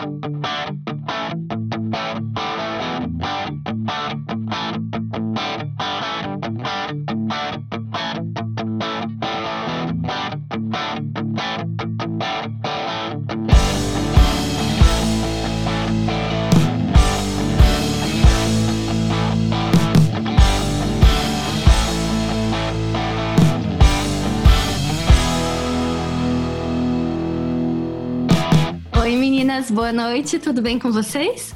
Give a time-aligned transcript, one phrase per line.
[0.00, 1.57] Oi
[29.58, 31.54] meninas, boa noite, tudo bem com vocês?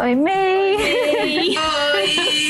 [0.00, 0.76] Oi, May!
[0.76, 1.56] Oi!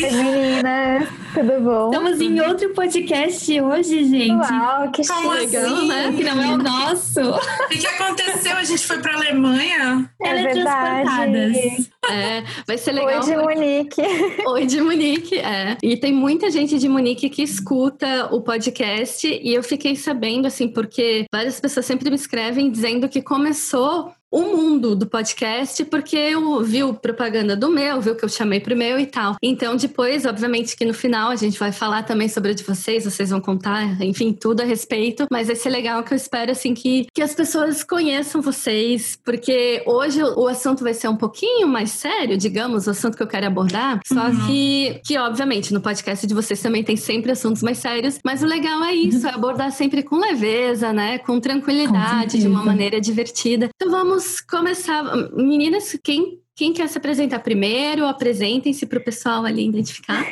[0.05, 1.09] Oi, meninas!
[1.35, 1.91] Tudo bom?
[1.91, 4.31] Estamos em outro podcast hoje, gente.
[4.53, 5.57] Uau, que Como chique!
[5.57, 5.89] assim?
[5.89, 6.13] né?
[6.13, 7.21] Que não é o nosso.
[7.21, 8.57] O que, aconteceu?
[8.57, 10.09] A gente foi pra Alemanha?
[10.23, 11.09] É verdade.
[11.33, 11.91] Teletransportadas.
[12.11, 13.21] É, vai ser Oi, legal.
[13.21, 14.03] de porque- Monique!
[14.47, 15.77] Oi de Munique, é.
[15.83, 20.69] E tem muita gente de Munique que escuta o podcast e eu fiquei sabendo, assim,
[20.69, 26.63] porque várias pessoas sempre me escrevem dizendo que começou o mundo do podcast porque eu
[26.65, 29.37] viu propaganda do meu, viu que eu chamei pro meu e tal.
[29.43, 33.05] Então, depois, obviamente, que no final a gente vai falar também sobre o de vocês,
[33.05, 35.27] vocês vão contar, enfim, tudo a respeito.
[35.31, 39.83] Mas vai ser legal que eu espero, assim, que, que as pessoas conheçam vocês, porque
[39.87, 43.47] hoje o assunto vai ser um pouquinho mais sério, digamos, o assunto que eu quero
[43.47, 44.01] abordar.
[44.07, 44.47] Só Uhum.
[44.47, 48.47] que, que, obviamente, no podcast de vocês também tem sempre assuntos mais sérios, mas o
[48.47, 51.19] legal é isso, é abordar sempre com leveza, né?
[51.19, 53.69] Com tranquilidade, de uma maneira divertida.
[53.77, 55.03] Então vamos começar.
[55.33, 58.07] Meninas, quem, quem quer se apresentar primeiro?
[58.07, 60.25] Apresentem-se para o pessoal ali identificar.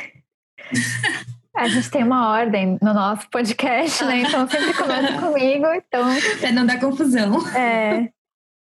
[1.55, 4.21] A gente tem uma ordem no nosso podcast, né?
[4.21, 5.65] Então sempre começa comigo.
[5.67, 6.07] Então,
[6.39, 7.45] Pra não dar confusão.
[7.55, 8.09] é...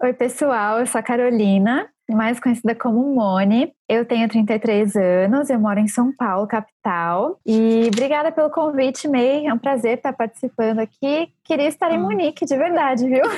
[0.03, 3.73] Oi, pessoal, eu sou a Carolina, mais conhecida como Mone.
[3.89, 7.39] Eu tenho 33 anos, eu moro em São Paulo, capital.
[7.47, 9.47] E obrigada pelo convite, May.
[9.47, 11.29] É um prazer estar participando aqui.
[11.45, 13.23] Queria estar em Munique, de verdade, viu?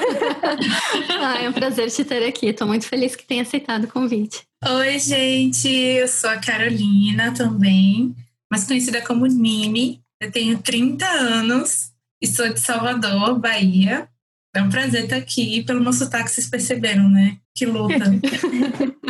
[1.20, 2.48] Ah, é um prazer te ter aqui.
[2.48, 4.42] Estou muito feliz que tenha aceitado o convite.
[4.66, 5.68] Oi, gente.
[5.68, 8.14] Eu sou a Carolina também,
[8.50, 10.00] mais conhecida como Nini.
[10.20, 14.08] Eu tenho 30 anos e sou de Salvador, Bahia.
[14.54, 15.62] É um prazer estar aqui.
[15.64, 17.36] Pelo meu sotaque, vocês perceberam, né?
[17.54, 17.94] Que luta.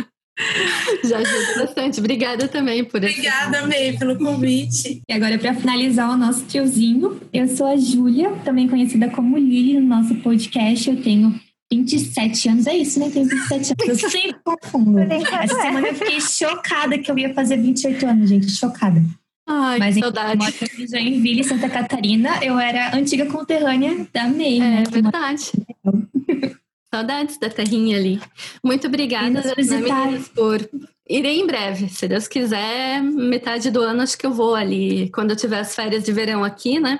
[1.05, 1.99] Já ajuda bastante.
[1.99, 5.01] Obrigada também por esse- Obrigada, May, pelo convite.
[5.07, 9.79] E agora, para finalizar o nosso triozinho, eu sou a Júlia, também conhecida como Lili
[9.79, 10.89] no nosso podcast.
[10.89, 11.39] Eu tenho
[11.71, 13.09] 27 anos, é isso, né?
[13.11, 14.03] Tenho 27 anos.
[14.03, 14.99] Eu sempre confundo.
[14.99, 18.51] Essa semana eu fiquei chocada que eu ia fazer 28 anos, gente.
[18.51, 19.01] Chocada.
[19.47, 20.55] Ai, Mas que saudade.
[20.79, 22.39] Em Joinville, Santa Catarina.
[22.41, 24.83] Eu era antiga conterrânea da né?
[24.85, 25.51] É verdade.
[26.93, 28.21] Saudades da terrinha ali.
[28.63, 30.67] Muito obrigada, né, meninas, por.
[31.07, 35.31] Irei em breve, se Deus quiser, metade do ano acho que eu vou ali, quando
[35.31, 36.99] eu tiver as férias de verão aqui, né?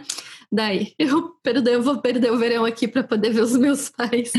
[0.52, 4.32] Daí eu, perder, eu vou perder o verão aqui para poder ver os meus pais.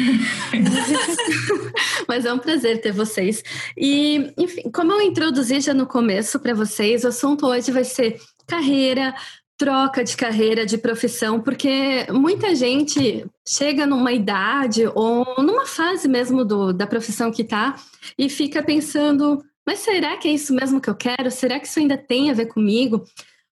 [2.08, 3.42] Mas é um prazer ter vocês.
[3.76, 8.20] E, enfim, como eu introduzi já no começo para vocês, o assunto hoje vai ser
[8.46, 9.14] carreira,
[9.56, 16.44] troca de carreira, de profissão, porque muita gente chega numa idade ou numa fase mesmo
[16.44, 17.74] do, da profissão que está
[18.18, 21.30] e fica pensando, mas será que é isso mesmo que eu quero?
[21.30, 23.04] Será que isso ainda tem a ver comigo?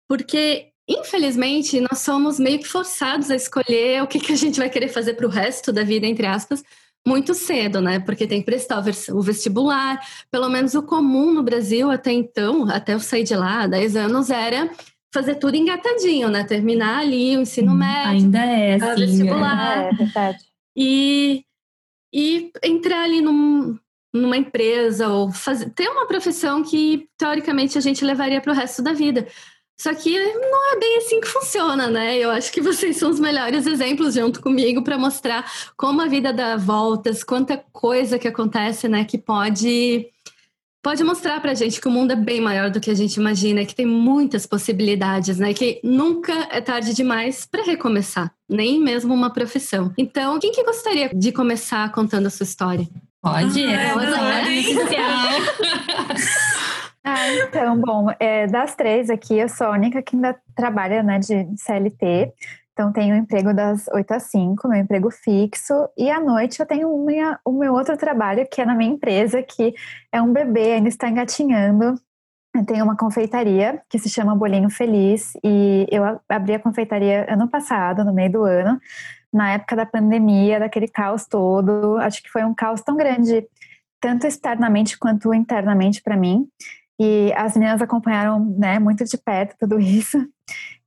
[0.08, 4.70] Porque, infelizmente, nós somos meio que forçados a escolher o que, que a gente vai
[4.70, 6.64] querer fazer para o resto da vida, entre aspas,
[7.08, 8.00] muito cedo, né?
[8.00, 12.94] Porque tem que prestar o vestibular, pelo menos o comum no Brasil até então, até
[12.94, 14.70] eu sair de lá, há 10 anos, era
[15.14, 16.44] fazer tudo engatadinho, né?
[16.44, 19.06] Terminar ali o ensino médio, Ainda é Ah, assim.
[19.06, 19.78] vestibular.
[19.86, 20.38] É verdade.
[20.76, 21.44] e,
[22.14, 23.78] e entrar ali num-
[24.14, 28.82] numa empresa ou fazer, ter uma profissão que teoricamente a gente levaria para o resto
[28.82, 29.26] da vida.
[29.82, 32.16] Só que não é bem assim que funciona, né?
[32.16, 36.32] Eu acho que vocês são os melhores exemplos junto comigo para mostrar como a vida
[36.32, 39.06] dá voltas, quanta coisa que acontece, né?
[39.06, 40.06] Que pode
[40.84, 43.66] pode mostrar pra gente que o mundo é bem maior do que a gente imagina,
[43.66, 45.52] que tem muitas possibilidades, né?
[45.52, 49.92] Que nunca é tarde demais para recomeçar, nem mesmo uma profissão.
[49.98, 52.88] Então, quem que gostaria de começar contando a sua história?
[53.20, 53.76] Pode, Ah, é.
[53.76, 53.94] é,
[57.04, 61.18] Ah, então, bom, é, das três aqui, eu sou a única que ainda trabalha né,
[61.18, 62.32] de CLT.
[62.74, 65.74] Então, tenho um emprego das 8 às 5, meu emprego fixo.
[65.98, 69.42] E à noite eu tenho minha- o meu outro trabalho, que é na minha empresa,
[69.44, 69.74] que
[70.12, 71.96] é um bebê, ainda está engatinhando.
[72.56, 75.34] Eu tenho uma confeitaria que se chama Bolinho Feliz.
[75.44, 78.80] E eu abri a confeitaria ano passado, no meio do ano,
[79.34, 81.98] na época da pandemia, daquele caos todo.
[81.98, 83.48] Acho que foi um caos tão grande,
[84.02, 86.48] tanto externamente quanto internamente para mim.
[87.04, 90.24] E as meninas acompanharam né, muito de perto tudo isso.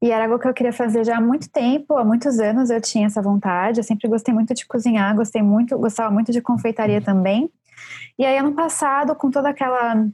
[0.00, 2.80] E era algo que eu queria fazer já há muito tempo, há muitos anos eu
[2.80, 3.80] tinha essa vontade.
[3.80, 7.50] Eu sempre gostei muito de cozinhar, gostei muito, gostava muito de confeitaria também.
[8.16, 10.06] E aí, ano passado, com toda aquela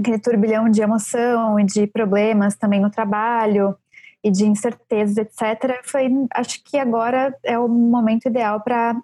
[0.00, 3.76] aquele turbilhão de emoção e de problemas também no trabalho
[4.24, 5.78] e de incertezas, etc.
[5.84, 8.96] Foi, acho que agora é o momento ideal para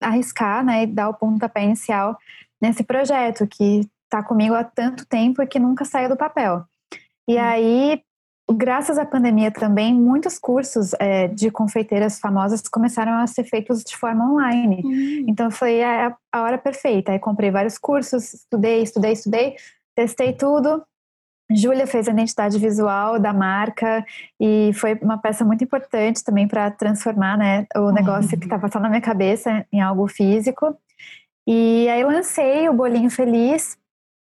[0.00, 2.16] arriscar, né, e dar o pontapé inicial
[2.60, 6.64] nesse projeto que está comigo há tanto tempo e que nunca saiu do papel.
[7.28, 7.40] E hum.
[7.40, 8.02] aí,
[8.50, 13.96] graças à pandemia também, muitos cursos é, de confeiteiras famosas começaram a ser feitos de
[13.96, 14.82] forma online.
[14.84, 15.26] Hum.
[15.28, 17.12] Então foi a, a hora perfeita.
[17.12, 19.56] Aí comprei vários cursos, estudei, estudei, estudei,
[19.94, 20.82] testei tudo.
[21.50, 24.04] Júlia fez a identidade visual da marca
[24.38, 28.38] e foi uma peça muito importante também para transformar né, o negócio uhum.
[28.38, 30.76] que estava só na minha cabeça em algo físico.
[31.46, 33.78] E aí lancei o Bolinho Feliz.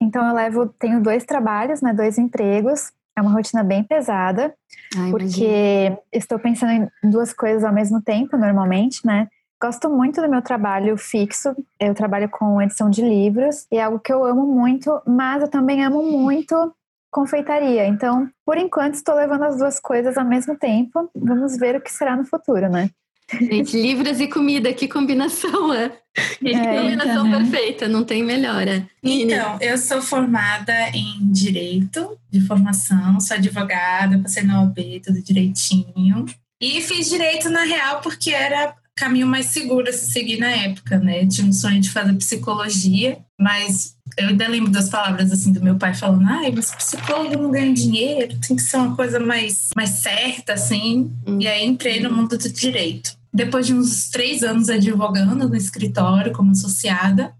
[0.04, 2.92] Então eu levo, tenho dois trabalhos, né, dois empregos.
[3.16, 4.54] É uma rotina bem pesada,
[4.96, 5.98] Ai, porque imagina.
[6.12, 9.28] estou pensando em duas coisas ao mesmo tempo, normalmente, né?
[9.62, 11.54] Gosto muito do meu trabalho fixo.
[11.78, 15.48] Eu trabalho com edição de livros e é algo que eu amo muito, mas eu
[15.48, 16.74] também amo muito
[17.10, 17.86] confeitaria.
[17.86, 21.08] Então, por enquanto, estou levando as duas coisas ao mesmo tempo.
[21.14, 22.90] Vamos ver o que será no futuro, né?
[23.32, 25.92] Gente, livros e comida, que combinação, é?
[26.38, 28.88] Que é, combinação então, perfeita, não tem melhora.
[29.02, 36.26] Então, eu sou formada em Direito, de formação, sou advogada, passei na OAB, tudo direitinho.
[36.60, 40.98] E fiz Direito, na real, porque era caminho mais seguro a se seguir na época,
[40.98, 41.26] né?
[41.26, 45.76] Tinha um sonho de fazer psicologia, mas eu ainda lembro das palavras assim do meu
[45.76, 49.90] pai falando: ai, mas psicólogo não ganha dinheiro, tem que ser uma coisa mais, mais
[49.90, 51.12] certa, assim.
[51.26, 51.38] Hum.
[51.40, 53.16] E aí entrei no mundo do direito.
[53.32, 57.34] Depois de uns três anos advogando no escritório como associada,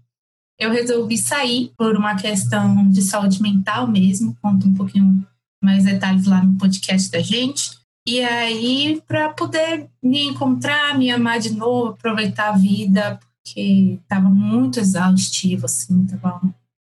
[0.59, 4.35] eu resolvi sair por uma questão de saúde mental mesmo.
[4.41, 5.25] Conto um pouquinho
[5.63, 7.77] mais detalhes lá no podcast da gente.
[8.07, 14.27] E aí, para poder me encontrar, me amar de novo, aproveitar a vida, porque estava
[14.27, 16.41] muito exaustivo, assim, tava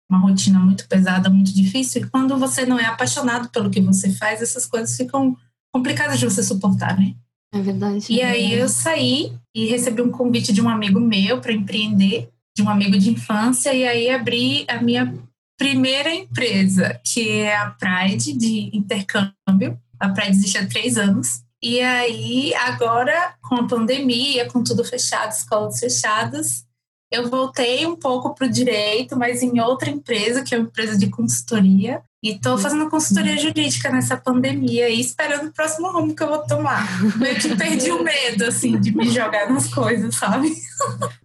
[0.09, 2.03] uma rotina muito pesada, muito difícil.
[2.03, 5.35] E quando você não é apaixonado pelo que você faz, essas coisas ficam
[5.73, 7.13] complicadas de você suportar, né?
[7.53, 8.05] É verdade.
[8.09, 12.63] E aí eu saí e recebi um convite de um amigo meu para empreender, de
[12.63, 15.13] um amigo de infância, e aí abri a minha
[15.57, 21.41] primeira empresa, que é a Pride de intercâmbio a Pride existe há três anos.
[21.63, 26.65] E aí, agora, com a pandemia, com tudo fechado, escolas fechadas,
[27.09, 30.97] eu voltei um pouco para o direito, mas em outra empresa, que é uma empresa
[30.97, 32.01] de consultoria.
[32.21, 36.39] E estou fazendo consultoria jurídica nessa pandemia e esperando o próximo rumo que eu vou
[36.39, 36.85] tomar.
[37.17, 40.53] Meio que perdi o medo, assim, de me jogar nas coisas, sabe?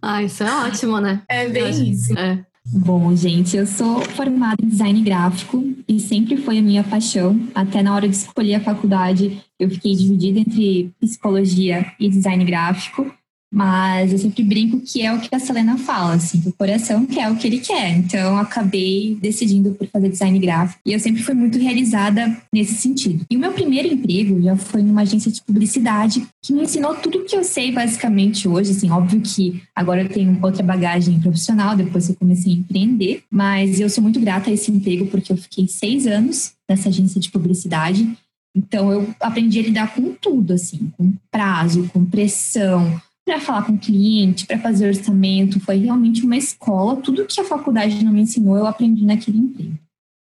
[0.01, 1.21] Ah, isso é ótimo, né?
[1.27, 2.17] É bem isso.
[2.17, 2.45] É.
[2.71, 7.39] Bom, gente, eu sou formada em design gráfico e sempre foi a minha paixão.
[7.55, 13.11] Até na hora de escolher a faculdade, eu fiquei dividida entre psicologia e design gráfico.
[13.51, 17.31] Mas eu sempre brinco que é o que a Selena fala, assim, o coração quer
[17.31, 17.97] o que ele quer.
[17.97, 20.79] Então, acabei decidindo por fazer design gráfico.
[20.85, 23.25] E eu sempre fui muito realizada nesse sentido.
[23.29, 27.25] E o meu primeiro emprego já foi numa agência de publicidade que me ensinou tudo
[27.25, 28.71] que eu sei basicamente hoje.
[28.71, 33.23] Assim, óbvio que agora eu tenho outra bagagem profissional, depois eu comecei a empreender.
[33.31, 37.19] Mas eu sou muito grata a esse emprego porque eu fiquei seis anos nessa agência
[37.19, 38.07] de publicidade.
[38.55, 42.99] Então, eu aprendi a lidar com tudo, assim, com prazo, com pressão,
[43.29, 46.95] para falar com o cliente, para fazer orçamento, foi realmente uma escola.
[46.95, 49.77] Tudo que a faculdade não me ensinou, eu aprendi naquele emprego.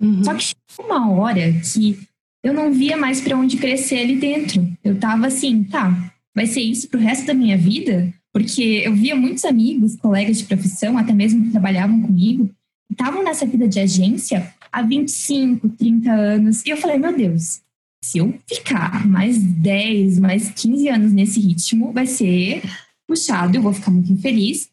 [0.01, 0.23] Uhum.
[0.23, 1.41] Só que chegou uma hora
[1.73, 1.99] que
[2.41, 4.65] eu não via mais para onde crescer ali dentro.
[4.81, 8.13] Eu tava assim, tá, vai ser isso pro resto da minha vida?
[8.31, 12.49] Porque eu via muitos amigos, colegas de profissão, até mesmo que trabalhavam comigo,
[12.89, 16.65] estavam nessa vida de agência há 25, 30 anos.
[16.65, 17.59] E eu falei, meu Deus,
[18.01, 22.61] se eu ficar mais 10, mais 15 anos nesse ritmo, vai ser
[23.07, 24.69] puxado, eu vou ficar muito infeliz.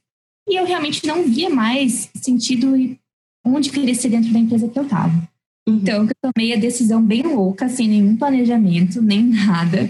[0.49, 2.75] E eu realmente não via mais sentido
[3.45, 5.13] onde crescer dentro da empresa que eu estava.
[5.69, 5.77] Uhum.
[5.77, 9.89] Então, eu tomei a decisão bem louca, sem nenhum planejamento, nem nada,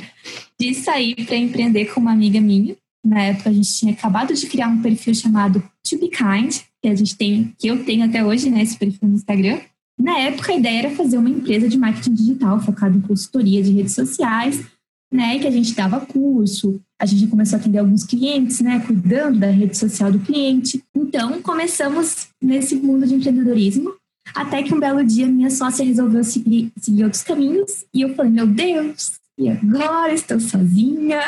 [0.59, 2.77] de sair para empreender com uma amiga minha.
[3.05, 6.89] Na época, a gente tinha acabado de criar um perfil chamado To Be Kind, que
[6.89, 9.61] a gente tem, que eu tenho até hoje, né, esse perfil no Instagram.
[9.99, 13.73] Na época, a ideia era fazer uma empresa de marketing digital focada em consultoria de
[13.73, 14.65] redes sociais,
[15.13, 19.39] né, que a gente dava curso, a gente começou a atender alguns clientes, né, cuidando
[19.39, 20.83] da rede social do cliente.
[20.97, 23.95] Então, começamos nesse mundo de empreendedorismo,
[24.35, 28.33] até que um belo dia minha sócia resolveu seguir, seguir outros caminhos, e eu falei,
[28.33, 31.21] meu Deus, e agora estou sozinha,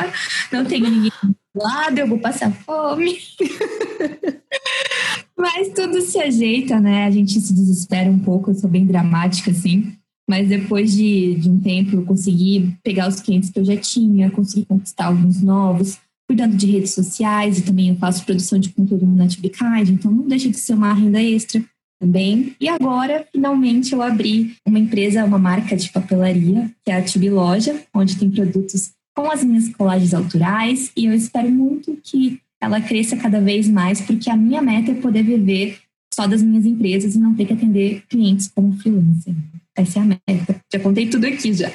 [0.50, 3.18] não tenho ninguém do lado, eu vou passar fome.
[5.36, 7.04] Mas tudo se ajeita, né?
[7.04, 9.94] A gente se desespera um pouco, eu sou bem dramática, assim.
[10.28, 14.30] Mas depois de, de um tempo eu consegui pegar os clientes que eu já tinha,
[14.30, 19.06] consegui conquistar alguns novos, cuidando de redes sociais e também eu faço produção de conteúdo
[19.06, 21.62] na Tubicard, então não deixa de ser uma renda extra
[22.00, 22.56] também.
[22.60, 27.30] E agora, finalmente, eu abri uma empresa, uma marca de papelaria, que é a Tube
[27.30, 32.80] Loja, onde tem produtos com as minhas colagens autorais e eu espero muito que ela
[32.80, 35.78] cresça cada vez mais, porque a minha meta é poder viver
[36.12, 39.34] só das minhas empresas e não ter que atender clientes como freelancer.
[39.76, 40.60] Essa é a meta.
[40.72, 41.70] Já contei tudo aqui já.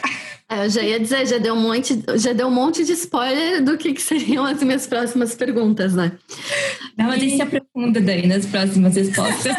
[0.52, 3.64] É, eu já ia dizer, já deu um monte, já deu um monte de spoiler
[3.64, 6.14] do que, que seriam as minhas próximas perguntas, né?
[6.98, 7.36] Não, mas e...
[7.36, 9.56] se aprofunda daí nas próximas respostas.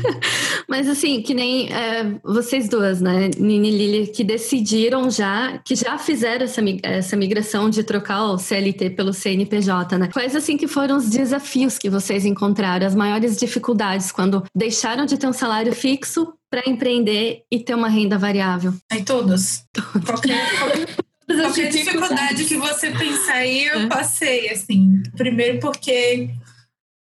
[0.68, 5.74] mas assim, que nem é, vocês duas, né, Nini e Lili, que decidiram já, que
[5.74, 10.10] já fizeram essa, essa migração de trocar o CLT pelo CNPJ, né?
[10.12, 15.16] Quais assim que foram os desafios que vocês encontraram, as maiores dificuldades quando deixaram de
[15.16, 18.74] ter um salário fixo para empreender e ter uma renda variável?
[18.90, 19.64] Aí todos.
[20.06, 23.86] Qualquer, qualquer, qualquer dificuldade que você pensar aí, eu é.
[23.86, 25.02] passei, assim.
[25.16, 26.30] Primeiro porque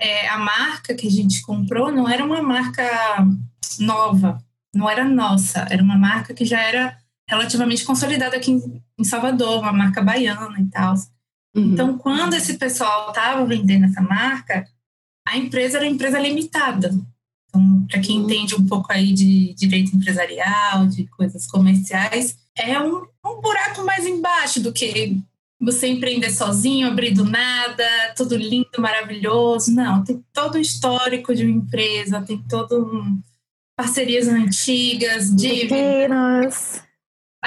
[0.00, 2.85] é, a marca que a gente comprou não era uma marca
[3.78, 4.43] nova,
[4.75, 6.97] não era nossa, era uma marca que já era
[7.28, 8.52] relativamente consolidada aqui
[8.99, 10.95] em, Salvador, uma marca baiana e tal.
[11.55, 11.73] Uhum.
[11.73, 14.66] Então, quando esse pessoal estava vendendo essa marca,
[15.26, 16.95] a empresa era empresa limitada.
[17.56, 23.06] Então, para quem entende um pouco aí de direito empresarial, de coisas comerciais, é um,
[23.25, 25.18] um buraco mais embaixo do que
[25.58, 27.84] você empreender sozinho, abrir do nada,
[28.14, 29.72] tudo lindo, maravilhoso.
[29.72, 33.20] Não, tem todo o histórico de uma empresa, tem todo um
[33.75, 36.82] parcerias antigas, dívidas.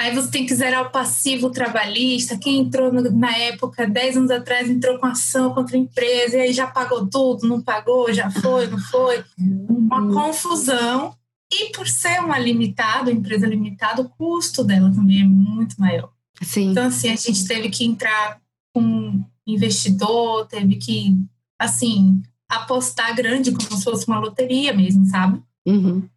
[0.00, 2.38] Aí você tem que zerar o passivo trabalhista.
[2.38, 6.52] Quem entrou na época, 10 anos atrás, entrou com ação contra a empresa e aí
[6.54, 9.22] já pagou tudo, não pagou, já foi, não foi.
[9.38, 10.14] Uma uhum.
[10.14, 11.14] confusão.
[11.52, 16.10] E por ser uma limitada, empresa limitada, o custo dela também é muito maior.
[16.40, 16.70] Sim.
[16.70, 18.40] Então, assim, a gente teve que entrar
[18.72, 21.14] com investidor, teve que,
[21.58, 25.42] assim, apostar grande como se fosse uma loteria mesmo, sabe?
[25.66, 26.08] Uhum.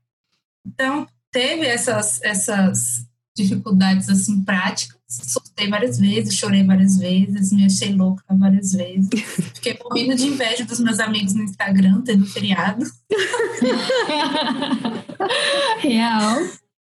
[0.66, 4.98] Então, teve essas, essas dificuldades assim práticas.
[5.08, 9.10] Surtei várias vezes, chorei várias vezes, me achei louca várias vezes.
[9.54, 12.86] Fiquei morrendo de inveja dos meus amigos no Instagram, tendo feriado.
[15.80, 16.40] Real.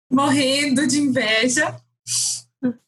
[0.10, 1.75] Morrendo de inveja.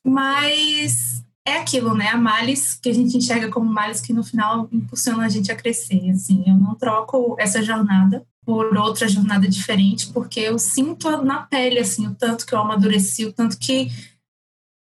[0.04, 2.08] Mas é aquilo, né?
[2.08, 5.56] A males que a gente enxerga como males que no final impulsiona a gente a
[5.56, 6.12] crescer.
[6.12, 11.80] Assim, eu não troco essa jornada por outra jornada diferente, porque eu sinto na pele,
[11.80, 13.92] assim, o tanto que eu amadureci, o tanto que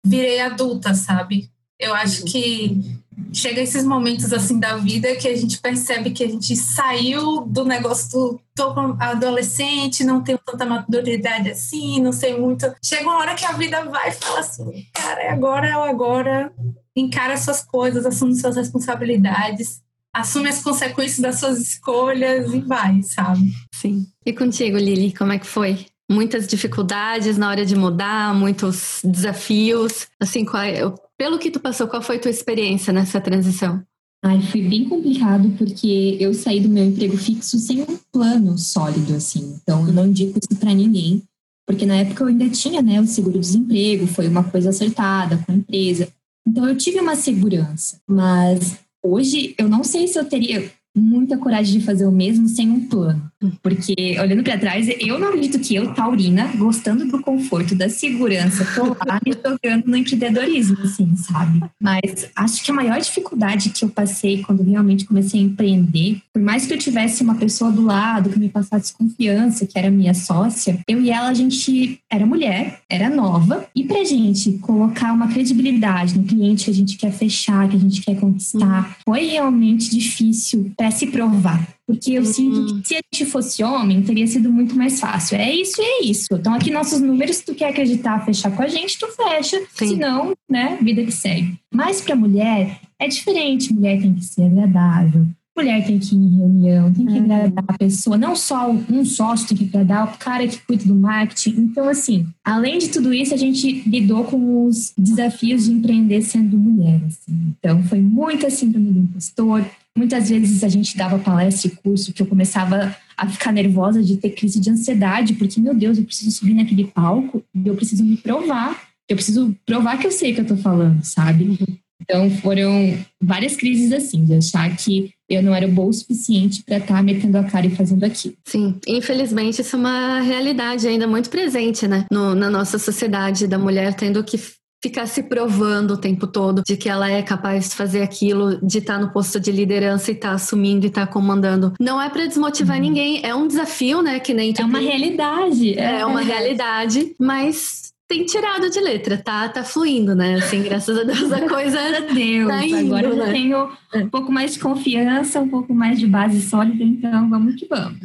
[0.06, 1.50] virei adulta, sabe?
[1.80, 3.00] Eu acho que
[3.34, 7.66] chega esses momentos, assim, da vida que a gente percebe que a gente saiu do
[7.66, 12.74] negócio do tô adolescente, não tenho tanta maturidade assim, não sei muito.
[12.84, 16.52] Chega uma hora que a vida vai e fala assim, cara, é agora é agora,
[16.96, 19.82] encara suas coisas, assume suas responsabilidades
[20.14, 23.54] assume as consequências das suas escolhas e vai, sabe?
[23.74, 24.08] Sim.
[24.26, 25.86] E contigo, Lili, como é que foi?
[26.10, 30.08] Muitas dificuldades na hora de mudar, muitos desafios.
[30.20, 30.82] Assim, qual, é,
[31.18, 33.84] pelo que tu passou, qual foi a tua experiência nessa transição?
[34.24, 39.16] Ai, foi bem complicado porque eu saí do meu emprego fixo sem um plano sólido,
[39.16, 39.58] assim.
[39.62, 41.24] Então, eu não indico isso para ninguém,
[41.66, 45.56] porque na época eu ainda tinha, né, o seguro-desemprego, foi uma coisa acertada com a
[45.56, 46.10] empresa.
[46.46, 51.80] Então, eu tive uma segurança, mas Hoje, eu não sei se eu teria muita coragem
[51.80, 53.30] de fazer o mesmo sem um plano.
[53.62, 58.66] Porque, olhando para trás, eu não acredito que eu, Taurina, gostando do conforto, da segurança,
[58.76, 61.62] tô lá me jogando no empreendedorismo, assim, sabe?
[61.80, 66.42] Mas acho que a maior dificuldade que eu passei quando realmente comecei a empreender, por
[66.42, 70.14] mais que eu tivesse uma pessoa do lado que me passasse confiança, que era minha
[70.14, 75.30] sócia, eu e ela, a gente era mulher, era nova, e pra gente colocar uma
[75.30, 79.90] credibilidade no cliente que a gente quer fechar, que a gente quer conquistar, foi realmente
[79.90, 81.68] difícil para se provar.
[81.86, 82.34] Porque eu uhum.
[82.34, 85.36] sinto que se a gente fosse homem, teria sido muito mais fácil.
[85.36, 86.28] É isso e é isso.
[86.32, 89.60] Então, aqui nossos números, se tu quer acreditar, fechar com a gente, tu fecha.
[89.74, 89.90] Sim.
[89.90, 91.60] Senão, né, vida que segue.
[91.74, 93.74] Mas para mulher, é diferente.
[93.74, 95.26] Mulher tem que ser agradável.
[95.58, 97.26] Mulher tem que ir em reunião, tem que uhum.
[97.26, 98.18] agradar a pessoa.
[98.18, 101.56] Não só um sócio tem que agradar, o cara que cuida do marketing.
[101.58, 106.58] Então, assim, além de tudo isso, a gente lidou com os desafios de empreender sendo
[106.58, 107.02] mulher.
[107.06, 107.54] Assim.
[107.60, 109.66] Então, foi muita síndrome do impostor,
[110.00, 114.16] Muitas vezes a gente dava palestra e curso que eu começava a ficar nervosa de
[114.16, 118.06] ter crise de ansiedade, porque, meu Deus, eu preciso subir naquele palco e eu preciso
[118.06, 118.82] me provar.
[119.10, 121.60] Eu preciso provar que eu sei o que eu tô falando, sabe?
[122.02, 126.78] Então foram várias crises assim, de achar que eu não era boa o suficiente para
[126.78, 128.36] estar tá metendo a cara e fazendo aquilo.
[128.46, 132.06] Sim, infelizmente isso é uma realidade ainda muito presente, né?
[132.10, 134.40] No, na nossa sociedade, da mulher tendo que
[134.82, 138.78] ficar se provando o tempo todo de que ela é capaz de fazer aquilo, de
[138.78, 141.74] estar tá no posto de liderança e estar tá assumindo e estar tá comandando.
[141.80, 142.84] Não é para desmotivar uhum.
[142.84, 144.20] ninguém, é um desafio, né?
[144.20, 145.78] Que nem É uma realidade.
[145.78, 149.48] É, é uma realidade, mas tem tirado de letra, tá?
[149.48, 150.34] Tá fluindo, né?
[150.34, 151.80] Assim, graças a Deus a coisa.
[152.12, 153.28] Deus, tá indo, agora né?
[153.28, 157.54] eu tenho um pouco mais de confiança, um pouco mais de base sólida, então vamos
[157.54, 158.00] que vamos.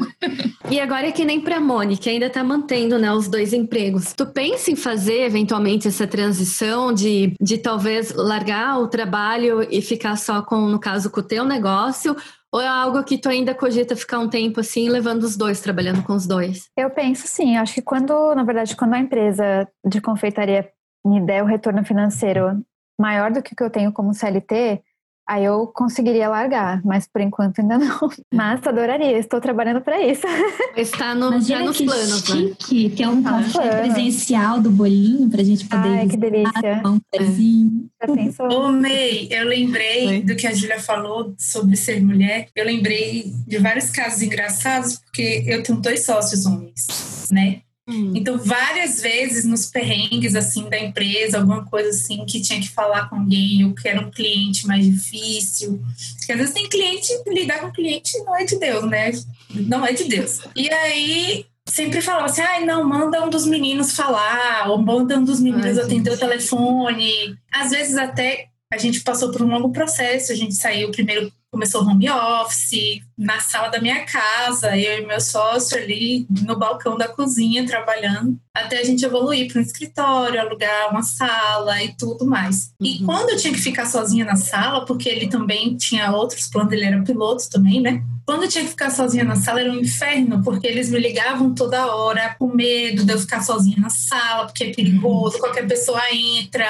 [0.70, 1.54] E agora é que nem pra
[1.98, 4.12] que ainda tá mantendo né, os dois empregos.
[4.12, 10.16] Tu pensa em fazer eventualmente essa transição de, de talvez largar o trabalho e ficar
[10.16, 12.14] só com, no caso, com o teu negócio?
[12.54, 16.04] Ou é algo que tu ainda cogita ficar um tempo assim, levando os dois, trabalhando
[16.04, 16.70] com os dois?
[16.76, 17.56] Eu penso sim.
[17.56, 20.70] Acho que quando, na verdade, quando a empresa de confeitaria
[21.04, 22.64] me der o retorno financeiro
[22.96, 24.80] maior do que o que eu tenho como CLT,
[25.26, 27.98] Aí eu conseguiria largar, mas por enquanto ainda não.
[28.32, 30.26] Mas adoraria, estou trabalhando para isso.
[30.76, 32.36] Está no, já nos que planos, né?
[32.36, 32.96] chique, né?
[32.96, 36.82] Ter um tá café presencial do bolinho para a gente poder Ai, que delícia.
[36.84, 37.88] Um pezinho.
[38.02, 38.48] Já pensou?
[38.52, 40.22] Ô, May, eu lembrei Oi?
[40.22, 42.48] do que a Julia falou sobre ser mulher.
[42.54, 47.62] Eu lembrei de vários casos engraçados, porque eu tenho dois sócios homens, né?
[47.86, 48.12] Hum.
[48.14, 53.08] Então, várias vezes nos perrengues assim da empresa, alguma coisa assim que tinha que falar
[53.08, 55.82] com alguém, ou que era um cliente mais difícil.
[56.16, 59.12] Porque às vezes tem cliente, lidar com cliente não é de Deus, né?
[59.50, 60.40] Não é de Deus.
[60.56, 65.18] E aí sempre falava assim: ai, ah, não, manda um dos meninos falar, ou manda
[65.18, 66.24] um dos meninos ai, atender gente.
[66.24, 67.36] o telefone.
[67.52, 71.82] Às vezes até a gente passou por um longo processo, a gente saiu primeiro começou
[71.82, 77.08] home office, na sala da minha casa, eu e meu sócio ali no balcão da
[77.08, 82.72] cozinha trabalhando, até a gente evoluir para um escritório, alugar uma sala e tudo mais.
[82.80, 82.86] Uhum.
[82.86, 86.72] E quando eu tinha que ficar sozinha na sala, porque ele também tinha outros planos,
[86.72, 88.02] ele era piloto também, né?
[88.26, 91.54] Quando eu tinha que ficar sozinha na sala era um inferno, porque eles me ligavam
[91.54, 96.00] toda hora com medo de eu ficar sozinha na sala, porque é perigoso, qualquer pessoa
[96.10, 96.66] entra.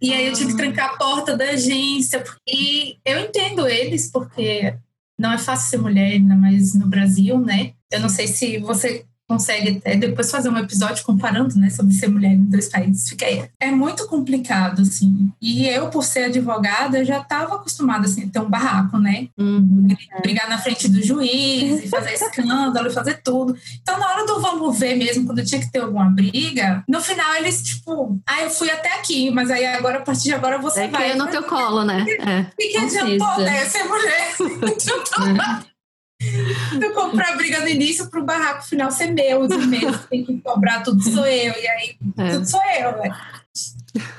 [0.00, 2.22] E aí eu tive que trancar a porta da agência.
[2.46, 4.74] E eu entendo eles, porque
[5.18, 7.72] não é fácil ser mulher, ainda mais no Brasil, né?
[7.90, 12.08] Eu não sei se você consegue até depois fazer um episódio comparando, né, sobre ser
[12.08, 13.08] mulher em dois países.
[13.08, 13.44] Fica aí.
[13.58, 15.30] É muito complicado, assim.
[15.40, 19.28] E eu, por ser advogada, já estava acostumada, assim, a ter um barraco, né?
[19.38, 19.88] Uhum.
[20.20, 23.56] Brigar na frente do juiz, fazer escândalo, fazer tudo.
[23.80, 27.34] Então, na hora do vamos ver mesmo, quando tinha que ter alguma briga, no final
[27.36, 30.82] eles, tipo, ah, eu fui até aqui, mas aí agora, a partir de agora, você
[30.82, 31.12] é vai.
[31.12, 32.04] É no teu colo, né?
[32.20, 32.46] É.
[32.62, 33.64] E que adiantou, né?
[33.64, 34.34] Ser mulher.
[34.82, 35.71] Então,
[36.80, 40.24] eu comprar a briga no início para o barraco final ser meu, de mesmo, tem
[40.24, 42.30] que cobrar tudo sou eu, e aí é.
[42.30, 43.10] tudo sou eu, né?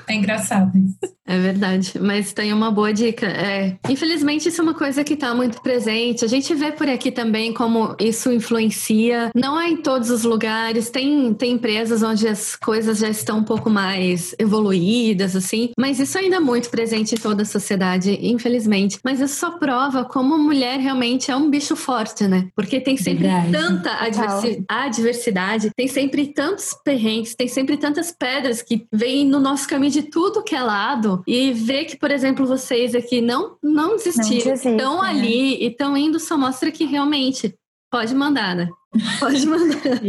[0.06, 1.14] É engraçado isso.
[1.26, 3.26] É verdade, mas tem uma boa dica.
[3.26, 6.22] É, infelizmente, isso é uma coisa que está muito presente.
[6.24, 9.30] A gente vê por aqui também como isso influencia.
[9.34, 10.90] Não é em todos os lugares.
[10.90, 16.18] Tem, tem empresas onde as coisas já estão um pouco mais evoluídas, assim, mas isso
[16.18, 18.98] ainda é muito presente em toda a sociedade, infelizmente.
[19.02, 22.48] Mas isso só prova como mulher realmente é um bicho forte, né?
[22.54, 23.50] Porque tem sempre verdade.
[23.50, 29.63] tanta adversi adversidade, tem sempre tantos perrengues, tem sempre tantas pedras que vêm no nosso
[29.66, 33.96] caminho de tudo que é lado e ver que, por exemplo, vocês aqui não, não
[33.96, 35.08] desistiram, estão né?
[35.08, 37.54] ali e estão indo, só mostra que realmente
[37.90, 38.68] pode mandar, né?
[39.18, 40.00] Pode mandar.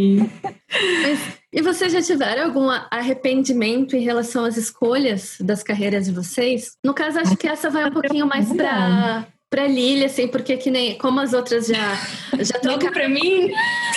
[1.02, 1.20] Mas,
[1.52, 6.78] e vocês já tiveram algum arrependimento em relação às escolhas das carreiras de vocês?
[6.84, 10.70] No caso, acho que essa vai um pouquinho mais para para Lili, assim, porque que
[10.70, 11.96] nem como as outras já
[12.42, 13.50] já trocaram para mim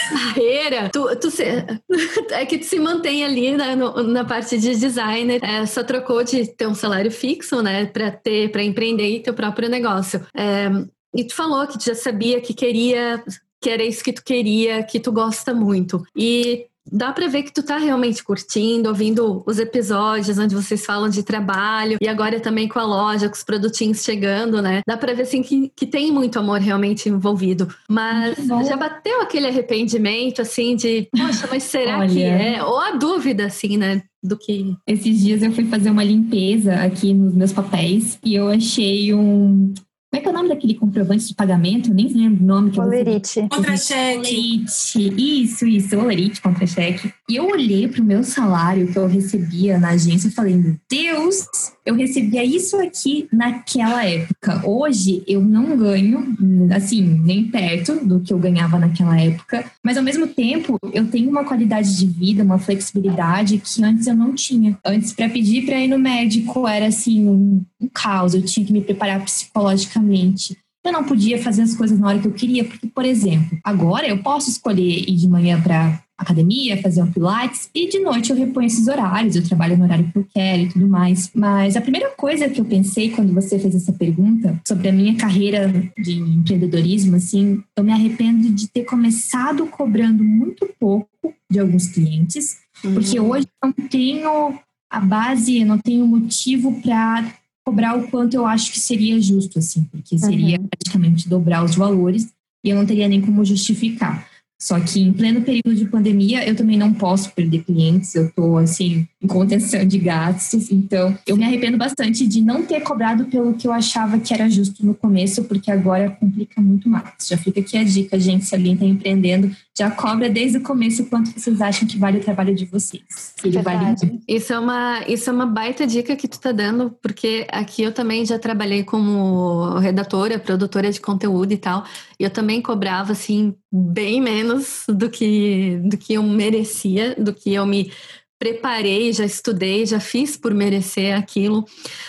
[0.08, 1.42] carreira, tu, tu se,
[2.30, 6.22] é que tu se mantém ali né, no, na parte de designer, é, só trocou
[6.22, 10.24] de ter um salário fixo, né, para ter para empreender teu próprio negócio.
[10.32, 10.68] É,
[11.12, 13.20] e tu falou que tu já sabia que queria
[13.60, 16.00] que era isso que tu queria, que tu gosta muito.
[16.16, 21.08] E dá para ver que tu tá realmente curtindo, ouvindo os episódios onde vocês falam
[21.08, 24.82] de trabalho e agora também com a loja, com os produtinhos chegando, né?
[24.86, 27.68] Dá para ver assim que, que tem muito amor realmente envolvido.
[27.88, 32.62] Mas já bateu aquele arrependimento assim de, poxa, mas será que é?
[32.62, 34.02] Ou a dúvida assim, né?
[34.20, 34.74] Do que.
[34.86, 39.72] Esses dias eu fui fazer uma limpeza aqui nos meus papéis e eu achei um
[40.10, 41.90] como é que é o nome daquele comprovante de pagamento?
[41.90, 42.70] Eu nem lembro o nome.
[42.70, 43.46] Que Olerite.
[43.50, 44.64] Contra-cheque.
[44.64, 47.12] Isso, isso, Olerite, contra-cheque.
[47.30, 50.76] E eu olhei para o meu salário que eu recebia na agência e falei, meu
[50.90, 51.46] Deus,
[51.84, 54.66] eu recebia isso aqui naquela época.
[54.66, 56.34] Hoje eu não ganho,
[56.74, 59.70] assim, nem perto do que eu ganhava naquela época.
[59.84, 64.16] Mas ao mesmo tempo, eu tenho uma qualidade de vida, uma flexibilidade que antes eu
[64.16, 64.78] não tinha.
[64.82, 68.32] Antes, para pedir para ir no médico, era assim, um, um caos.
[68.32, 72.26] Eu tinha que me preparar psicologicamente eu não podia fazer as coisas na hora que
[72.26, 77.00] eu queria, porque, por exemplo, agora eu posso escolher ir de manhã para academia, fazer
[77.00, 80.26] um pilates, e de noite eu reponho esses horários, eu trabalho no horário que eu
[80.34, 81.30] quero e tudo mais.
[81.32, 85.14] Mas a primeira coisa que eu pensei quando você fez essa pergunta sobre a minha
[85.14, 91.08] carreira de empreendedorismo, assim, eu me arrependo de ter começado cobrando muito pouco
[91.50, 92.94] de alguns clientes, uhum.
[92.94, 94.58] porque hoje eu não tenho
[94.90, 97.32] a base, eu não tenho motivo para
[97.64, 100.66] cobrar o quanto eu acho que seria justo, assim, porque seria uhum.
[100.66, 102.28] praticamente dobrar os valores
[102.64, 104.26] e eu não teria nem como justificar.
[104.60, 108.58] Só que em pleno período de pandemia, eu também não posso perder clientes, eu estou
[108.58, 113.54] assim, em contenção de gastos, então eu me arrependo bastante de não ter cobrado pelo
[113.54, 117.12] que eu achava que era justo no começo, porque agora complica muito mais.
[117.28, 121.06] Já fica aqui a dica, gente, se alguém está empreendendo, já cobra desde o começo
[121.06, 123.34] quanto vocês acham que vale o trabalho de vocês.
[123.44, 123.94] Ele vale
[124.26, 127.92] Isso é uma, isso é uma baita dica que tu tá dando, porque aqui eu
[127.92, 131.84] também já trabalhei como redatora, produtora de conteúdo e tal,
[132.18, 137.54] e eu também cobrava assim bem menos do que do que eu merecia, do que
[137.54, 137.92] eu me
[138.38, 141.64] preparei, já estudei, já fiz por merecer aquilo.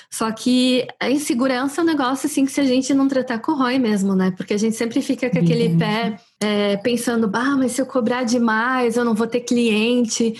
[0.09, 3.79] Só que a insegurança é um negócio assim que se a gente não tratar corrói
[3.79, 4.31] mesmo, né?
[4.37, 8.23] Porque a gente sempre fica com aquele pé é, pensando, ah, mas se eu cobrar
[8.23, 10.35] demais, eu não vou ter cliente.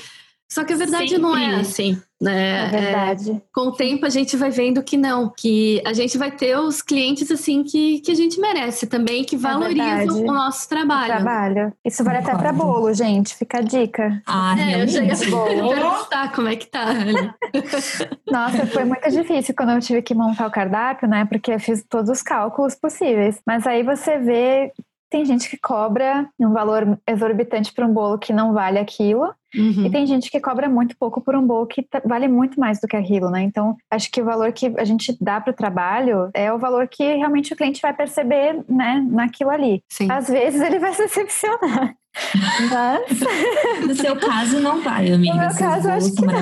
[0.51, 1.21] Só que a verdade sempre.
[1.21, 2.01] não é assim.
[2.21, 2.65] Né?
[2.65, 3.31] É verdade.
[3.31, 6.57] É, com o tempo a gente vai vendo que não, que a gente vai ter
[6.57, 10.67] os clientes assim que, que a gente merece também, que é valorizam é o nosso
[10.67, 11.13] trabalho.
[11.13, 11.73] O trabalho.
[11.85, 13.35] Isso vale até para bolo, gente.
[13.35, 14.21] Fica a dica.
[14.25, 16.87] Ah, é, eu já ia perguntar como é que tá.
[18.29, 21.25] Nossa, foi muito difícil quando eu tive que montar o cardápio, né?
[21.25, 23.39] Porque eu fiz todos os cálculos possíveis.
[23.47, 24.73] Mas aí você vê
[25.09, 29.33] tem gente que cobra um valor exorbitante para um bolo que não vale aquilo.
[29.55, 29.87] Uhum.
[29.87, 32.87] E tem gente que cobra muito pouco por um bolo que vale muito mais do
[32.87, 33.41] que aquilo, né?
[33.41, 36.87] Então, acho que o valor que a gente dá para o trabalho é o valor
[36.87, 39.83] que realmente o cliente vai perceber, né, naquilo ali.
[39.89, 40.11] Sim.
[40.11, 41.95] Às vezes ele vai se decepcionar.
[42.71, 43.87] Mas...
[43.87, 45.33] No seu caso, não vai, amiga.
[45.33, 46.33] No meu caso, acho que não.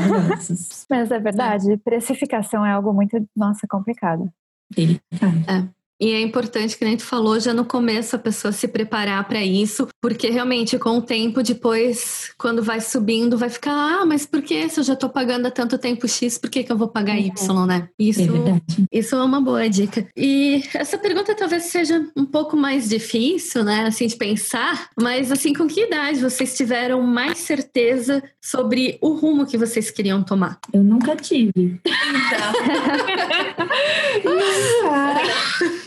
[0.90, 1.78] Mas é verdade, é.
[1.78, 4.30] precificação é algo muito, nossa, complicado.
[4.70, 5.44] Delicado.
[5.48, 5.77] É.
[6.00, 9.44] E é importante, que a gente falou já no começo, a pessoa se preparar para
[9.44, 14.42] isso, porque realmente com o tempo depois, quando vai subindo, vai ficar, ah, mas por
[14.44, 16.88] que se eu já estou pagando há tanto tempo X, por que, que eu vou
[16.88, 17.90] pagar Y, né?
[17.98, 20.08] Isso, é isso é uma boa dica.
[20.16, 25.52] E essa pergunta talvez seja um pouco mais difícil, né, assim, de pensar, mas assim,
[25.54, 30.60] com que idade vocês tiveram mais certeza sobre o rumo que vocês queriam tomar?
[30.72, 31.82] Eu nunca tive.
[31.84, 32.54] Então.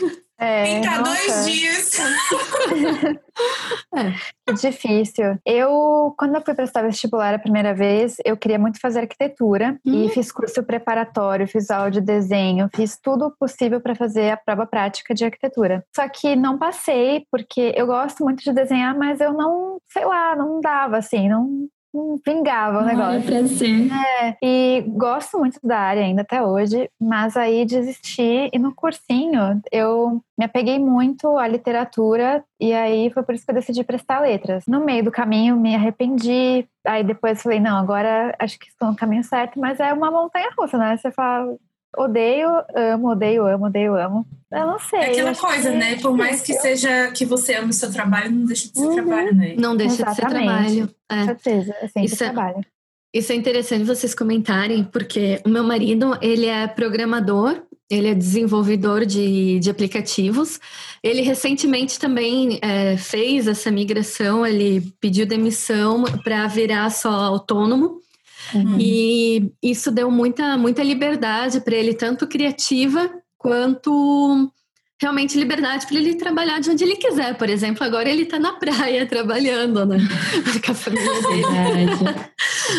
[0.41, 1.91] É, Fica dois dias.
[3.95, 5.37] é, difícil.
[5.45, 10.05] Eu, quando eu fui prestar vestibular a primeira vez, eu queria muito fazer arquitetura hum.
[10.05, 14.65] e fiz curso preparatório, fiz aula de desenho, fiz tudo possível para fazer a prova
[14.65, 15.85] prática de arquitetura.
[15.95, 20.35] Só que não passei porque eu gosto muito de desenhar, mas eu não, sei lá,
[20.35, 21.67] não dava assim, não
[22.25, 23.47] vingava o negócio.
[23.47, 23.89] Ser.
[23.91, 29.61] É, e gosto muito da área ainda até hoje, mas aí desisti e no cursinho
[29.71, 34.21] eu me apeguei muito à literatura e aí foi por isso que eu decidi prestar
[34.21, 34.65] letras.
[34.67, 38.95] No meio do caminho me arrependi, aí depois falei, não, agora acho que estou no
[38.95, 40.97] caminho certo, mas é uma montanha russa, né?
[40.97, 41.55] Você fala,
[41.97, 44.25] odeio, amo, odeio, amo, odeio, amo.
[44.51, 44.99] Eu não sei.
[44.99, 45.77] É aquela coisa, que...
[45.77, 45.95] né?
[45.97, 48.95] Por mais que seja que você ame o seu trabalho, não deixa de ser uhum.
[48.95, 49.55] trabalho, né?
[49.57, 50.21] Não deixa Exatamente.
[50.21, 50.89] de ser trabalho.
[51.09, 51.19] É.
[51.19, 52.57] Com certeza, é sempre Isso é trabalho.
[52.59, 52.81] É...
[53.13, 59.05] Isso é interessante vocês comentarem, porque o meu marido, ele é programador, ele é desenvolvedor
[59.05, 60.59] de, de aplicativos.
[61.03, 67.99] Ele recentemente também é, fez essa migração, ele pediu demissão para virar só autônomo.
[68.53, 68.77] Uhum.
[68.79, 74.51] E isso deu muita, muita liberdade para ele, tanto criativa quanto
[75.01, 77.35] realmente liberdade para ele trabalhar de onde ele quiser.
[77.37, 79.97] Por exemplo, agora ele está na praia trabalhando, né?
[80.63, 81.91] Com a família dele.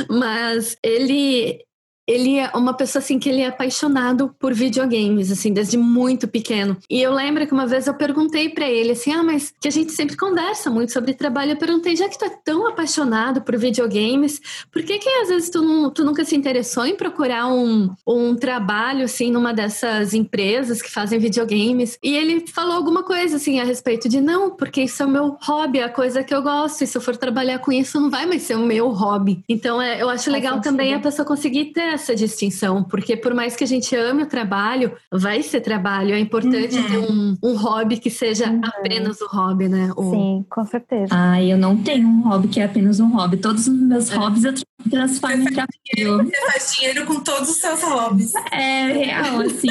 [0.09, 1.59] Mas ele
[2.07, 6.77] ele é uma pessoa assim que ele é apaixonado por videogames, assim, desde muito pequeno.
[6.91, 9.71] E eu lembro que uma vez eu perguntei para ele assim: "Ah, mas que a
[9.71, 11.53] gente sempre conversa muito sobre trabalho".
[11.53, 15.51] Eu perguntei: "Já que tu é tão apaixonado por videogames, por que que às vezes
[15.51, 20.83] tu, não, tu nunca se interessou em procurar um, um trabalho assim numa dessas empresas
[20.83, 21.99] que fazem videogames?".
[22.03, 25.37] E ele falou alguma coisa assim a respeito de: "Não, porque isso é o meu
[25.43, 28.11] hobby, é a coisa que eu gosto, e se eu for trabalhar com isso não
[28.11, 29.43] vai mais ser o meu hobby".
[29.49, 33.55] Então, é, eu acho legal também a pessoa conseguir ter essa distinção, porque por mais
[33.57, 36.15] que a gente ame o trabalho, vai ser trabalho.
[36.15, 36.85] É importante uhum.
[36.85, 38.61] ter um, um, hobby que seja uhum.
[38.65, 39.91] apenas o hobby, né?
[39.97, 40.11] O...
[40.11, 41.09] Sim, com certeza.
[41.11, 43.37] Ah, eu não tenho um hobby que é apenas um hobby.
[43.37, 44.17] Todos os meus é.
[44.17, 44.53] hobbies eu
[44.91, 46.25] transformo em trabalho.
[46.25, 48.33] Você faz dinheiro com todos os seus hobbies.
[48.51, 49.69] É real, assim.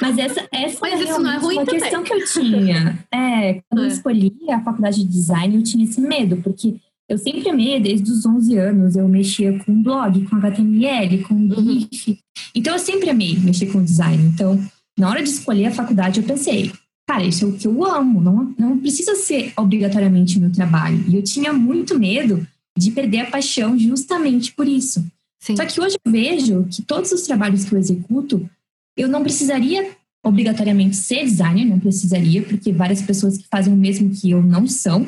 [0.00, 1.80] Mas essa, essa Mas é isso não é ruim uma também.
[1.80, 2.98] questão que eu tinha.
[3.12, 3.84] É, quando é.
[3.84, 6.76] eu escolhi a faculdade de design, eu tinha esse medo, porque
[7.08, 11.80] eu sempre amei, desde os 11 anos, eu mexia com blog, com HTML, com Uhum.
[11.80, 12.18] GIF.
[12.54, 14.24] Então, eu sempre amei mexer com design.
[14.24, 14.58] Então,
[14.98, 16.72] na hora de escolher a faculdade, eu pensei,
[17.08, 21.04] cara, isso é o que eu amo, não, não precisa ser obrigatoriamente meu trabalho.
[21.08, 25.06] E eu tinha muito medo de perder a paixão justamente por isso.
[25.40, 25.56] Sim.
[25.56, 28.48] Só que hoje eu vejo que todos os trabalhos que eu executo,
[28.96, 29.90] eu não precisaria
[30.24, 34.66] obrigatoriamente ser designer, não precisaria, porque várias pessoas que fazem o mesmo que eu não
[34.66, 35.06] são.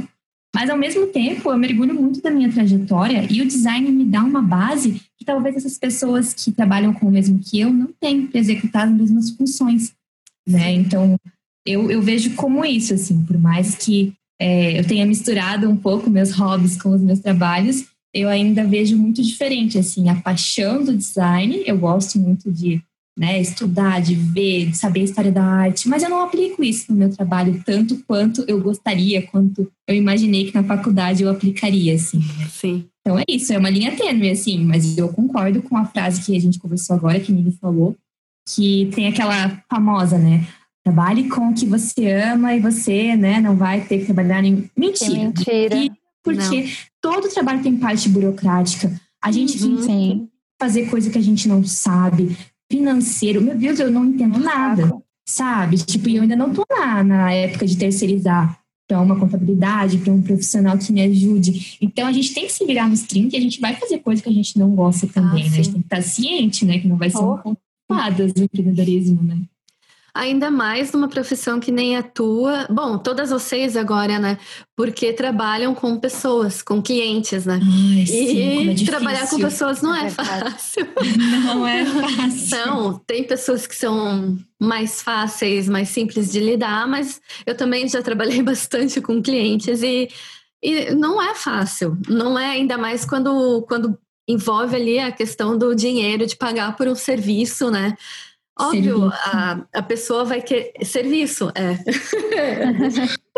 [0.54, 4.22] Mas ao mesmo tempo, eu mergulho muito da minha trajetória e o design me dá
[4.22, 8.26] uma base que talvez essas pessoas que trabalham com o mesmo que eu não tenham
[8.26, 9.92] para executar as mesmas funções,
[10.46, 10.72] né?
[10.72, 11.18] Então,
[11.66, 16.08] eu, eu vejo como isso, assim, por mais que é, eu tenha misturado um pouco
[16.08, 17.84] meus hobbies com os meus trabalhos,
[18.14, 22.82] eu ainda vejo muito diferente, assim, a paixão do design, eu gosto muito de
[23.18, 26.92] né, estudar, de ver, de saber a história da arte, mas eu não aplico isso
[26.92, 31.94] no meu trabalho tanto quanto eu gostaria, quanto eu imaginei que na faculdade eu aplicaria,
[31.94, 32.20] assim.
[32.48, 32.84] Sim.
[33.00, 36.36] Então é isso, é uma linha tênue, assim, mas eu concordo com a frase que
[36.36, 37.96] a gente conversou agora, que a Mili falou,
[38.54, 40.46] que tem aquela famosa, né?
[40.84, 44.62] Trabalhe com o que você ama e você, né, não vai ter que trabalhar em...
[44.62, 45.14] Que Mentira.
[45.14, 45.76] mentira.
[45.76, 45.90] E-
[46.22, 46.68] Porque
[47.02, 48.92] todo trabalho tem parte burocrática.
[49.22, 49.76] A gente Uhum.
[49.76, 50.28] que Sim.
[50.60, 52.36] fazer coisa que a gente não sabe,
[52.70, 54.90] financeiro, meu Deus, eu não entendo nada,
[55.28, 55.76] sabe?
[55.78, 60.22] Tipo, eu ainda não tô na, na época de terceirizar para uma contabilidade, para um
[60.22, 61.76] profissional que me ajude.
[61.80, 64.22] Então a gente tem que se virar nos 30 e a gente vai fazer coisa
[64.22, 65.52] que a gente não gosta também, Ah, né?
[65.52, 66.78] A gente tem que estar ciente, né?
[66.78, 67.50] Que não vai ser um Oh.
[67.52, 69.38] de fadas do empreendedorismo, né?
[70.18, 72.66] Ainda mais numa profissão que nem a tua.
[72.68, 74.36] Bom, todas vocês agora, né?
[74.76, 77.60] Porque trabalham com pessoas, com clientes, né?
[77.62, 80.88] Ai, e trabalhar com pessoas não É é fácil.
[81.44, 82.66] Não é fácil.
[82.66, 88.02] Não, tem pessoas que são mais fáceis, mais simples de lidar, mas eu também já
[88.02, 90.08] trabalhei bastante com clientes e,
[90.60, 91.96] e não é fácil.
[92.08, 96.88] Não é ainda mais quando, quando envolve ali a questão do dinheiro, de pagar por
[96.88, 97.96] um serviço, né?
[98.60, 100.72] Óbvio, a, a pessoa vai querer.
[100.84, 101.78] Serviço, é.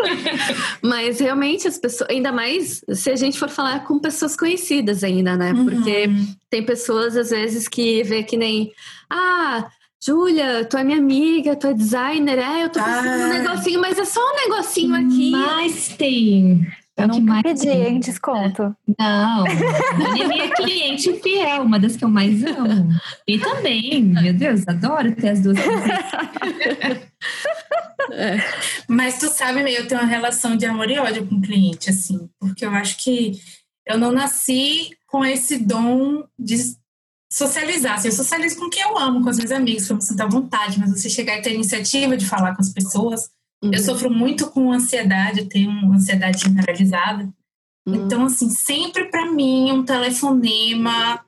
[0.81, 5.35] Mas realmente as pessoas, ainda mais se a gente for falar com pessoas conhecidas ainda,
[5.37, 5.53] né?
[5.53, 6.35] Porque Uhum.
[6.49, 8.71] tem pessoas, às vezes, que vê que nem.
[9.09, 9.67] Ah,
[10.03, 13.39] Júlia, tu é minha amiga, tu é designer, é, eu tô precisando de um Ah.
[13.39, 15.31] negocinho, mas é só um negocinho aqui.
[15.31, 16.67] Mas tem.
[16.97, 18.75] É Eu o que nunca mais pedi, hein, desconto.
[18.99, 22.89] Não, a Nini é cliente fiel, uma das que eu mais amo.
[23.27, 25.57] E também, meu Deus, adoro ter as duas.
[28.87, 32.29] Mas tu sabe, eu tenho uma relação de amor e ódio com o cliente, assim,
[32.39, 33.39] porque eu acho que
[33.85, 36.57] eu não nasci com esse dom de
[37.31, 37.95] socializar.
[37.95, 40.21] Assim, eu socializo com quem eu amo, com os meus amigos, que eu me sinto
[40.21, 43.29] à vontade, mas você chegar e ter iniciativa de falar com as pessoas.
[43.63, 43.71] Uhum.
[43.73, 47.31] Eu sofro muito com ansiedade, eu tenho uma ansiedade generalizada.
[47.87, 47.95] Uhum.
[47.95, 51.23] Então, assim, sempre pra mim um telefonema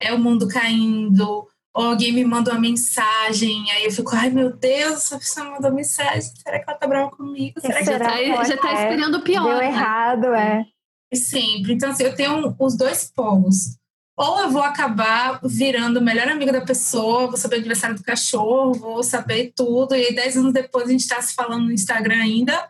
[0.00, 4.54] é o mundo caindo, ou alguém me manda uma mensagem, aí eu fico, ai meu
[4.54, 7.60] Deus, essa pessoa mandou mensagem, será que ela tá brava comigo?
[7.60, 8.82] Será que já será tá, que ela já tá quer?
[8.82, 9.44] esperando o pior.
[9.44, 9.66] Deu né?
[9.66, 10.66] errado, é.
[11.14, 11.74] Sempre.
[11.74, 13.76] Então, assim, eu tenho os dois polos.
[14.16, 18.02] Ou eu vou acabar virando o melhor amigo da pessoa, vou saber o aniversário do
[18.04, 21.72] cachorro, vou saber tudo, e aí dez anos depois a gente tá se falando no
[21.72, 22.68] Instagram ainda.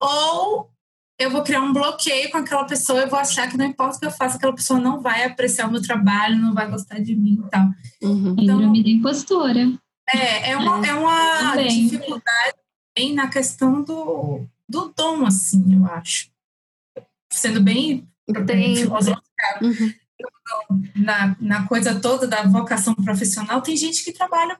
[0.00, 0.70] Ou
[1.18, 4.00] eu vou criar um bloqueio com aquela pessoa e vou achar que não importa o
[4.00, 7.14] que eu faça, aquela pessoa não vai apreciar o meu trabalho, não vai gostar de
[7.14, 7.66] mim e tal.
[8.02, 8.34] Uhum.
[8.38, 9.60] Então- Síndrome da impostora.
[10.12, 11.88] É, é uma, é uma Também.
[11.88, 12.56] dificuldade
[12.96, 16.30] bem na questão do, do dom, assim, eu acho.
[17.32, 18.06] Sendo bem
[18.46, 18.76] Tem.
[18.76, 19.22] filosófica,
[19.62, 19.92] Uhum.
[20.94, 24.58] Na, na coisa toda da vocação profissional, tem gente que trabalha,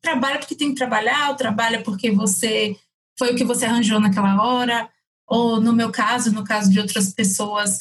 [0.00, 2.76] trabalha porque tem que trabalhar, ou trabalha porque você
[3.18, 4.88] foi o que você arranjou naquela hora,
[5.28, 7.78] ou no meu caso, no caso de outras pessoas,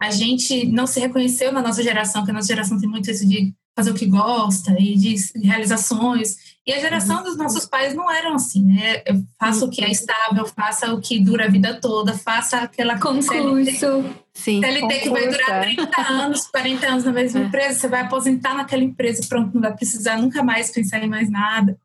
[0.00, 3.26] a gente não se reconheceu na nossa geração, que a nossa geração tem muito isso
[3.26, 6.51] de fazer o que gosta e de realizações.
[6.64, 9.02] E a geração dos nossos pais não eram assim, né?
[9.04, 13.00] Eu faço o que é estável, faça o que dura a vida toda, faça aquela
[13.00, 14.04] Concurso.
[14.32, 14.60] Sim.
[14.60, 17.42] CLT que vai durar Concurso, 30 anos, 40 anos na mesma É.
[17.44, 21.28] empresa, você vai aposentar naquela empresa pronto, não vai precisar nunca mais pensar em mais
[21.28, 21.76] nada.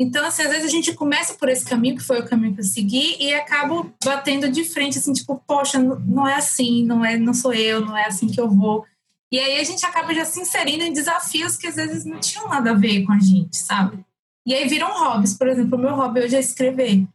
[0.00, 2.60] Então, assim, às vezes a gente começa por esse caminho, que foi o caminho que
[2.60, 7.04] eu segui, e acabo batendo de frente, assim, tipo, poxa, não- não é assim, não,
[7.04, 8.84] é, não sou eu, não é assim que eu vou.
[9.30, 12.48] E aí a gente acaba já se inserindo em desafios que às vezes não tinham
[12.48, 13.98] nada a ver com a gente, sabe?
[14.46, 15.34] E aí viram hobbies.
[15.34, 17.06] Por exemplo, o meu hobby hoje é escrever.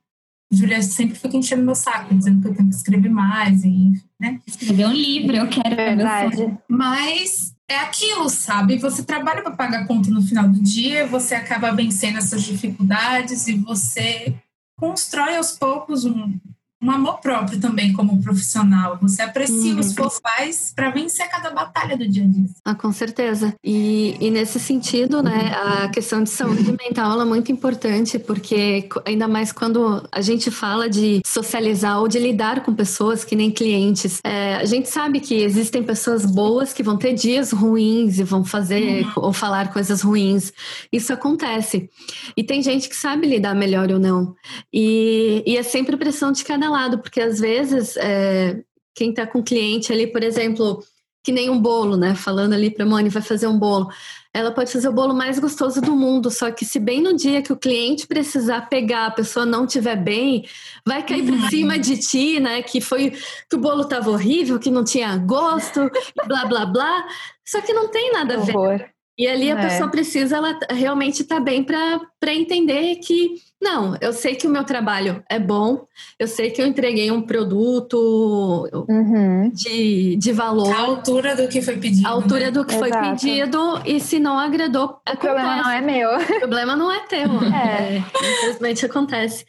[0.52, 4.42] Julia sempre fica enchendo meu saco, dizendo que eu tenho que escrever mais, e, né?
[4.48, 5.76] Escrever um livro, eu quero.
[5.76, 6.58] Verdade.
[6.68, 8.80] Mas é aquilo, sabe?
[8.80, 13.48] Você trabalha para pagar a conta no final do dia, você acaba vencendo essas dificuldades
[13.48, 14.34] e você
[14.76, 16.40] constrói aos poucos um,
[16.82, 18.98] um amor próprio também como profissional.
[19.02, 19.78] Você aprecia uhum.
[19.78, 22.46] o esforço faz para vencer cada batalha do dia a dia.
[22.64, 23.54] Ah, com certeza.
[23.64, 29.28] E, e nesse sentido, né, a questão de saúde mental é muito importante, porque ainda
[29.28, 34.20] mais quando a gente fala de socializar ou de lidar com pessoas que nem clientes,
[34.24, 38.46] é, a gente sabe que existem pessoas boas que vão ter dias ruins e vão
[38.46, 39.12] fazer uhum.
[39.18, 40.54] ou falar coisas ruins.
[40.92, 41.90] Isso acontece.
[42.38, 44.34] E tem gente que sabe lidar melhor ou não.
[44.74, 48.62] E, e é sempre pressão de cada lado, porque às vezes é,
[48.96, 50.84] quem está com cliente ali, por exemplo,
[51.24, 52.16] que nem um bolo, né?
[52.16, 53.90] Falando ali para a Moni, vai fazer um bolo.
[54.34, 57.42] Ela pode fazer o bolo mais gostoso do mundo, só que se bem no dia
[57.42, 60.46] que o cliente precisar pegar, a pessoa não tiver bem,
[60.86, 61.50] vai cair por uhum.
[61.50, 62.62] cima de ti, né?
[62.62, 65.90] Que foi que o bolo estava horrível, que não tinha gosto,
[66.28, 67.06] blá blá blá.
[67.46, 68.94] Só que não tem nada a ver.
[69.20, 69.62] E ali a é.
[69.62, 74.50] pessoa precisa ela realmente estar tá bem para entender que não, eu sei que o
[74.50, 75.86] meu trabalho é bom,
[76.18, 79.52] eu sei que eu entreguei um produto uhum.
[79.54, 80.74] de, de valor.
[80.74, 82.08] A altura do que foi pedido.
[82.08, 82.52] A altura né?
[82.52, 82.94] do que Exato.
[82.94, 85.18] foi pedido, e se não agradou, o acontece.
[85.18, 86.10] problema não é meu.
[86.18, 87.28] O problema não é teu.
[87.54, 87.98] é.
[87.98, 88.04] é.
[88.38, 89.46] Infelizmente acontece.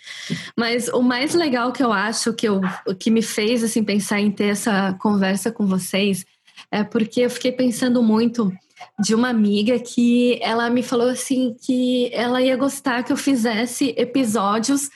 [0.57, 2.61] Mas o mais legal que eu acho que, eu,
[2.99, 6.27] que me fez assim, pensar em ter essa conversa com vocês
[6.73, 8.53] é porque eu fiquei pensando muito
[8.99, 13.95] de uma amiga que ela me falou assim que ela ia gostar que eu fizesse
[13.97, 14.91] episódios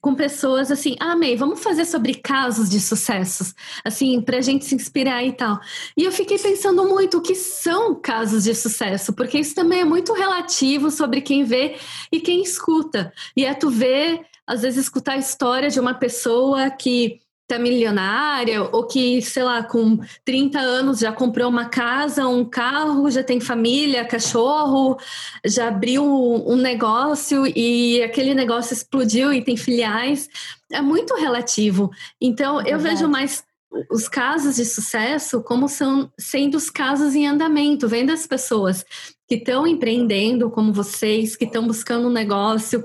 [0.00, 4.74] com pessoas assim, ah, May, vamos fazer sobre casos de sucessos, assim, pra gente se
[4.74, 5.60] inspirar e tal.
[5.96, 9.84] E eu fiquei pensando muito o que são casos de sucesso, porque isso também é
[9.84, 11.76] muito relativo sobre quem vê
[12.10, 13.12] e quem escuta.
[13.36, 17.20] E é tu ver, às vezes, escutar a história de uma pessoa que
[17.54, 23.10] tá milionária ou que, sei lá, com 30 anos já comprou uma casa, um carro,
[23.10, 24.96] já tem família, cachorro,
[25.44, 30.28] já abriu um negócio e aquele negócio explodiu e tem filiais.
[30.70, 31.90] É muito relativo.
[32.20, 33.44] Então, é eu vejo mais
[33.90, 38.84] os casos de sucesso como são sendo os casos em andamento, vendo as pessoas
[39.28, 42.84] que estão empreendendo como vocês, que estão buscando um negócio,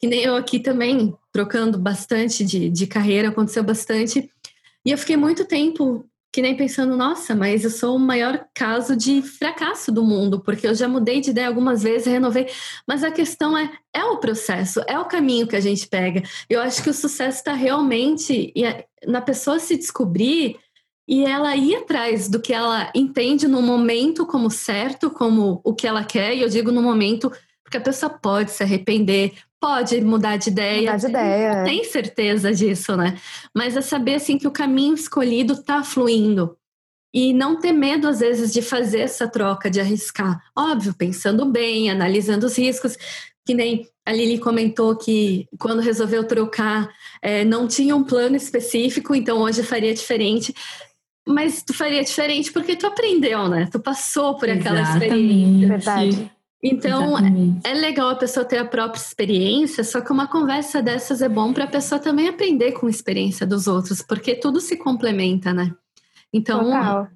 [0.00, 4.30] que nem eu aqui também, trocando bastante de, de carreira, aconteceu bastante.
[4.84, 8.96] E eu fiquei muito tempo que nem pensando, nossa, mas eu sou o maior caso
[8.96, 12.46] de fracasso do mundo, porque eu já mudei de ideia algumas vezes, renovei,
[12.86, 16.22] mas a questão é, é o processo, é o caminho que a gente pega.
[16.48, 18.54] Eu acho que o sucesso está realmente
[19.06, 20.56] na pessoa se descobrir
[21.08, 25.86] e ela ir atrás do que ela entende no momento como certo, como o que
[25.86, 27.30] ela quer, e eu digo no momento
[27.64, 30.92] porque a pessoa pode se arrepender, pode mudar de ideia.
[30.92, 31.54] Mudar de ideia.
[31.56, 33.18] Não tem certeza disso, né?
[33.54, 36.56] Mas é saber assim que o caminho escolhido está fluindo.
[37.12, 40.40] E não ter medo, às vezes, de fazer essa troca, de arriscar.
[40.56, 42.96] Óbvio, pensando bem, analisando os riscos.
[43.44, 46.88] Que nem a Lili comentou que quando resolveu trocar,
[47.20, 50.54] é, não tinha um plano específico, então hoje faria diferente.
[51.26, 53.68] Mas tu faria diferente porque tu aprendeu, né?
[53.70, 55.68] Tu passou por aquela experiência.
[55.68, 56.30] Verdade.
[56.62, 57.66] Então, Exatamente.
[57.66, 61.54] é legal a pessoa ter a própria experiência, só que uma conversa dessas é bom
[61.54, 65.74] para a pessoa também aprender com a experiência dos outros, porque tudo se complementa, né?
[66.32, 67.08] Então,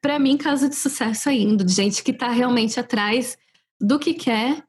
[0.00, 3.36] para mim, caso de sucesso ainda, de gente que está realmente atrás
[3.80, 4.64] do que quer.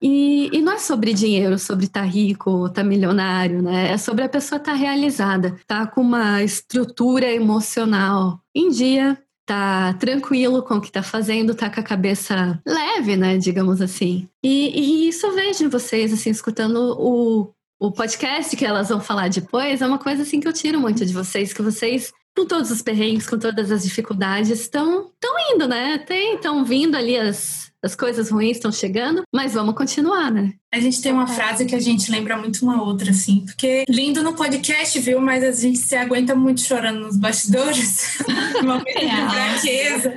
[0.00, 3.90] E, e, não é sobre dinheiro, sobre estar tá rico, estar tá milionário, né?
[3.90, 9.20] É sobre a pessoa estar tá realizada, estar tá com uma estrutura emocional em dia,
[9.48, 14.28] tá tranquilo com o que tá fazendo, tá com a cabeça leve, né, digamos assim.
[14.44, 19.00] E, e isso eu vejo em vocês, assim, escutando o, o podcast que elas vão
[19.00, 22.44] falar depois, é uma coisa assim que eu tiro muito de vocês, que vocês com
[22.44, 25.10] todos os perrengues, com todas as dificuldades, estão
[25.52, 26.04] indo, né?
[26.34, 30.52] Estão vindo ali as, as coisas ruins estão chegando, mas vamos continuar, né?
[30.72, 34.22] A gente tem uma frase que a gente lembra muito uma outra, assim, porque lindo
[34.22, 35.20] no podcast, viu?
[35.20, 38.18] Mas a gente se aguenta muito chorando nos bastidores,
[38.60, 40.14] uma fraqueza.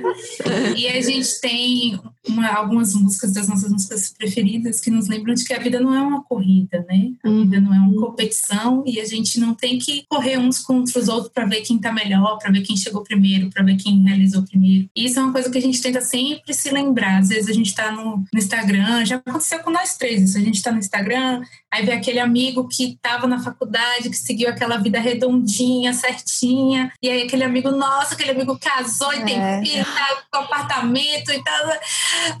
[0.76, 5.44] E a gente tem uma, algumas músicas das nossas músicas preferidas que nos lembram de
[5.44, 7.12] que a vida não é uma corrida, né?
[7.24, 10.98] A vida não é uma competição e a gente não tem que correr uns contra
[10.98, 14.02] os outros para ver quem tá melhor, para ver quem chegou primeiro, para ver quem
[14.04, 14.88] realizou primeiro.
[14.94, 17.18] E isso é uma coisa que a gente tenta sempre se lembrar.
[17.18, 20.38] Às vezes a gente tá no, no Instagram, já aconteceu com nós três isso.
[20.38, 24.48] A gente tá no Instagram, aí vê aquele amigo que tava na faculdade, que seguiu
[24.48, 29.24] aquela vida redondinha, certinha, e aí aquele amigo, nossa, aquele amigo casou e é.
[29.24, 31.62] tem filho, tá com apartamento e tal.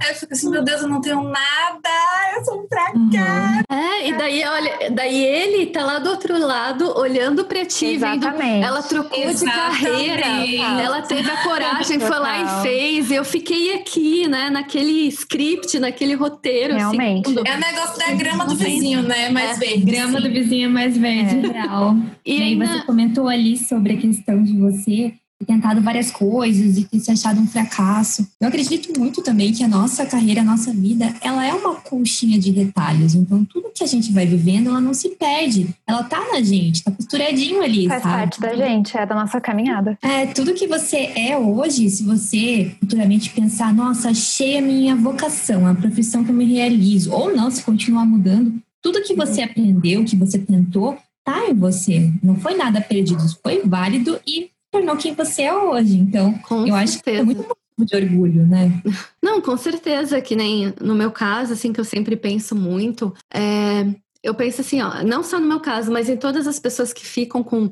[0.00, 1.88] Aí eu fico assim, meu Deus, eu não tenho nada,
[2.36, 2.98] eu sou um fracasso.
[2.98, 3.76] Uhum.
[3.76, 8.42] É, e daí, olha, daí ele tá lá do outro lado, olhando pra ti, Exatamente.
[8.42, 8.64] vendo.
[8.64, 9.78] Ela trocou Exatamente.
[9.78, 13.10] de carreira, ela teve a coragem, foi lá e fez.
[13.10, 16.74] Eu fiquei aqui, né, naquele script, naquele roteiro.
[16.74, 17.26] Assim, Realmente.
[17.28, 19.30] Assim, é o negócio da grama do vizinho, né?
[19.30, 19.66] Mais é.
[19.66, 19.84] verde.
[19.84, 21.62] Grama do vizinho é mais verde, é.
[21.62, 21.96] real.
[22.24, 25.14] E, e aí você comentou ali sobre a questão de você
[25.44, 28.26] tentado várias coisas e ter se achado um fracasso.
[28.40, 32.38] Eu acredito muito também que a nossa carreira, a nossa vida, ela é uma colchinha
[32.38, 33.14] de retalhos.
[33.14, 35.68] Então, tudo que a gente vai vivendo, ela não se perde.
[35.86, 38.14] Ela tá na gente, tá costuradinho ali, Faz sabe?
[38.14, 39.98] parte da gente, é da nossa caminhada.
[40.02, 45.66] É, tudo que você é hoje, se você futuramente pensar, nossa, achei a minha vocação,
[45.66, 50.04] a profissão que eu me realizo, ou não, se continuar mudando, tudo que você aprendeu,
[50.04, 52.10] que você tentou, tá em você.
[52.22, 55.98] Não foi nada perdido, foi válido e tornou quem você é hoje.
[55.98, 56.78] Então, com eu certeza.
[56.78, 58.82] acho que é muito de orgulho, né?
[59.22, 63.86] Não, com certeza, que nem no meu caso, assim, que eu sempre penso muito, é,
[64.22, 67.04] eu penso assim, ó, não só no meu caso, mas em todas as pessoas que
[67.04, 67.70] ficam com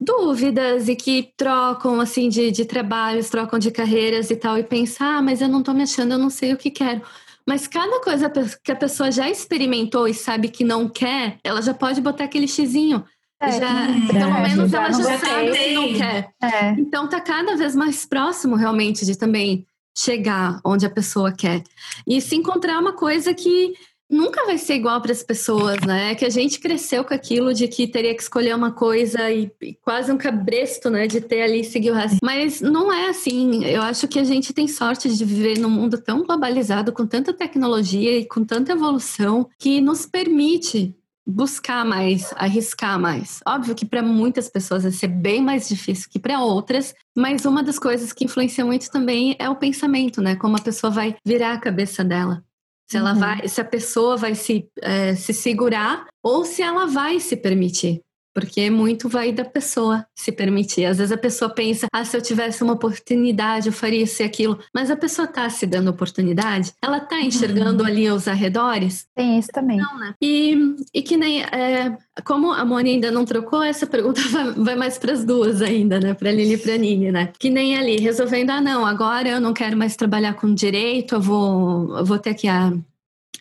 [0.00, 5.16] dúvidas e que trocam, assim, de, de trabalhos, trocam de carreiras e tal, e pensar,
[5.16, 7.02] ah, mas eu não tô me achando, eu não sei o que quero.
[7.44, 8.30] Mas cada coisa
[8.62, 12.46] que a pessoa já experimentou e sabe que não quer, ela já pode botar aquele
[12.46, 13.04] xizinho.
[13.40, 16.30] É, já, pelo é, menos ela já, já sabe que não quer.
[16.42, 16.70] É.
[16.72, 19.64] Então tá cada vez mais próximo realmente de também
[19.96, 21.62] chegar onde a pessoa quer.
[22.06, 23.74] E se encontrar uma coisa que
[24.10, 26.14] nunca vai ser igual para as pessoas, né?
[26.14, 29.74] Que a gente cresceu com aquilo de que teria que escolher uma coisa e, e
[29.74, 31.06] quase um cabresto, né?
[31.06, 32.18] De ter ali seguir o resto.
[32.22, 33.64] Mas não é assim.
[33.64, 37.32] Eu acho que a gente tem sorte de viver num mundo tão globalizado, com tanta
[37.32, 40.94] tecnologia e com tanta evolução, que nos permite
[41.28, 43.40] buscar mais, arriscar mais.
[43.46, 47.62] Óbvio que para muitas pessoas vai ser bem mais difícil que para outras, mas uma
[47.62, 50.34] das coisas que influencia muito também é o pensamento, né?
[50.36, 52.42] Como a pessoa vai virar a cabeça dela.
[52.90, 53.18] Se ela uhum.
[53.18, 58.00] vai, se a pessoa vai se, é, se segurar ou se ela vai se permitir.
[58.38, 60.84] Porque muito vai da pessoa se permitir.
[60.84, 64.24] Às vezes a pessoa pensa, ah, se eu tivesse uma oportunidade, eu faria isso e
[64.24, 64.56] aquilo.
[64.72, 66.72] Mas a pessoa está se dando oportunidade?
[66.80, 67.88] Ela está enxergando uhum.
[67.88, 69.08] ali os arredores?
[69.12, 69.78] Tem isso também.
[69.78, 70.14] Não, né?
[70.22, 70.56] E,
[70.94, 71.42] e que nem.
[71.42, 75.60] É, como a Moni ainda não trocou, essa pergunta vai, vai mais para as duas
[75.60, 76.14] ainda, né?
[76.14, 77.32] Para Lili e para Nini, né?
[77.36, 81.20] Que nem ali, resolvendo, ah, não, agora eu não quero mais trabalhar com direito, eu
[81.20, 82.72] vou, eu vou ter aqui a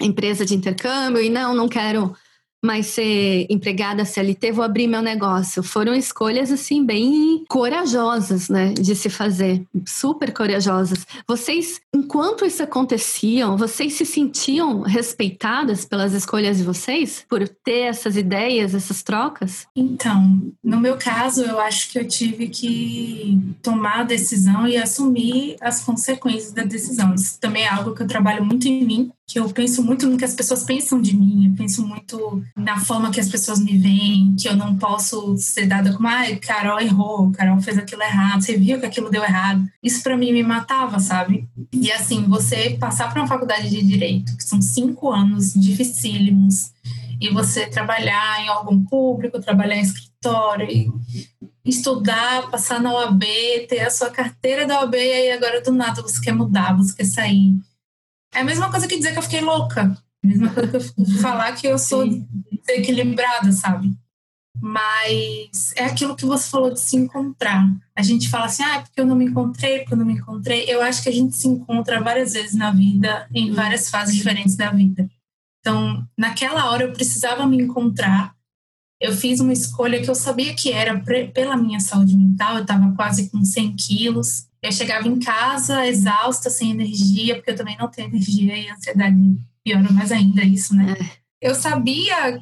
[0.02, 2.16] empresa de intercâmbio e não, não quero
[2.64, 5.62] mas ser empregada CLT, vou abrir meu negócio.
[5.62, 11.06] Foram escolhas assim bem corajosas, né, de se fazer, super corajosas.
[11.28, 18.18] Vocês, enquanto isso aconteciam, vocês se sentiam respeitadas pelas escolhas de vocês por ter essas
[18.18, 19.68] ideias, essas trocas?
[19.76, 25.56] Então, no meu caso, eu acho que eu tive que tomar a decisão e assumir
[25.62, 27.14] as consequências da decisão.
[27.14, 30.18] Isso também é algo que eu trabalho muito em mim, que eu penso muito no
[30.18, 33.78] que as pessoas pensam de mim, eu penso muito na forma que as pessoas me
[33.78, 38.42] veem, que eu não posso ser dada como, ai, Carol errou, Carol fez aquilo errado,
[38.42, 39.68] você viu que aquilo deu errado.
[39.84, 41.46] Isso para mim me matava, sabe?
[41.74, 46.72] E assim, você passar para uma faculdade de direito, que são cinco anos dificílimos,
[47.20, 50.94] e você trabalhar em órgão público, trabalhar em escritório, e
[51.66, 53.24] estudar, passar na OAB,
[53.68, 56.96] ter a sua carteira da OAB, e aí agora do nada você quer mudar, você
[56.96, 57.56] quer sair
[58.38, 59.98] é a mesma coisa que dizer que eu fiquei louca.
[60.24, 62.08] A mesma coisa que eu falar que eu sou
[62.52, 63.92] desequilibrada, sabe?
[64.62, 67.68] Mas é aquilo que você falou de se encontrar.
[67.96, 70.66] A gente fala assim, ah, porque eu não me encontrei, porque eu não me encontrei.
[70.68, 74.56] Eu acho que a gente se encontra várias vezes na vida, em várias fases diferentes
[74.56, 75.10] da vida.
[75.60, 78.36] Então, naquela hora eu precisava me encontrar.
[79.00, 81.00] Eu fiz uma escolha que eu sabia que era
[81.34, 82.56] pela minha saúde mental.
[82.56, 84.48] Eu estava quase com 100 quilos.
[84.62, 88.74] Eu chegava em casa exausta, sem energia, porque eu também não tenho energia e a
[88.74, 89.18] ansiedade
[89.64, 90.96] piora mais ainda isso, né?
[91.00, 91.50] É.
[91.50, 92.42] Eu sabia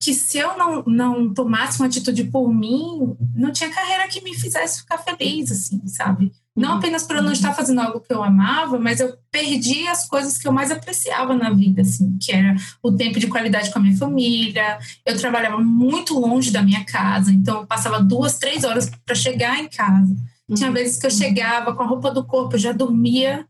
[0.00, 4.34] que se eu não, não tomasse uma atitude por mim, não tinha carreira que me
[4.34, 6.32] fizesse ficar feliz, assim, sabe?
[6.54, 6.76] Não uhum.
[6.76, 10.36] apenas por eu não estar fazendo algo que eu amava, mas eu perdi as coisas
[10.36, 13.82] que eu mais apreciava na vida, assim, que era o tempo de qualidade com a
[13.82, 14.78] minha família.
[15.04, 19.58] Eu trabalhava muito longe da minha casa, então eu passava duas, três horas para chegar
[19.60, 20.14] em casa.
[20.54, 20.74] Tinha uhum.
[20.74, 23.46] vezes que eu chegava com a roupa do corpo, já dormia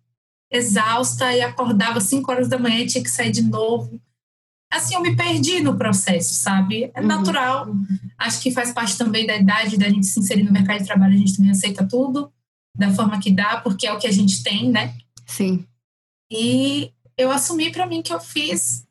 [0.49, 3.99] exausta e acordava 5 horas da manhã e tinha que sair de novo.
[4.71, 6.91] Assim, eu me perdi no processo, sabe?
[6.95, 7.07] É uhum.
[7.07, 7.69] natural.
[7.69, 7.87] Uhum.
[8.19, 11.15] Acho que faz parte também da idade da gente se inserir no mercado de trabalho,
[11.15, 12.31] a gente também aceita tudo
[12.75, 14.95] da forma que dá, porque é o que a gente tem, né?
[15.27, 15.67] Sim.
[16.31, 18.87] E eu assumi para mim que eu fiz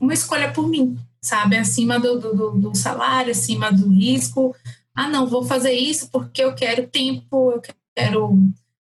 [0.00, 1.56] uma escolha por mim, sabe?
[1.56, 4.54] Acima do, do, do salário, acima do risco,
[4.94, 7.62] ah, não, vou fazer isso porque eu quero tempo, eu
[7.94, 8.38] quero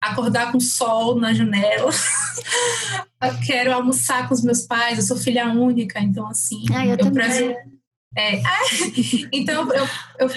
[0.01, 1.91] acordar com sol na janela.
[3.21, 6.97] eu quero almoçar com os meus pais, eu sou filha única, então assim, ah, eu,
[6.97, 7.55] eu prezo.
[8.15, 8.41] É,
[9.31, 9.87] então eu,
[10.19, 10.29] eu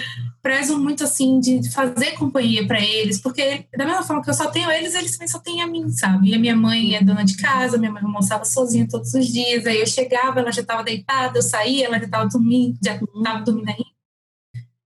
[0.43, 4.51] prezo muito assim de fazer companhia para eles, porque da mesma forma que eu só
[4.51, 6.31] tenho eles, eles também só têm a mim, sabe?
[6.31, 9.67] E a minha mãe é dona de casa, minha mãe almoçava sozinha todos os dias,
[9.67, 13.45] aí eu chegava, ela já estava deitada, eu saía, ela já estava dormindo, já estava
[13.45, 13.97] dormindo ainda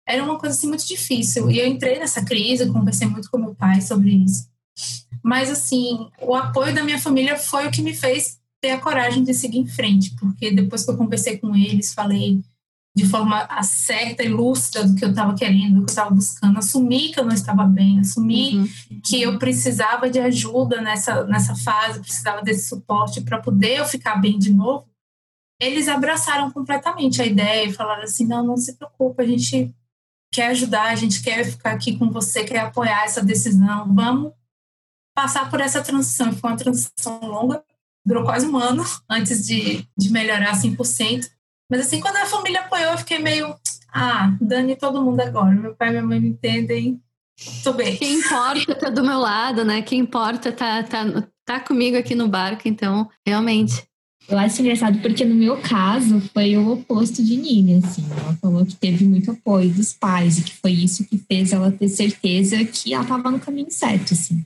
[0.06, 1.50] era uma coisa assim muito difícil.
[1.50, 4.48] E eu entrei nessa crise, conversei muito com meu pai sobre isso.
[5.22, 9.24] Mas assim, o apoio da minha família foi o que me fez ter a coragem
[9.24, 12.40] de seguir em frente, porque depois que eu conversei com eles, falei
[12.96, 16.58] de forma certa e lúcida do que eu estava querendo, do que eu estava buscando,
[16.58, 18.68] assumi que eu não estava bem, assumi uhum.
[19.04, 24.16] que eu precisava de ajuda nessa, nessa fase, precisava desse suporte para poder eu ficar
[24.16, 24.88] bem de novo.
[25.60, 29.74] Eles abraçaram completamente a ideia e falaram assim: não, não se preocupe, a gente
[30.32, 34.32] quer ajudar, a gente quer ficar aqui com você, quer apoiar essa decisão, vamos
[35.14, 36.32] passar por essa transição.
[36.32, 37.62] Foi uma transição longa,
[38.06, 41.35] durou quase um ano antes de, de melhorar 100%.
[41.70, 43.54] Mas assim, quando a família apoiou, eu fiquei meio,
[43.92, 45.54] ah, dane todo mundo agora.
[45.54, 47.00] Meu pai e minha mãe me entendem,
[47.64, 47.96] tô bem.
[47.96, 49.82] Quem importa tá do meu lado, né?
[49.82, 51.04] Quem importa tá, tá,
[51.44, 53.84] tá comigo aqui no barco, então, realmente.
[54.28, 58.04] Eu acho engraçado porque no meu caso foi o oposto de Nini, assim.
[58.10, 61.70] Ela falou que teve muito apoio dos pais e que foi isso que fez ela
[61.70, 64.44] ter certeza que ela estava no caminho certo, assim.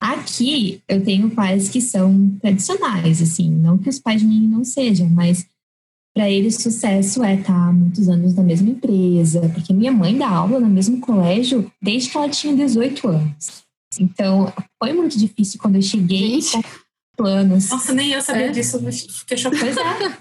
[0.00, 4.62] Aqui eu tenho pais que são tradicionais, assim, não que os pais de Nini não
[4.62, 5.46] sejam, mas
[6.18, 10.28] para eles sucesso é estar tá muitos anos na mesma empresa, porque minha mãe dá
[10.28, 13.62] aula no mesmo colégio desde que ela tinha 18 anos.
[14.00, 14.52] Então,
[14.82, 16.58] foi muito difícil quando eu cheguei Gente
[17.16, 17.70] planos.
[17.70, 18.50] Nossa, nem eu sabia é.
[18.50, 18.80] disso,
[19.20, 19.60] fiquei chocada.
[19.60, 20.18] Pois é.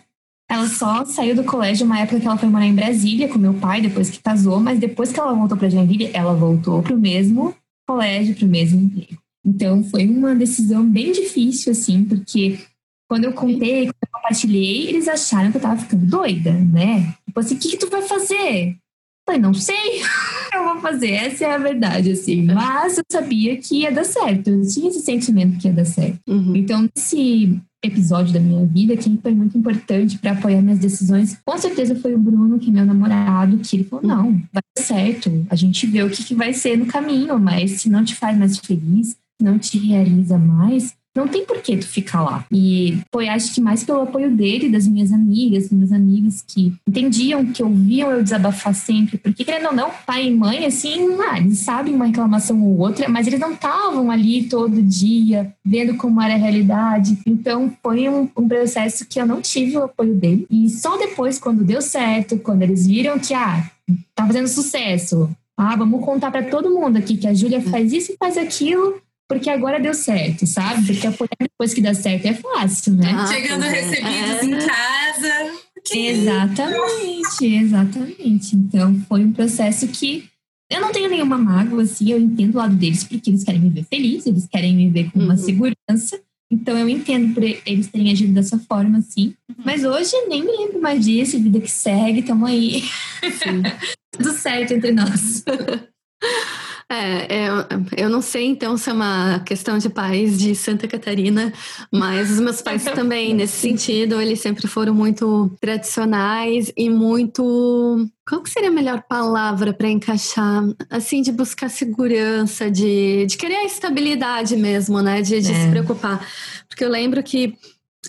[0.52, 3.56] Ela só saiu do colégio uma época que ela foi morar em Brasília com meu
[3.56, 7.00] pai, depois que casou, mas depois que ela voltou para Joinville, ela voltou para o
[7.00, 7.56] mesmo
[7.88, 9.20] colégio, para o mesmo emprego.
[9.44, 12.60] Então foi uma decisão bem difícil, assim, porque
[13.08, 17.14] quando eu contei, quando eu compartilhei, eles acharam que eu tava ficando doida, né?
[17.26, 18.78] Tipo assim, o que, que tu vai fazer?
[19.26, 20.02] Falei, não sei,
[20.54, 22.44] eu vou fazer, essa é a verdade, assim.
[22.44, 26.20] Mas eu sabia que ia dar certo, eu tinha esse sentimento que ia dar certo.
[26.28, 26.56] Uhum.
[26.56, 31.58] Então, esse episódio da minha vida, quem foi muito importante para apoiar minhas decisões, com
[31.58, 35.46] certeza foi o Bruno, que é meu namorado, que ele falou, não, vai dar certo,
[35.50, 38.38] a gente vê o que, que vai ser no caminho, mas se não te faz
[38.38, 42.46] mais feliz, não te realiza mais, não tem por que tu ficar lá.
[42.52, 47.44] E foi, acho que mais pelo apoio dele, das minhas amigas, meus amigos que entendiam,
[47.48, 49.18] que ouviam eu desabafar sempre.
[49.18, 53.10] Porque, querendo ou não, pai e mãe, assim, ah, eles sabem uma reclamação ou outra,
[53.10, 57.18] mas eles não estavam ali todo dia vendo como era a realidade.
[57.26, 60.46] Então, foi um, um processo que eu não tive o apoio dele.
[60.52, 63.68] E só depois, quando deu certo, quando eles viram que, ah,
[64.14, 68.12] tá fazendo sucesso, ah, vamos contar para todo mundo aqui que a Júlia faz isso
[68.12, 70.86] e faz aquilo porque agora deu certo, sabe?
[70.86, 73.12] Porque apoiar depois que dá certo é fácil, né?
[73.14, 73.70] Ah, Chegando é.
[73.70, 74.46] recebidos é.
[74.46, 75.68] em casa.
[75.94, 78.56] Exatamente, exatamente.
[78.56, 80.30] Então foi um processo que
[80.70, 83.70] eu não tenho nenhuma mágoa, assim, eu entendo o lado deles, porque eles querem me
[83.70, 85.40] ver feliz, eles querem me ver com uma uhum.
[85.40, 86.22] segurança.
[86.52, 89.34] Então eu entendo por eles terem agido dessa forma, assim.
[89.50, 89.64] Uhum.
[89.66, 92.84] Mas hoje nem me lembro mais disso, vida que segue, tamo aí.
[94.12, 95.44] Tudo certo entre nós.
[96.90, 101.52] É, eu, eu não sei então se é uma questão de pais de Santa Catarina,
[101.92, 108.08] mas os meus pais também, nesse sentido, eles sempre foram muito tradicionais e muito.
[108.26, 110.64] Qual que seria a melhor palavra para encaixar?
[110.90, 115.22] Assim, de buscar segurança, de, de querer a estabilidade mesmo, né?
[115.22, 115.64] De, de é.
[115.64, 116.26] se preocupar.
[116.70, 117.58] Porque eu lembro que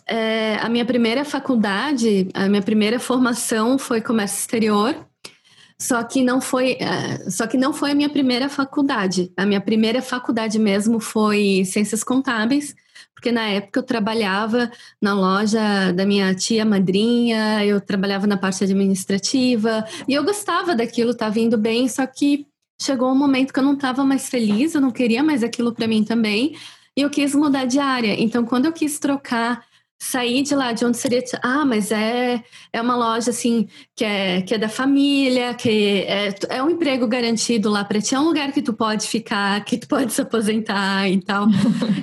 [0.07, 5.08] é, a minha primeira faculdade, a minha primeira formação foi comércio exterior.
[5.81, 9.33] Só que não foi, uh, só que não foi a minha primeira faculdade.
[9.37, 12.75] A minha primeira faculdade mesmo foi ciências contábeis,
[13.15, 14.71] porque na época eu trabalhava
[15.01, 21.13] na loja da minha tia madrinha, eu trabalhava na parte administrativa e eu gostava daquilo,
[21.13, 22.47] estava indo bem, só que
[22.81, 25.87] chegou um momento que eu não estava mais feliz, eu não queria mais aquilo para
[25.87, 26.57] mim também,
[26.97, 28.21] e eu quis mudar de área.
[28.21, 29.65] Então, quando eu quis trocar
[29.99, 32.43] sair de lá de onde seria ah mas é
[32.73, 37.07] é uma loja assim que é que é da família que é, é um emprego
[37.09, 40.21] garantido lá para ti é um lugar que tu pode ficar que tu pode se
[40.21, 41.47] aposentar e tal.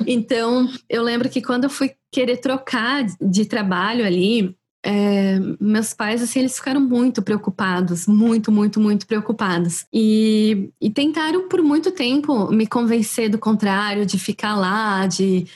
[0.08, 6.22] Então eu lembro que quando eu fui querer trocar de trabalho ali é, meus pais
[6.22, 9.86] assim eles ficaram muito preocupados muito muito muito preocupados.
[9.94, 15.48] E, e tentaram por muito tempo me convencer do contrário de ficar lá de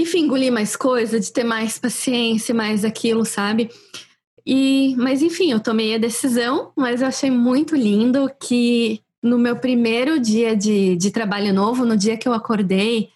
[0.00, 3.70] enfim, engolir mais coisa, de ter mais paciência, mais aquilo, sabe?
[4.44, 9.56] E, mas enfim, eu tomei a decisão, mas eu achei muito lindo que no meu
[9.56, 13.10] primeiro dia de, de trabalho novo, no dia que eu acordei,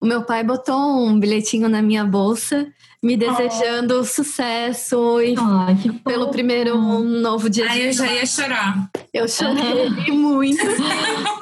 [0.00, 2.66] o meu pai botou um bilhetinho na minha bolsa
[3.02, 4.04] me desejando oh.
[4.04, 7.70] sucesso e oh, pelo primeiro novo dia.
[7.70, 8.90] Aí eu já ia chorar.
[9.12, 10.62] Eu chorei muito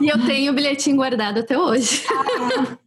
[0.01, 2.05] e eu tenho o bilhetinho guardado até hoje.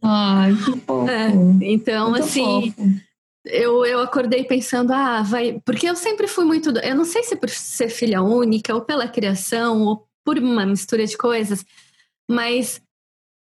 [0.02, 1.08] Ai, que fofo.
[1.08, 2.90] É, então, muito assim, fofo.
[3.44, 5.60] eu, eu acordei pensando, ah, vai.
[5.64, 6.70] Porque eu sempre fui muito.
[6.78, 11.04] Eu não sei se por ser filha única ou pela criação ou por uma mistura
[11.06, 11.64] de coisas,
[12.30, 12.80] mas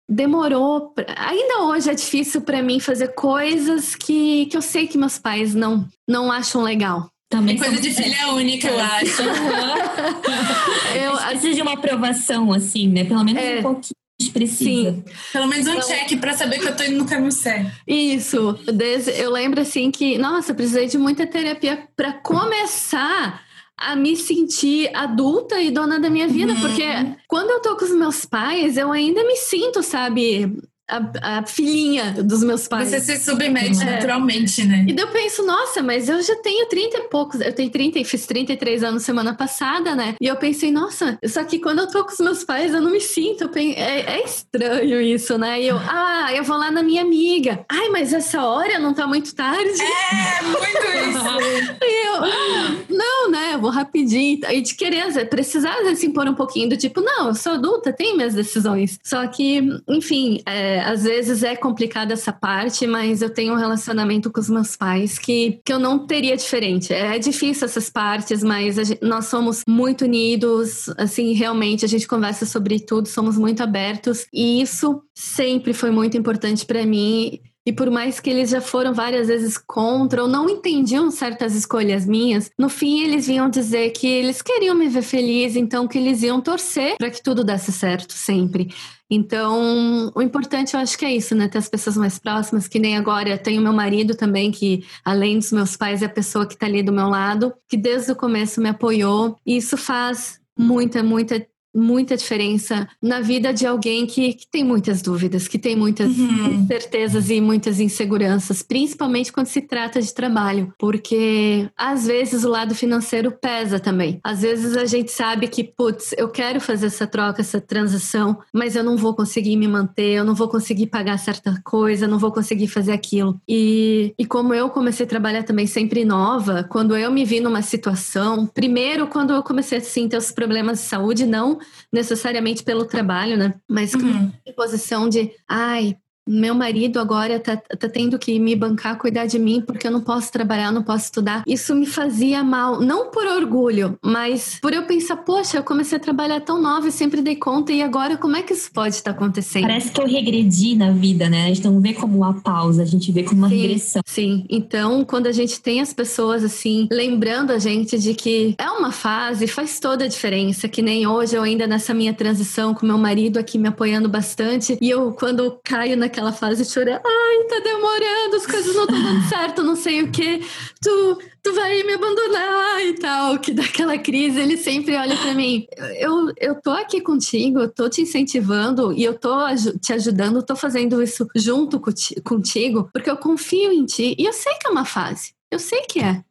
[0.08, 0.90] demorou.
[0.90, 1.06] Pra...
[1.18, 5.54] Ainda hoje é difícil para mim fazer coisas que, que eu sei que meus pais
[5.54, 7.10] não, não acham legal.
[7.30, 9.22] Também é coisa de filha única, eu acho.
[10.96, 13.04] eu precisa de uma aprovação, assim, né?
[13.04, 14.32] Pelo menos é, um pouquinho.
[14.32, 14.92] Precisa.
[14.94, 15.04] Sim.
[15.34, 17.70] Pelo menos um então, check para saber que eu tô indo no caminho certo.
[17.86, 18.58] Isso.
[18.74, 23.46] Desde, eu lembro assim que, nossa, precisei de muita terapia para começar
[23.78, 26.62] a me sentir adulta e dona da minha vida, uhum.
[26.62, 26.84] porque
[27.28, 30.58] quando eu tô com os meus pais, eu ainda me sinto, sabe,
[30.90, 32.90] a, a, filhinha dos meus pais.
[32.90, 33.86] Você se submete é.
[33.86, 34.86] naturalmente, né?
[34.88, 38.00] E daí eu penso, nossa, mas eu já tenho 30 e poucos, eu tenho 30
[38.00, 40.16] e fiz 33 anos semana passada, né?
[40.22, 42.92] E eu pensei, nossa, só que quando eu tô com os meus pais, eu não
[42.92, 45.62] me sinto, penso, é, é, estranho isso, né?
[45.62, 47.66] E eu, ah, eu vou lá na minha amiga.
[47.70, 49.82] Ai, mas essa hora não tá muito tarde?
[49.82, 50.64] É, muito
[51.10, 51.78] isso.
[51.84, 53.56] e eu, não, né?
[53.56, 54.40] Eu vou rapidinho.
[54.50, 58.16] E de querer, precisar vezes impor um pouquinho do tipo, não, eu sou adulta, tenho
[58.16, 59.00] minhas decisões.
[59.04, 64.32] Só que, enfim, é, às vezes é complicada essa parte, mas eu tenho um relacionamento
[64.32, 66.94] com os meus pais que, que eu não teria diferente.
[66.94, 72.46] É difícil essas partes, mas gente, nós somos muito unidos, assim, realmente a gente conversa
[72.46, 77.40] sobre tudo, somos muito abertos e isso sempre foi muito importante para mim.
[77.68, 82.06] E por mais que eles já foram várias vezes contra ou não entendiam certas escolhas
[82.06, 86.24] minhas, no fim eles vinham dizer que eles queriam me ver feliz, então que eles
[86.24, 88.70] iam torcer para que tudo desse certo sempre.
[89.10, 91.48] Então, o importante eu acho que é isso, né?
[91.48, 95.40] Ter as pessoas mais próximas, que nem agora eu tenho meu marido também, que além
[95.40, 98.16] dos meus pais é a pessoa que está ali do meu lado, que desde o
[98.16, 99.38] começo me apoiou.
[99.46, 101.46] E isso faz muita, muita
[101.78, 106.66] muita diferença na vida de alguém que, que tem muitas dúvidas, que tem muitas uhum.
[106.66, 112.74] certezas e muitas inseguranças, principalmente quando se trata de trabalho, porque às vezes o lado
[112.74, 114.20] financeiro pesa também.
[114.24, 118.76] Às vezes a gente sabe que, putz, eu quero fazer essa troca, essa transição, mas
[118.76, 122.18] eu não vou conseguir me manter, eu não vou conseguir pagar certa coisa, eu não
[122.18, 123.40] vou conseguir fazer aquilo.
[123.48, 127.62] E, e como eu comecei a trabalhar também sempre nova, quando eu me vi numa
[127.62, 131.60] situação, primeiro quando eu comecei assim, ter os problemas de saúde, não
[131.92, 133.54] necessariamente pelo trabalho, né?
[133.68, 134.32] Mas uhum.
[134.46, 135.98] em posição de, ai,
[136.28, 140.02] meu marido agora tá, tá tendo que me bancar, cuidar de mim, porque eu não
[140.02, 141.44] posso trabalhar, não posso estudar.
[141.48, 146.02] Isso me fazia mal, não por orgulho, mas por eu pensar, poxa, eu comecei a
[146.02, 149.12] trabalhar tão nova e sempre dei conta, e agora como é que isso pode estar
[149.12, 149.64] acontecendo?
[149.64, 151.46] Parece que eu regredi na vida, né?
[151.46, 154.02] A gente não vê como uma pausa, a gente vê como uma sim, regressão.
[154.06, 158.70] Sim, então quando a gente tem as pessoas assim, lembrando a gente de que é
[158.70, 162.86] uma fase, faz toda a diferença, que nem hoje eu ainda nessa minha transição com
[162.86, 167.44] meu marido aqui me apoiando bastante, e eu quando caio naquela aquela fase chorar, ai,
[167.48, 170.40] tá demorando, as coisas não estão dando certo, não sei o que,
[170.82, 175.68] tu, tu vai me abandonar e tal, que daquela crise, ele sempre olha para mim,
[175.98, 179.38] eu, eu tô aqui contigo, eu tô te incentivando e eu tô
[179.80, 181.80] te ajudando, tô fazendo isso junto
[182.24, 185.82] contigo, porque eu confio em ti e eu sei que é uma fase, eu sei
[185.82, 186.24] que é.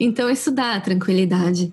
[0.00, 1.72] Então isso dá tranquilidade.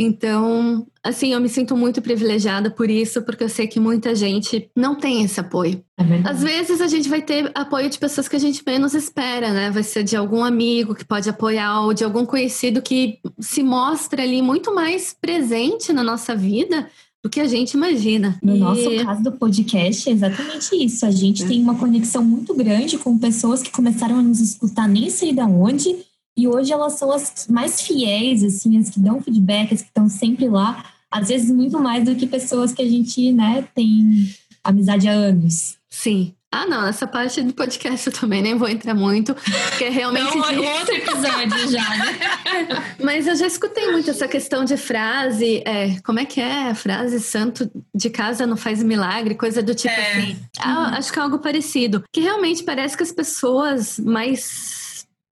[0.00, 4.70] Então, assim, eu me sinto muito privilegiada por isso, porque eu sei que muita gente
[4.76, 5.82] não tem esse apoio.
[5.98, 9.52] É Às vezes a gente vai ter apoio de pessoas que a gente menos espera,
[9.52, 9.72] né?
[9.72, 14.22] Vai ser de algum amigo que pode apoiar ou de algum conhecido que se mostra
[14.22, 16.88] ali muito mais presente na nossa vida
[17.20, 18.38] do que a gente imagina.
[18.40, 18.58] No e...
[18.60, 21.04] nosso caso do podcast é exatamente isso.
[21.04, 21.48] A gente é.
[21.48, 25.42] tem uma conexão muito grande com pessoas que começaram a nos escutar nem sei de
[25.42, 26.06] onde
[26.38, 30.08] e hoje elas são as mais fiéis, assim, as que dão feedback, as que estão
[30.08, 30.84] sempre lá.
[31.10, 34.32] Às vezes muito mais do que pessoas que a gente, né, tem
[34.62, 35.78] amizade há anos.
[35.90, 36.32] Sim.
[36.50, 40.34] Ah, não, essa parte do podcast eu também nem vou entrar muito, porque é realmente.
[40.34, 40.58] Não, de...
[40.64, 42.94] outro episódio já, né?
[43.02, 46.74] Mas eu já escutei muito essa questão de frase, é, como é que é a
[46.74, 50.12] frase santo de casa não faz milagre, coisa do tipo é.
[50.12, 50.38] assim.
[50.60, 52.04] Ah, acho que é algo parecido.
[52.12, 54.77] Que realmente parece que as pessoas mais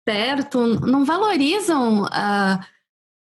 [0.06, 2.64] perto não valorizam ah,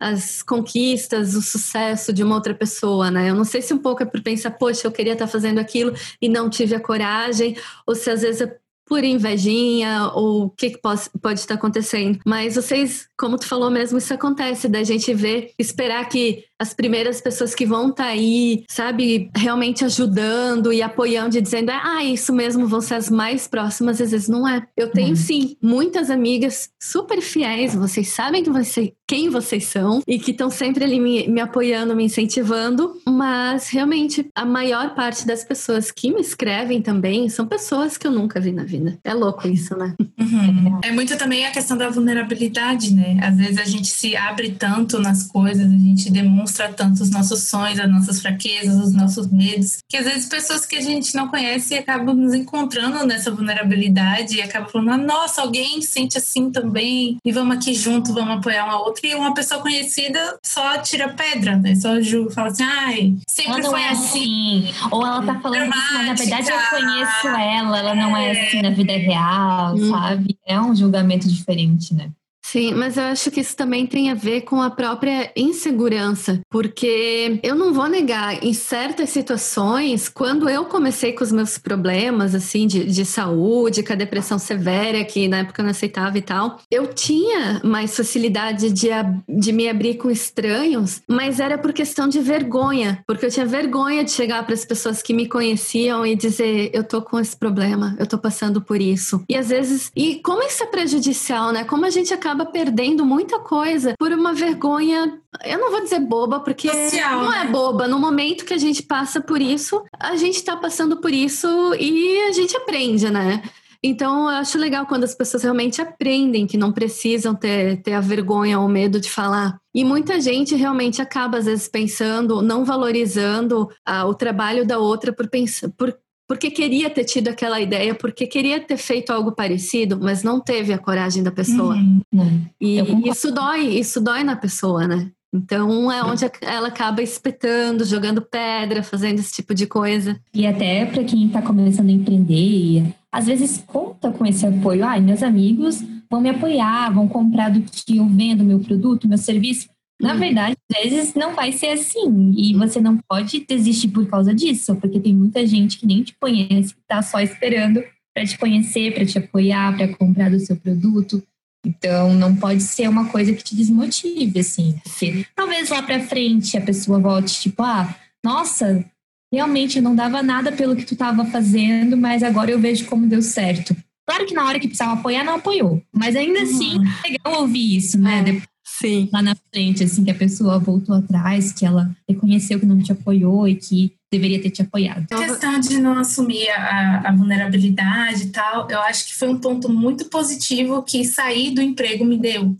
[0.00, 3.28] as conquistas, o sucesso de uma outra pessoa, né?
[3.28, 5.92] Eu não sei se um pouco é por pensar, poxa, eu queria estar fazendo aquilo
[6.20, 7.54] e não tive a coragem,
[7.86, 8.56] ou se às vezes é
[8.86, 12.18] por invejinha ou o que, que pode, pode estar acontecendo.
[12.26, 17.22] Mas vocês, como tu falou mesmo, isso acontece, da gente ver, esperar que as primeiras
[17.22, 22.34] pessoas que vão estar tá aí, sabe, realmente ajudando e apoiando e dizendo, ah, isso
[22.34, 24.62] mesmo, vão ser as mais próximas, às vezes não é.
[24.76, 25.16] Eu tenho, uhum.
[25.16, 30.50] sim, muitas amigas super fiéis, vocês sabem que você, quem vocês são e que estão
[30.50, 36.12] sempre ali me, me apoiando, me incentivando, mas realmente a maior parte das pessoas que
[36.12, 38.98] me escrevem também são pessoas que eu nunca vi na vida.
[39.02, 39.94] É louco isso, né?
[39.98, 40.78] Uhum.
[40.82, 43.18] É muito também a questão da vulnerabilidade, né?
[43.22, 47.44] Às vezes a gente se abre tanto nas coisas, a gente demonstra tanto os nossos
[47.44, 51.28] sonhos, as nossas fraquezas, os nossos medos, que às vezes pessoas que a gente não
[51.28, 57.18] conhece acabam nos encontrando nessa vulnerabilidade e acabam falando, ah, nossa, alguém sente assim também,
[57.24, 59.07] e vamos aqui junto, vamos apoiar uma outra.
[59.07, 61.74] E uma pessoa conhecida só tira pedra, né?
[61.74, 64.68] Só julga, fala assim, ai, sempre foi é assim.
[64.68, 64.74] assim.
[64.90, 68.62] Ou ela tá falando isso, mas na verdade eu conheço ela, ela não é assim
[68.62, 69.90] na vida real, hum.
[69.90, 70.38] sabe?
[70.46, 72.11] É um julgamento diferente, né?
[72.51, 77.38] Sim, mas eu acho que isso também tem a ver com a própria insegurança, porque
[77.44, 82.66] eu não vou negar, em certas situações, quando eu comecei com os meus problemas, assim,
[82.66, 86.59] de, de saúde, com a depressão severa, que na época eu não aceitava e tal,
[86.68, 88.88] eu tinha mais facilidade de,
[89.28, 94.03] de me abrir com estranhos, mas era por questão de vergonha, porque eu tinha vergonha
[94.03, 97.94] de chegar para as pessoas que me conheciam e dizer: eu tô com esse problema,
[97.96, 99.22] eu tô passando por isso.
[99.28, 101.62] E às vezes, e como isso é prejudicial, né?
[101.62, 105.20] Como a gente acaba acaba perdendo muita coisa por uma vergonha.
[105.45, 107.51] Eu não vou dizer boba, porque Social, não é né?
[107.51, 107.86] boba.
[107.86, 111.47] No momento que a gente passa por isso, a gente tá passando por isso
[111.78, 113.43] e a gente aprende, né?
[113.82, 118.01] Então, eu acho legal quando as pessoas realmente aprendem que não precisam ter, ter a
[118.01, 119.59] vergonha ou medo de falar.
[119.74, 125.14] E muita gente realmente acaba, às vezes, pensando, não valorizando ah, o trabalho da outra
[125.14, 125.97] por, pensar, por
[126.30, 130.72] porque queria ter tido aquela ideia, porque queria ter feito algo parecido, mas não teve
[130.72, 131.74] a coragem da pessoa.
[131.74, 132.00] Uhum.
[132.14, 132.46] uhum.
[132.60, 132.78] E
[133.08, 135.10] isso dói, isso dói na pessoa, né?
[135.34, 140.20] Então é onde ela acaba espetando, jogando pedra, fazendo esse tipo de coisa.
[140.32, 144.84] E até para quem está começando a empreender, às vezes conta com esse apoio.
[144.84, 149.08] Ai, ah, meus amigos vão me apoiar, vão comprar do que eu vendo, meu produto,
[149.08, 149.68] meu serviço.
[150.01, 152.32] Na verdade, às vezes não vai ser assim.
[152.36, 156.14] E você não pode desistir por causa disso, porque tem muita gente que nem te
[156.18, 157.82] conhece, que tá só esperando
[158.14, 161.22] para te conhecer, para te apoiar, para comprar do seu produto.
[161.64, 164.80] Então, não pode ser uma coisa que te desmotive, assim.
[164.82, 167.94] Porque talvez lá para frente a pessoa volte, tipo, ah,
[168.24, 168.84] nossa,
[169.32, 173.22] realmente não dava nada pelo que tu estava fazendo, mas agora eu vejo como deu
[173.22, 173.76] certo.
[174.07, 175.82] Claro que na hora que precisava apoiar, não apoiou.
[175.94, 176.84] Mas ainda assim, uhum.
[177.05, 178.24] é legal ouvir isso, né?
[178.26, 178.42] É.
[178.80, 179.10] Sim.
[179.12, 182.90] Lá na frente, assim, que a pessoa voltou atrás, que ela reconheceu que não te
[182.90, 185.06] apoiou e que deveria ter te apoiado.
[185.12, 189.38] A questão de não assumir a, a, vulnerabilidade e tal, eu acho que foi um
[189.38, 192.56] ponto muito positivo que sair do emprego me deu.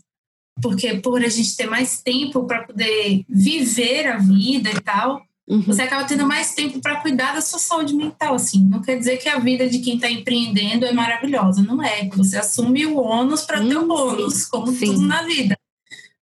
[0.61, 5.61] Porque por a gente ter mais tempo para poder viver a vida e tal, uhum.
[5.61, 8.63] você acaba tendo mais tempo para cuidar da sua saúde mental, assim.
[8.63, 12.07] Não quer dizer que a vida de quem está empreendendo é maravilhosa, não é.
[12.15, 14.85] Você assume o ônus para ter o bônus, como Sim.
[14.85, 15.57] tudo na vida.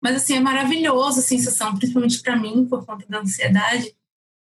[0.07, 3.93] Mas assim, é maravilhoso a sensação, principalmente para mim, por conta da ansiedade,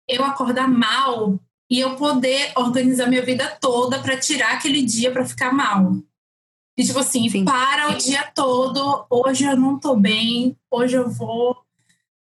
[0.08, 5.26] eu acordar mal e eu poder organizar minha vida toda para tirar aquele dia para
[5.26, 5.98] ficar mal.
[6.78, 7.46] E tipo assim, Sim.
[7.46, 11.58] para o dia todo, hoje eu não tô bem, hoje eu vou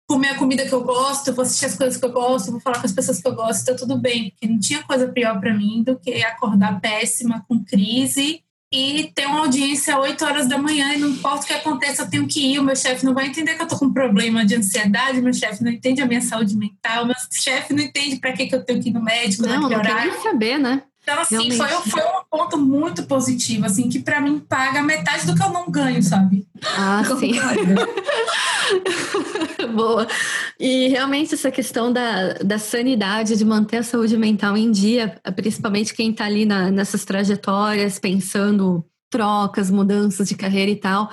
[0.07, 2.81] comer a comida que eu gosto, vou assistir as coisas que eu gosto, vou falar
[2.81, 5.55] com as pessoas que eu gosto, tá tudo bem, porque não tinha coisa pior para
[5.55, 8.42] mim do que acordar péssima, com crise
[8.73, 12.01] e ter uma audiência às 8 horas da manhã e não importa o que aconteça,
[12.01, 13.93] eu tenho que ir, o meu chefe não vai entender que eu tô com um
[13.93, 18.15] problema de ansiedade, meu chefe não entende a minha saúde mental, meu chefe não entende
[18.15, 20.23] para que, que eu tenho que ir no médico, não, naquele não horário.
[20.23, 20.81] saber, né?
[21.03, 25.35] Então, assim, foi, foi um ponto muito positivo, assim, que para mim paga metade do
[25.35, 26.47] que eu não ganho, sabe?
[26.77, 27.33] Ah, sim.
[29.75, 30.07] Boa.
[30.57, 35.93] E realmente essa questão da, da sanidade, de manter a saúde mental em dia, principalmente
[35.93, 41.11] quem está ali na, nessas trajetórias, pensando trocas, mudanças de carreira e tal,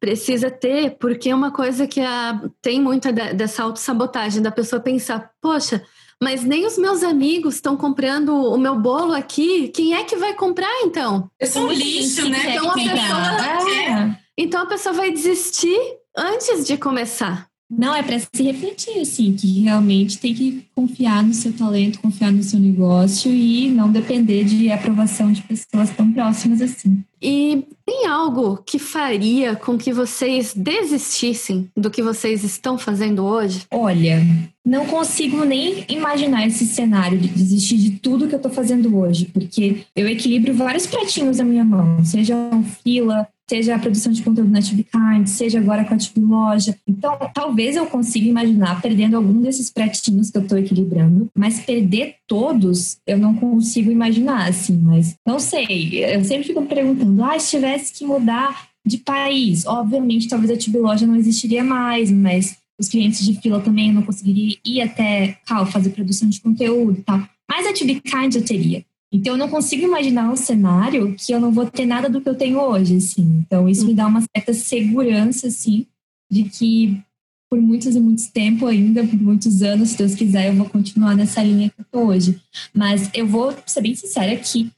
[0.00, 5.30] precisa ter, porque é uma coisa que a, tem muita dessa autossabotagem, da pessoa pensar,
[5.42, 5.82] poxa,
[6.22, 10.34] mas nem os meus amigos estão comprando o meu bolo aqui, quem é que vai
[10.34, 11.30] comprar então?
[11.38, 12.56] Eu sou um lixo, né?
[12.56, 14.18] Então a, pessoa, é.
[14.38, 15.78] então a pessoa vai desistir
[16.16, 17.48] antes de começar.
[17.68, 22.32] Não, é para se refletir, assim, que realmente tem que confiar no seu talento, confiar
[22.32, 27.02] no seu negócio e não depender de aprovação de pessoas tão próximas assim.
[27.20, 33.62] E tem algo que faria com que vocês desistissem do que vocês estão fazendo hoje?
[33.72, 34.22] Olha,
[34.64, 39.26] não consigo nem imaginar esse cenário de desistir de tudo que eu tô fazendo hoje,
[39.26, 44.22] porque eu equilibro vários pratinhos na minha mão, seja um fila, seja a produção de
[44.22, 46.76] conteúdo na TubeKind, seja agora com a Tube Loja.
[46.86, 52.16] Então, talvez eu consiga imaginar perdendo algum desses pratinhos que eu estou equilibrando, mas perder
[52.26, 56.04] todos eu não consigo imaginar, assim, mas não sei.
[56.04, 60.78] Eu sempre fico perguntando, ah, se tivesse que mudar de país, obviamente, talvez a Tube
[60.78, 65.66] Loja não existiria mais, mas os clientes de fila também não conseguiriam ir até Cal
[65.66, 67.22] fazer produção de conteúdo e tal.
[67.48, 68.84] Mas a TubeKind eu teria.
[69.16, 72.28] Então, eu não consigo imaginar um cenário que eu não vou ter nada do que
[72.28, 73.42] eu tenho hoje, assim.
[73.44, 75.86] Então, isso me dá uma certa segurança, assim,
[76.30, 77.02] de que
[77.48, 81.14] por muitos e muitos tempo ainda, por muitos anos, se Deus quiser, eu vou continuar
[81.14, 82.38] nessa linha que eu tô hoje.
[82.74, 84.70] Mas eu vou ser bem sincera que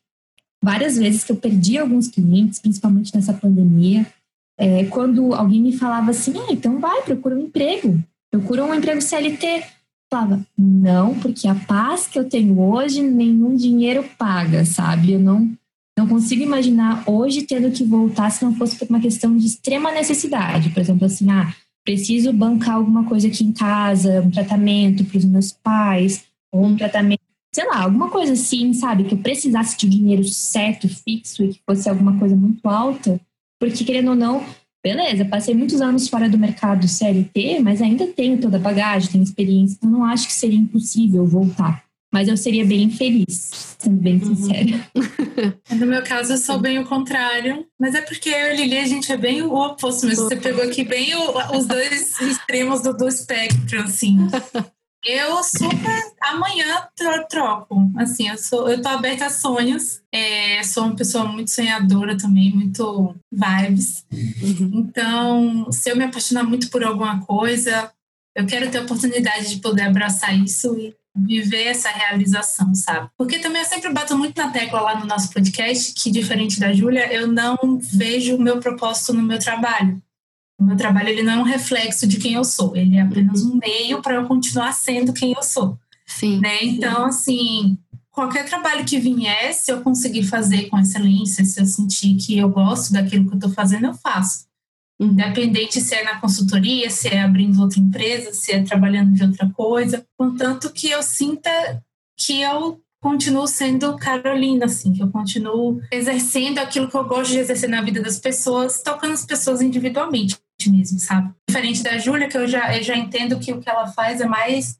[0.63, 4.07] várias vezes que eu perdi alguns clientes, principalmente nessa pandemia,
[4.57, 7.99] é, quando alguém me falava assim, ah, então vai, procura um emprego,
[8.31, 9.65] procura um emprego CLT
[10.11, 15.13] falava, não, porque a paz que eu tenho hoje, nenhum dinheiro paga, sabe?
[15.13, 15.53] Eu não,
[15.99, 19.93] não consigo imaginar hoje tendo que voltar se não fosse por uma questão de extrema
[19.93, 20.71] necessidade.
[20.71, 21.55] Por exemplo, assim, ah,
[21.85, 26.77] preciso bancar alguma coisa aqui em casa, um tratamento para os meus pais, ou um
[26.77, 27.21] tratamento,
[27.55, 29.05] sei lá, alguma coisa assim, sabe?
[29.05, 33.21] Que eu precisasse de um dinheiro certo, fixo e que fosse alguma coisa muito alta,
[33.61, 34.45] porque querendo ou não,
[34.89, 39.25] beleza, passei muitos anos fora do mercado CLT, mas ainda tenho toda a bagagem, tenho
[39.25, 41.85] experiência, então não acho que seria impossível voltar.
[42.11, 44.35] Mas eu seria bem feliz, sendo bem uhum.
[44.35, 44.81] sincera.
[45.71, 47.65] No meu caso, eu sou bem o contrário.
[47.79, 50.65] Mas é porque eu e Lili, a gente é bem o oposto Mas Você pegou
[50.65, 54.17] aqui bem o, os dois extremos do, do espectro, assim.
[55.05, 56.87] Eu super amanhã
[57.29, 57.91] troco.
[57.97, 60.01] Assim, eu sou, eu tô aberta a sonhos.
[60.13, 64.05] É, sou uma pessoa muito sonhadora também, muito vibes.
[64.13, 64.71] Uhum.
[64.75, 67.91] Então, se eu me apaixonar muito por alguma coisa,
[68.35, 73.09] eu quero ter a oportunidade de poder abraçar isso e viver essa realização, sabe?
[73.17, 76.73] Porque também eu sempre bato muito na tecla lá no nosso podcast que, diferente da
[76.73, 80.01] Júlia, eu não vejo o meu propósito no meu trabalho.
[80.59, 83.43] O meu trabalho ele não é um reflexo de quem eu sou, ele é apenas
[83.43, 85.79] um meio para eu continuar sendo quem eu sou.
[86.05, 86.41] Sim.
[86.41, 86.65] Né?
[86.65, 87.79] Então, assim,
[88.11, 92.49] qualquer trabalho que vier, se eu conseguir fazer com excelência, se eu sentir que eu
[92.49, 94.49] gosto daquilo que eu estou fazendo, eu faço.
[94.99, 99.49] Independente se é na consultoria, se é abrindo outra empresa, se é trabalhando de outra
[99.51, 101.51] coisa, contanto que eu sinta
[102.17, 107.39] que eu continuo sendo Carolina, assim, que eu continuo exercendo aquilo que eu gosto de
[107.39, 110.37] exercer na vida das pessoas, tocando as pessoas individualmente
[110.67, 111.33] mesmo, sabe?
[111.49, 114.27] Diferente da Júlia, que eu já, eu já entendo que o que ela faz é
[114.27, 114.79] mais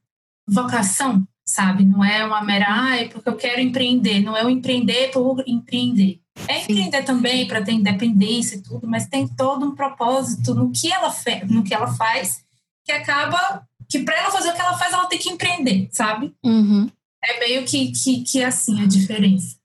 [0.49, 1.85] vocação, sabe?
[1.85, 5.43] Não é uma mera, ah, é porque eu quero empreender, não é o empreender por
[5.47, 6.21] empreender.
[6.47, 10.91] É empreender também para ter independência e tudo, mas tem todo um propósito no que
[10.93, 11.15] ela,
[11.49, 12.45] no que ela faz,
[12.85, 16.35] que acaba que para ela fazer o que ela faz, ela tem que empreender, sabe?
[16.45, 16.91] Uhum.
[17.25, 19.58] É meio que, que, que assim a diferença.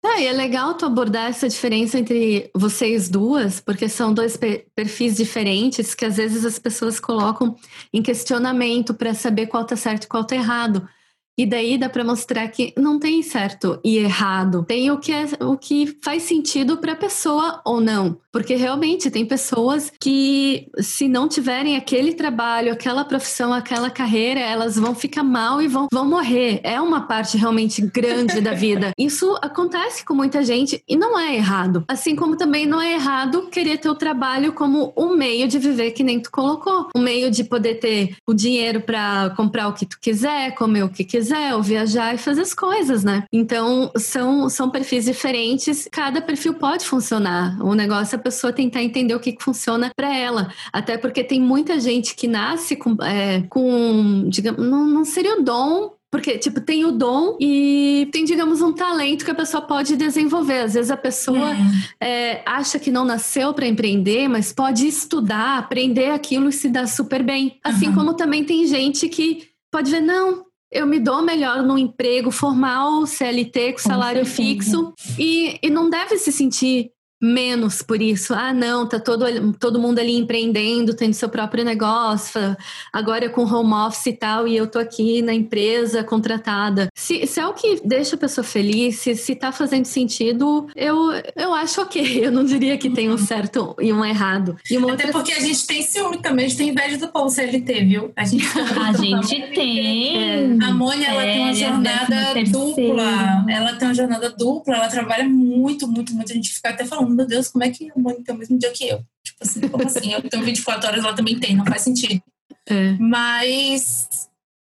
[0.00, 4.38] Tá, e é legal tu abordar essa diferença entre vocês duas, porque são dois
[4.74, 7.56] perfis diferentes que às vezes as pessoas colocam
[7.92, 10.88] em questionamento para saber qual tá certo e qual tá errado.
[11.36, 15.24] E daí dá para mostrar que não tem certo e errado, tem o que é
[15.40, 18.20] o que faz sentido para a pessoa ou não.
[18.38, 24.76] Porque realmente tem pessoas que, se não tiverem aquele trabalho, aquela profissão, aquela carreira, elas
[24.76, 26.60] vão ficar mal e vão, vão morrer.
[26.62, 28.92] É uma parte realmente grande da vida.
[28.96, 31.82] Isso acontece com muita gente e não é errado.
[31.88, 35.90] Assim como também não é errado querer ter o trabalho como um meio de viver
[35.90, 36.90] que nem tu colocou.
[36.94, 40.88] Um meio de poder ter o dinheiro para comprar o que tu quiser, comer o
[40.88, 43.24] que quiser, ou viajar e fazer as coisas, né?
[43.32, 45.88] Então, são, são perfis diferentes.
[45.90, 47.60] Cada perfil pode funcionar.
[47.60, 50.52] O negócio é pessoa tentar entender o que, funciona para ela.
[50.72, 55.42] Até porque tem muita gente que nasce com, é, com digamos, não, não seria o
[55.42, 59.94] dom, porque, tipo, tem o dom e tem, digamos, um talento que a pessoa pode
[59.94, 60.60] desenvolver.
[60.60, 61.54] Às vezes a pessoa
[62.00, 62.08] é.
[62.08, 66.88] É, acha que não nasceu para empreender, mas pode estudar, aprender aquilo e se dar
[66.88, 67.58] super bem.
[67.62, 67.94] Assim uhum.
[67.94, 73.06] como também tem gente que pode ver, não, eu me dou melhor num emprego formal,
[73.06, 76.90] CLT, com salário com fixo, e, e não deve se sentir
[77.20, 78.32] menos por isso.
[78.34, 82.56] Ah, não, tá todo, todo mundo ali empreendendo, tendo seu próprio negócio,
[82.92, 86.88] agora com home office e tal, e eu tô aqui na empresa contratada.
[86.94, 90.96] Se, se é o que deixa a pessoa feliz, se, se tá fazendo sentido, eu,
[91.36, 91.98] eu acho ok.
[92.28, 94.56] Eu não diria que tem um certo e um errado.
[94.70, 95.12] E Até outra...
[95.12, 98.12] porque a gente tem ciúme também, a gente tem inveja do povo CLT, viu?
[98.16, 100.16] A gente, a gente tem.
[100.16, 100.64] É.
[100.64, 103.44] A Mônia, ela tem uma jornada dupla.
[103.48, 106.32] Ela tem uma jornada dupla, ela trabalha muito, muito, muito.
[106.32, 108.58] A gente fica até falando meu Deus, como é que a Mônica tem o mesmo
[108.58, 109.04] dia que eu?
[109.22, 110.12] Tipo assim, como assim?
[110.12, 112.22] Eu tenho 24 horas, ela também tem, não faz sentido.
[112.66, 112.92] É.
[112.98, 114.28] Mas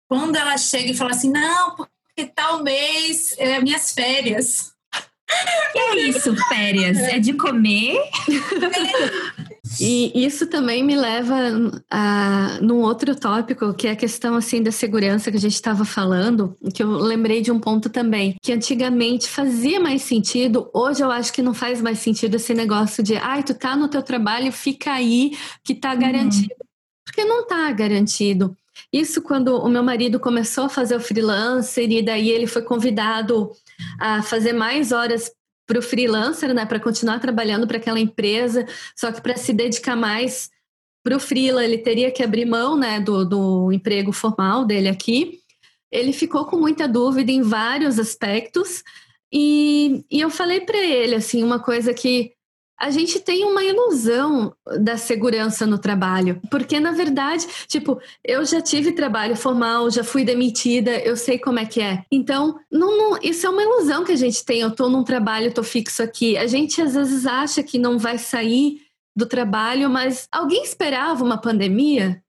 [0.07, 4.72] quando ela chega e fala assim, não, porque tal mês é minhas férias.
[5.71, 6.97] Que é isso, férias?
[6.99, 7.97] É de comer?
[9.79, 11.35] E isso também me leva
[11.89, 15.83] a num outro tópico, que é a questão assim da segurança que a gente estava
[15.83, 21.09] falando, que eu lembrei de um ponto também, que antigamente fazia mais sentido, hoje eu
[21.09, 24.51] acho que não faz mais sentido esse negócio de, ai, tu tá no teu trabalho,
[24.51, 25.31] fica aí
[25.63, 26.53] que tá garantido.
[26.59, 26.67] Uhum.
[27.05, 28.55] Porque não tá garantido.
[28.91, 33.51] Isso quando o meu marido começou a fazer o freelancer e daí ele foi convidado
[33.99, 35.31] a fazer mais horas
[35.65, 38.65] para o freelancer, né, para continuar trabalhando para aquela empresa,
[38.97, 40.49] só que para se dedicar mais
[41.03, 45.39] para o freela, ele teria que abrir mão, né, do, do emprego formal dele aqui.
[45.91, 48.83] Ele ficou com muita dúvida em vários aspectos
[49.31, 52.32] e, e eu falei para ele assim uma coisa que
[52.83, 58.61] a gente tem uma ilusão da segurança no trabalho, porque na verdade, tipo, eu já
[58.61, 62.03] tive trabalho formal, já fui demitida, eu sei como é que é.
[62.11, 64.59] Então, não, não, isso é uma ilusão que a gente tem.
[64.59, 66.35] Eu tô num trabalho, tô fixo aqui.
[66.35, 68.81] A gente às vezes acha que não vai sair
[69.15, 72.21] do trabalho, mas alguém esperava uma pandemia?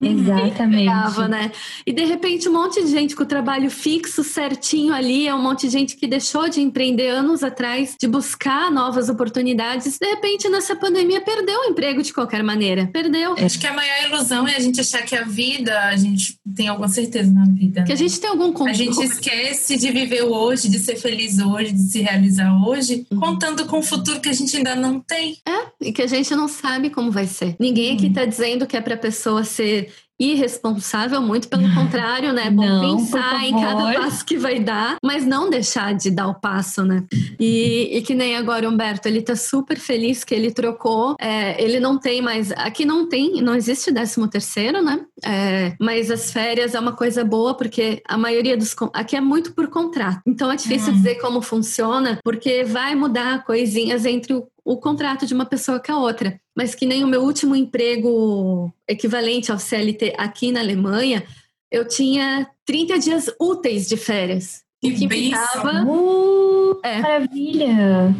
[0.00, 0.84] Exatamente.
[0.84, 1.50] Pegava, né?
[1.84, 5.42] E de repente um monte de gente com o trabalho fixo, certinho ali, é um
[5.42, 9.98] monte de gente que deixou de empreender anos atrás, de buscar novas oportunidades.
[9.98, 12.88] De repente, nessa pandemia, perdeu o emprego de qualquer maneira.
[12.92, 13.34] Perdeu.
[13.38, 16.68] Acho que a maior ilusão é a gente achar que a vida, a gente tem
[16.68, 17.82] alguma certeza na vida.
[17.82, 17.94] Que né?
[17.94, 18.70] a gente tem algum controle.
[18.70, 23.18] A gente esquece de viver hoje, de ser feliz hoje, de se realizar hoje, uhum.
[23.18, 25.38] contando com o futuro que a gente ainda não tem.
[25.46, 27.56] É, e que a gente não sabe como vai ser.
[27.58, 29.87] Ninguém aqui está dizendo que é para a pessoa ser
[30.18, 32.46] irresponsável, muito pelo contrário, né?
[32.46, 36.28] É bom não, pensar em cada passo que vai dar, mas não deixar de dar
[36.28, 37.04] o passo, né?
[37.38, 41.14] E, e que nem agora, Humberto, ele tá super feliz que ele trocou.
[41.20, 42.50] É, ele não tem mais.
[42.52, 45.00] Aqui não tem, não existe 13 terceiro, né?
[45.24, 48.74] É, mas as férias é uma coisa boa, porque a maioria dos.
[48.92, 50.20] Aqui é muito por contrato.
[50.26, 50.96] Então é difícil hum.
[50.96, 55.92] dizer como funciona, porque vai mudar coisinhas entre o o contrato de uma pessoa com
[55.92, 56.38] a outra.
[56.58, 61.24] Mas que nem o meu último emprego equivalente ao CLT aqui na Alemanha,
[61.70, 64.64] eu tinha 30 dias úteis de férias.
[64.82, 65.84] Que, que implicava...
[65.86, 67.00] Uh, é.
[67.00, 68.12] Maravilha!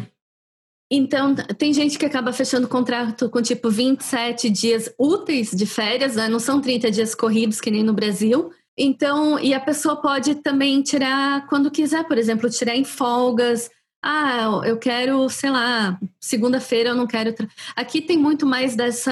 [0.89, 6.29] Então, tem gente que acaba fechando contrato com tipo 27 dias úteis de férias, né?
[6.29, 8.51] não são 30 dias corridos que nem no Brasil.
[8.77, 13.69] Então, e a pessoa pode também tirar quando quiser, por exemplo, tirar em folgas,
[14.03, 17.35] ah, eu quero, sei lá, segunda-feira eu não quero.
[17.75, 19.11] Aqui tem muito mais dessa.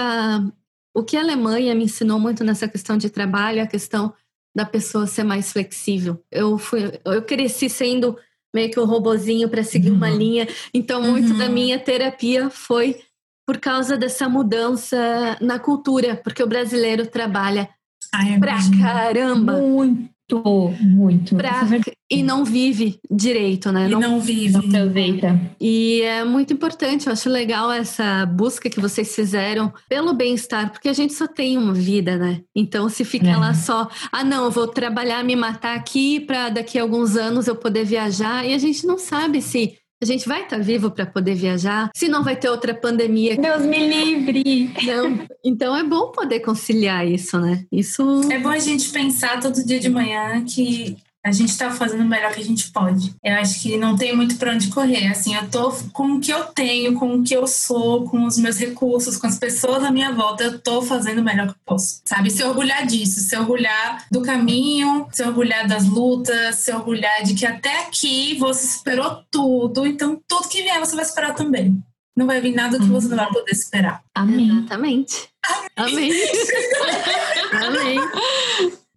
[0.95, 4.13] O que a Alemanha me ensinou muito nessa questão de trabalho é a questão
[4.55, 6.23] da pessoa ser mais flexível.
[6.31, 8.17] Eu fui, eu cresci sendo
[8.55, 9.97] meio que um robozinho para seguir uhum.
[9.97, 11.37] uma linha, então muito uhum.
[11.37, 12.99] da minha terapia foi
[13.45, 17.69] por causa dessa mudança na cultura, porque o brasileiro trabalha
[18.11, 19.53] Ai, pra caramba.
[19.53, 21.35] Muito muito.
[21.35, 21.65] Pra,
[22.09, 23.87] e não vive direito, né?
[23.87, 24.57] E não, não vive.
[24.57, 25.39] Aproveita.
[25.59, 30.89] E é muito importante, eu acho legal essa busca que vocês fizeram pelo bem-estar, porque
[30.89, 32.41] a gente só tem uma vida, né?
[32.55, 33.37] Então, se fica é.
[33.37, 37.47] lá só, ah, não, eu vou trabalhar, me matar aqui para daqui a alguns anos
[37.47, 40.91] eu poder viajar, e a gente não sabe se a gente vai estar tá vivo
[40.91, 41.89] para poder viajar?
[41.95, 43.35] Se não vai ter outra pandemia?
[43.35, 44.71] Deus me livre!
[44.83, 45.27] Não.
[45.43, 47.65] Então é bom poder conciliar isso, né?
[47.71, 48.21] Isso.
[48.31, 50.97] É bom a gente pensar todo dia de manhã que
[51.27, 53.13] a gente está fazendo o melhor que a gente pode.
[53.23, 55.07] Eu acho que não tem muito para onde correr.
[55.07, 58.37] Assim, eu tô com o que eu tenho, com o que eu sou, com os
[58.37, 61.59] meus recursos, com as pessoas à minha volta, eu tô fazendo o melhor que eu
[61.65, 62.01] posso.
[62.05, 62.29] Sabe?
[62.29, 67.45] Se orgulhar disso, se orgulhar do caminho, se orgulhar das lutas, se orgulhar de que
[67.45, 71.77] até aqui você esperou tudo, então tudo que vier você vai esperar também.
[72.15, 74.01] Não vai vir nada que você não vai poder esperar.
[74.15, 74.49] Amém.
[74.49, 75.29] Exatamente.
[75.75, 76.11] Amém.
[77.53, 77.99] Amém.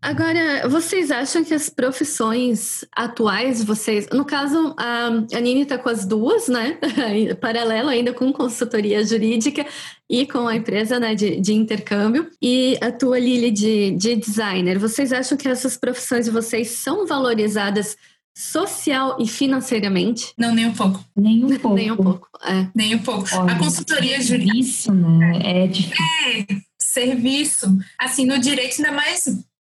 [0.03, 6.07] Agora, vocês acham que as profissões atuais, vocês, no caso, a, Nini está com as
[6.07, 6.79] duas, né?
[7.39, 9.67] Paralelo ainda com consultoria jurídica
[10.09, 12.31] e com a empresa né, de, de intercâmbio.
[12.41, 14.79] E a tua Lili de, de designer.
[14.79, 17.95] Vocês acham que essas profissões de vocês são valorizadas
[18.35, 20.33] social e financeiramente?
[20.39, 21.05] Não, nem um pouco.
[21.15, 21.75] Nem um pouco.
[21.77, 22.69] nem um pouco, é.
[22.75, 23.29] Nem um pouco.
[23.35, 24.57] Olha, a consultoria jurídica.
[24.57, 25.41] Isso, né?
[25.45, 25.97] É difícil.
[26.27, 26.47] É,
[26.79, 27.79] serviço.
[27.99, 29.27] Assim, no direito, ainda mais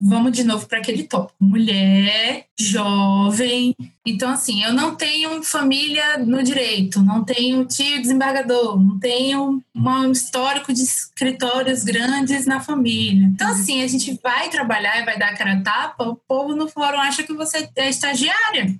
[0.03, 1.33] vamos de novo para aquele tópico.
[1.39, 3.73] Mulher, jovem.
[4.05, 10.11] Então, assim, eu não tenho família no direito, não tenho tio desembargador, não tenho um
[10.11, 13.25] histórico de escritórios grandes na família.
[13.27, 16.67] Então, assim, a gente vai trabalhar e vai dar cara a tapa, o povo no
[16.67, 18.75] fórum acha que você é estagiária.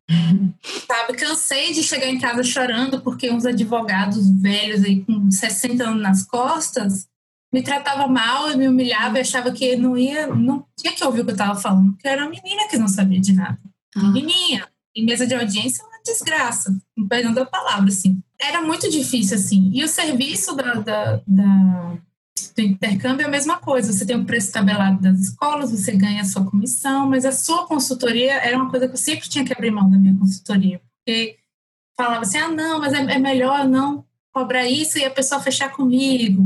[0.87, 1.13] Sabe?
[1.13, 6.25] Cansei de chegar em casa chorando porque uns advogados velhos aí com 60 anos nas
[6.25, 7.07] costas
[7.53, 11.23] me tratava mal, me humilhava e achava que não ia, não tinha que ouvir o
[11.23, 13.59] que eu estava falando, porque era uma menina que não sabia de nada.
[13.95, 14.11] Ah.
[14.11, 16.75] Menininha, em mesa de audiência, ela desgraça,
[17.07, 18.19] perdão da palavra, assim.
[18.41, 19.69] Era muito difícil, assim.
[19.71, 21.97] E o serviço da, da, da,
[22.55, 23.93] do intercâmbio é a mesma coisa.
[23.93, 27.67] Você tem o preço tabelado das escolas, você ganha a sua comissão, mas a sua
[27.67, 30.81] consultoria era uma coisa que eu sempre tinha que abrir mão da minha consultoria.
[30.97, 31.37] Porque
[31.95, 35.71] falava assim, ah, não, mas é, é melhor não cobrar isso e a pessoa fechar
[35.71, 36.43] comigo.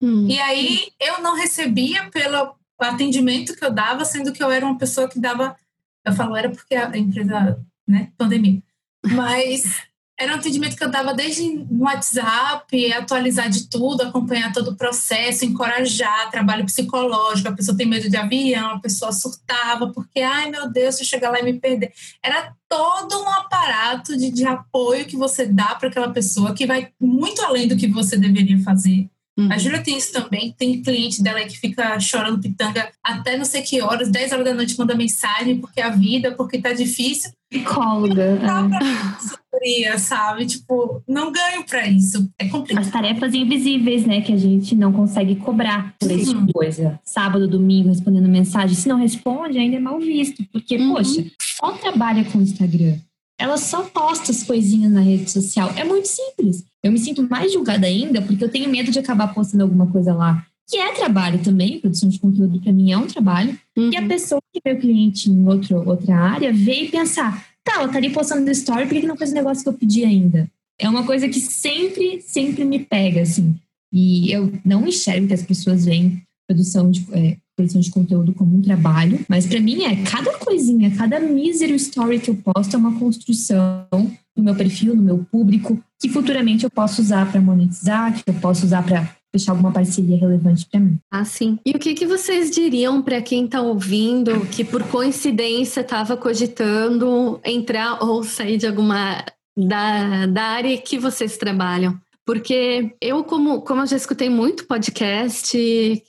[0.00, 0.26] Hum.
[0.28, 4.78] E aí eu não recebia pelo atendimento que eu dava, sendo que eu era uma
[4.78, 5.56] pessoa que dava.
[6.04, 8.62] Eu falo, era porque a empresa, né, pandemia.
[9.04, 9.90] Mas
[10.20, 14.76] era um atendimento que eu dava desde no WhatsApp, atualizar de tudo, acompanhar todo o
[14.76, 20.50] processo, encorajar, trabalho psicológico, a pessoa tem medo de avião, a pessoa surtava, porque, ai
[20.50, 21.90] meu Deus, se eu chegar lá e me perder.
[22.22, 26.92] Era todo um aparato de, de apoio que você dá para aquela pessoa, que vai
[27.00, 29.08] muito além do que você deveria fazer.
[29.40, 29.52] Uhum.
[29.52, 30.54] A Júlia tem isso também.
[30.56, 34.54] Tem cliente dela que fica chorando pitanga até não sei que horas, 10 horas da
[34.54, 37.30] noite, manda mensagem porque a vida, porque tá difícil.
[37.50, 38.36] Psicóloga.
[38.36, 38.70] Não
[39.62, 39.98] é.
[39.98, 40.46] sabe?
[40.46, 42.30] Tipo, não ganho para isso.
[42.38, 42.84] É complicado.
[42.84, 44.20] As tarefas invisíveis, né?
[44.20, 47.00] Que a gente não consegue cobrar por esse tipo de coisa.
[47.02, 48.76] Sábado, domingo, respondendo mensagem.
[48.76, 50.44] Se não responde, ainda é mal visto.
[50.52, 50.94] Porque, uhum.
[50.94, 51.24] poxa,
[51.58, 52.96] só trabalha com o Instagram
[53.40, 55.72] ela só posta as coisinhas na rede social.
[55.74, 56.62] É muito simples.
[56.84, 60.14] Eu me sinto mais julgada ainda porque eu tenho medo de acabar postando alguma coisa
[60.14, 60.46] lá.
[60.68, 63.58] Que é trabalho também, produção de conteúdo para mim é um trabalho.
[63.76, 63.90] Uhum.
[63.90, 67.76] E a pessoa que vê o cliente em outro, outra área vê e pensar: tá,
[67.76, 70.04] ela tá ali postando no story, por que não fez o negócio que eu pedi
[70.04, 70.46] ainda?
[70.78, 73.56] É uma coisa que sempre, sempre me pega, assim.
[73.90, 78.56] E eu não enxergo que as pessoas veem produção de, é, produção de conteúdo como
[78.56, 82.78] um trabalho, mas para mim é cada coisinha, cada mísero story que eu posto é
[82.78, 83.86] uma construção
[84.36, 88.34] no meu perfil, no meu público, que futuramente eu posso usar para monetizar, que eu
[88.34, 90.98] posso usar para fechar alguma parceria relevante para mim.
[91.08, 91.56] Ah, sim.
[91.64, 97.38] E o que, que vocês diriam para quem está ouvindo que por coincidência estava cogitando
[97.44, 99.24] entrar ou sair de alguma
[99.56, 101.96] da, da área que vocês trabalham?
[102.30, 105.58] Porque eu, como, como eu já escutei muito podcast,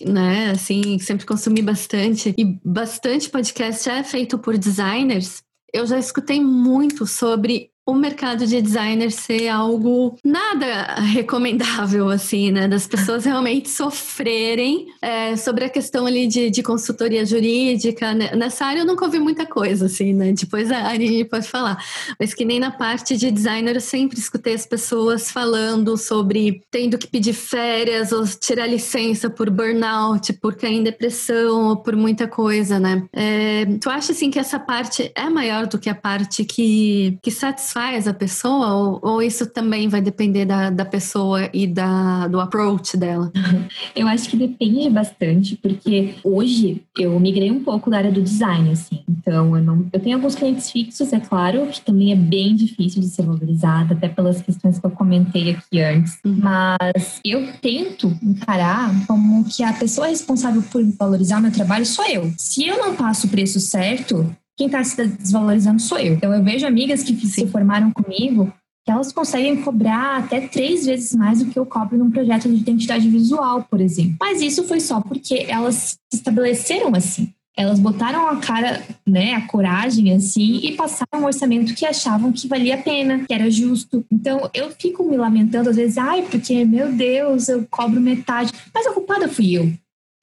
[0.06, 5.42] né, assim, sempre consumi bastante, e bastante podcast é feito por designers,
[5.74, 12.68] eu já escutei muito sobre o mercado de designer ser algo nada recomendável, assim, né?
[12.68, 18.14] Das pessoas realmente sofrerem é, sobre a questão ali de, de consultoria jurídica.
[18.14, 18.36] Né?
[18.36, 20.32] Nessa área eu nunca ouvi muita coisa, assim, né?
[20.32, 21.84] Depois a Ari pode falar.
[22.20, 26.98] Mas que nem na parte de designer eu sempre escutei as pessoas falando sobre tendo
[26.98, 32.28] que pedir férias ou tirar licença por burnout, por cair em depressão ou por muita
[32.28, 33.04] coisa, né?
[33.12, 37.32] É, tu acha, assim, que essa parte é maior do que a parte que, que
[37.32, 42.28] satisfaz satisfaz a pessoa ou, ou isso também vai depender da, da pessoa e da,
[42.28, 43.32] do approach dela?
[43.96, 48.72] Eu acho que depende bastante, porque hoje eu migrei um pouco da área do design,
[48.72, 49.04] assim.
[49.10, 53.02] Então, eu, não, eu tenho alguns clientes fixos, é claro, que também é bem difícil
[53.02, 56.18] de ser valorizado, até pelas questões que eu comentei aqui antes.
[56.26, 56.40] Uhum.
[56.42, 62.06] Mas eu tento encarar como que a pessoa responsável por valorizar o meu trabalho sou
[62.06, 62.32] eu.
[62.38, 66.14] Se eu não passo o preço certo, quem está se desvalorizando sou eu.
[66.14, 68.52] Então, eu vejo amigas que se formaram comigo
[68.84, 72.56] que elas conseguem cobrar até três vezes mais do que eu cobro num projeto de
[72.56, 74.16] identidade visual, por exemplo.
[74.20, 75.76] Mas isso foi só porque elas
[76.12, 77.32] se estabeleceram assim.
[77.56, 82.48] Elas botaram a cara, né, a coragem assim e passaram um orçamento que achavam que
[82.48, 84.06] valia a pena, que era justo.
[84.12, 88.52] Então eu fico me lamentando às vezes, ai, porque meu Deus, eu cobro metade.
[88.74, 89.72] Mas a culpada fui eu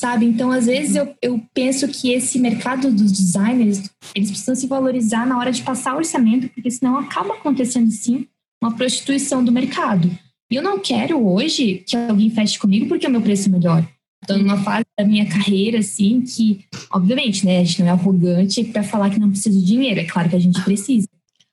[0.01, 0.27] sabe?
[0.27, 5.27] Então, às vezes, eu, eu penso que esse mercado dos designers, eles precisam se valorizar
[5.27, 8.27] na hora de passar orçamento, porque senão acaba acontecendo, sim,
[8.63, 10.11] uma prostituição do mercado.
[10.51, 13.87] E eu não quero hoje que alguém feche comigo porque o meu preço é melhor.
[14.23, 18.65] Estou numa fase da minha carreira, assim, que, obviamente, né, a gente não é arrogante
[18.65, 20.01] para falar que não precisa de dinheiro.
[20.01, 21.07] É claro que a gente precisa.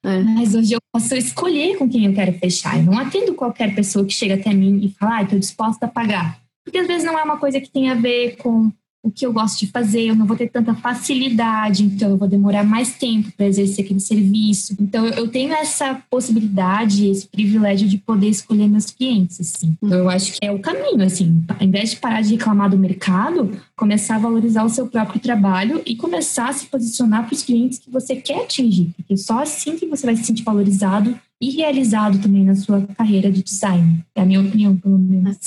[0.04, 0.20] É.
[0.24, 2.78] Mas hoje eu posso escolher com quem eu quero fechar.
[2.78, 5.89] Eu não atendo qualquer pessoa que chega até mim e fala, ah, estou disposta a
[5.89, 6.45] pagar.
[6.66, 8.72] Porque às vezes não é uma coisa que tem a ver com
[9.05, 12.28] o que eu gosto de fazer, eu não vou ter tanta facilidade, então eu vou
[12.28, 14.76] demorar mais tempo para exercer aquele serviço.
[14.80, 19.78] Então eu tenho essa possibilidade, esse privilégio de poder escolher meus clientes, assim.
[19.84, 22.80] Então eu acho que é o caminho, assim, ao invés de parar de reclamar do
[22.80, 27.44] mercado, começar a valorizar o seu próprio trabalho e começar a se posicionar para os
[27.44, 31.49] clientes que você quer atingir, porque só assim que você vai se sentir valorizado e
[31.52, 34.03] realizado também na sua carreira de design.
[34.16, 35.38] É a minha opinião, pelo menos.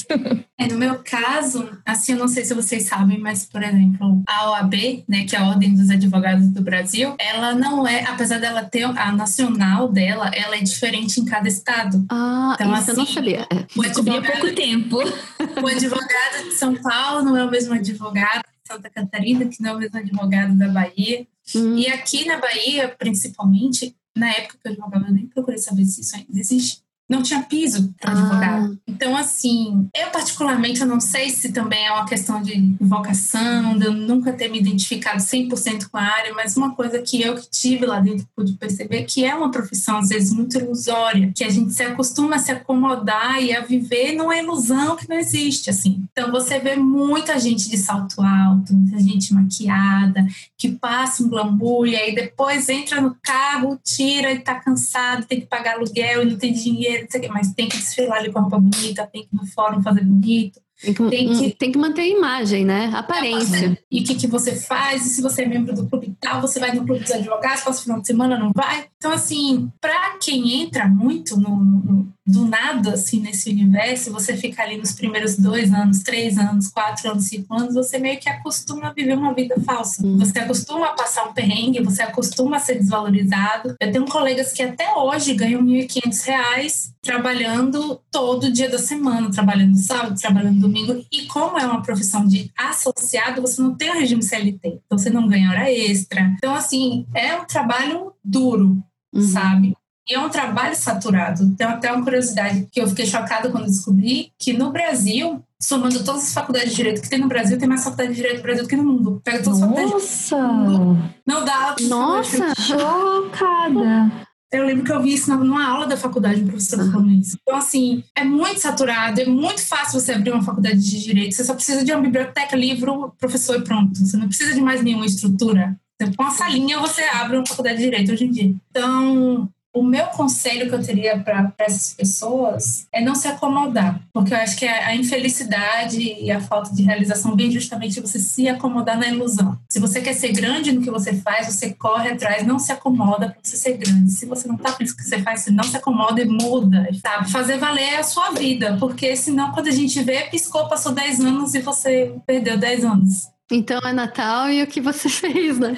[0.60, 4.50] É, no meu caso, assim, eu não sei se vocês sabem, mas, por exemplo, a
[4.50, 8.64] OAB, né, que é a Ordem dos Advogados do Brasil, ela não é, apesar dela
[8.64, 12.04] ter a nacional dela, ela é diferente em cada estado.
[12.10, 13.46] Ah, então, isso assim, eu não assim, sabia.
[13.52, 13.66] É.
[13.76, 14.96] O advogado, há pouco tempo.
[14.98, 19.70] O advogado de São Paulo não é o mesmo advogado de Santa Catarina, que não
[19.70, 21.26] é o mesmo advogado da Bahia.
[21.54, 21.76] Hum.
[21.76, 26.00] E aqui na Bahia, principalmente, Na época que eu advogava, eu nem procurei saber se
[26.00, 28.74] isso ainda existe não tinha piso para advogado.
[28.74, 28.78] Ah.
[28.86, 33.86] Então, assim, eu particularmente, eu não sei se também é uma questão de vocação, de
[33.86, 37.48] eu nunca ter me identificado 100% com a área, mas uma coisa que eu que
[37.48, 41.50] tive lá dentro pude perceber que é uma profissão, às vezes, muito ilusória, que a
[41.50, 46.04] gente se acostuma a se acomodar e a viver numa ilusão que não existe, assim.
[46.12, 50.26] Então, você vê muita gente de salto alto, muita gente maquiada,
[50.58, 55.46] que passa um glamour e depois entra no carro, tira e tá cansado, tem que
[55.46, 56.97] pagar aluguel e não tem dinheiro
[57.30, 60.04] mas tem que desfilar ali com a roupa bonita, tem que ir no fórum fazer
[60.04, 60.60] bonito.
[60.80, 62.92] Tem que, tem que, tem que manter a imagem, né?
[62.94, 63.76] Aparência.
[63.90, 65.04] E o que, que você faz?
[65.04, 67.80] E se você é membro do clube tal, você vai no clube dos advogados, passa
[67.80, 68.86] o final de semana, não vai?
[68.96, 74.62] Então, assim, para quem entra muito no, no, do nada, assim, nesse universo, você fica
[74.62, 78.88] ali nos primeiros dois anos, três anos, quatro anos, cinco anos, você meio que acostuma
[78.88, 80.06] a viver uma vida falsa.
[80.06, 80.18] Hum.
[80.18, 83.74] Você acostuma a passar um perrengue, você acostuma a ser desvalorizado.
[83.80, 89.76] Eu tenho colegas que até hoje ganham R$ 1.500 trabalhando todo dia da semana, trabalhando
[89.78, 91.02] sábado, trabalhando domingo.
[91.10, 95.08] E como é uma profissão de associado, você não tem o regime CLT, então você
[95.08, 96.34] não ganha hora extra.
[96.36, 98.76] Então, assim, é um trabalho duro,
[99.14, 99.22] uhum.
[99.22, 99.74] sabe?
[100.08, 101.54] E é um trabalho saturado.
[101.56, 106.22] Tem até uma curiosidade que eu fiquei chocada quando descobri que no Brasil, somando todas
[106.22, 108.62] as faculdades de direito que tem no Brasil, tem mais faculdade de direito no Brasil
[108.62, 109.20] do que no mundo.
[109.22, 110.36] Pega todas as Nossa!
[110.36, 111.10] faculdades.
[111.26, 111.76] Não dá.
[111.82, 114.28] Nossa, chocada.
[114.50, 117.36] Eu lembro que eu vi isso numa aula da faculdade, um professor falando isso.
[117.42, 121.34] Então, assim, é muito saturado, é muito fácil você abrir uma faculdade de direito.
[121.34, 123.98] Você só precisa de uma biblioteca, livro, professor e pronto.
[123.98, 125.76] Você não precisa de mais nenhuma estrutura.
[126.16, 128.54] Com uma salinha você abre uma faculdade de direito hoje em dia.
[128.70, 134.34] Então, o meu conselho que eu teria para essas pessoas é não se acomodar, porque
[134.34, 138.48] eu acho que a, a, infelicidade e a falta de realização vem justamente você se
[138.48, 139.58] acomodar na ilusão.
[139.70, 143.28] Se você quer ser grande no que você faz, você corre atrás, não se acomoda
[143.28, 144.10] para você ser grande.
[144.10, 146.26] Se você não está feliz com o que você faz, você não se acomoda e
[146.26, 147.30] muda, sabe?
[147.30, 151.54] Fazer valer a sua vida, porque senão quando a gente vê, piscou, passou 10 anos
[151.54, 153.28] e você perdeu 10 anos.
[153.50, 155.76] Então é Natal e o que você fez, né?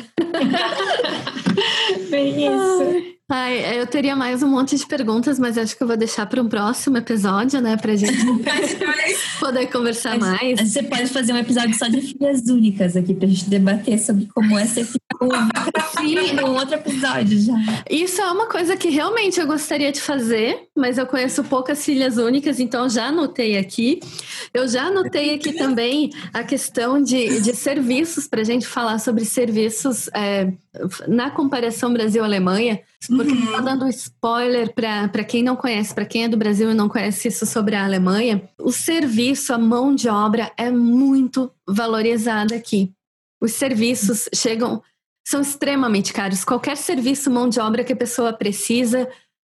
[2.10, 3.19] Bem isso.
[3.30, 3.78] Ai.
[3.80, 6.48] Eu teria mais um monte de perguntas, mas acho que eu vou deixar para um
[6.48, 7.76] próximo episódio, né?
[7.76, 8.18] Pra gente
[9.38, 10.60] poder conversar mais.
[10.60, 14.58] Você pode fazer um episódio só de filhas únicas aqui pra gente debater sobre como
[14.58, 16.44] é ser filha única.
[16.50, 17.54] um outro episódio já.
[17.88, 22.16] Isso é uma coisa que realmente eu gostaria de fazer, mas eu conheço poucas filhas
[22.16, 24.00] únicas, então já anotei aqui.
[24.52, 29.24] Eu já anotei aqui também a questão de, de serviços, para a gente falar sobre
[29.24, 30.52] serviços é,
[31.06, 32.80] na comparação Brasil-Alemanha.
[33.24, 33.62] Porque uhum.
[33.62, 37.44] Dando spoiler para quem não conhece, para quem é do Brasil e não conhece isso
[37.44, 42.92] sobre a Alemanha, o serviço, a mão de obra é muito valorizada aqui.
[43.42, 44.82] Os serviços chegam,
[45.26, 46.44] são extremamente caros.
[46.44, 49.06] Qualquer serviço, mão de obra que a pessoa precisa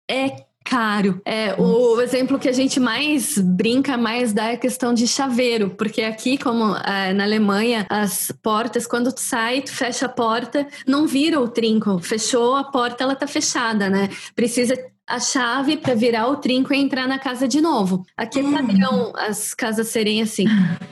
[0.10, 1.22] é caro.
[1.26, 5.72] É, o exemplo que a gente mais brinca, mais dá é a questão de chaveiro,
[5.72, 10.68] porque aqui, como é, na Alemanha, as portas, quando tu sai, tu fecha a porta,
[10.88, 12.00] não vira o trinco.
[12.00, 14.10] Fechou a porta, ela tá fechada, né?
[14.36, 14.76] Precisa
[15.08, 18.06] a chave para virar o trinco e entrar na casa de novo.
[18.18, 20.46] Aqui é padrão as casas serem assim.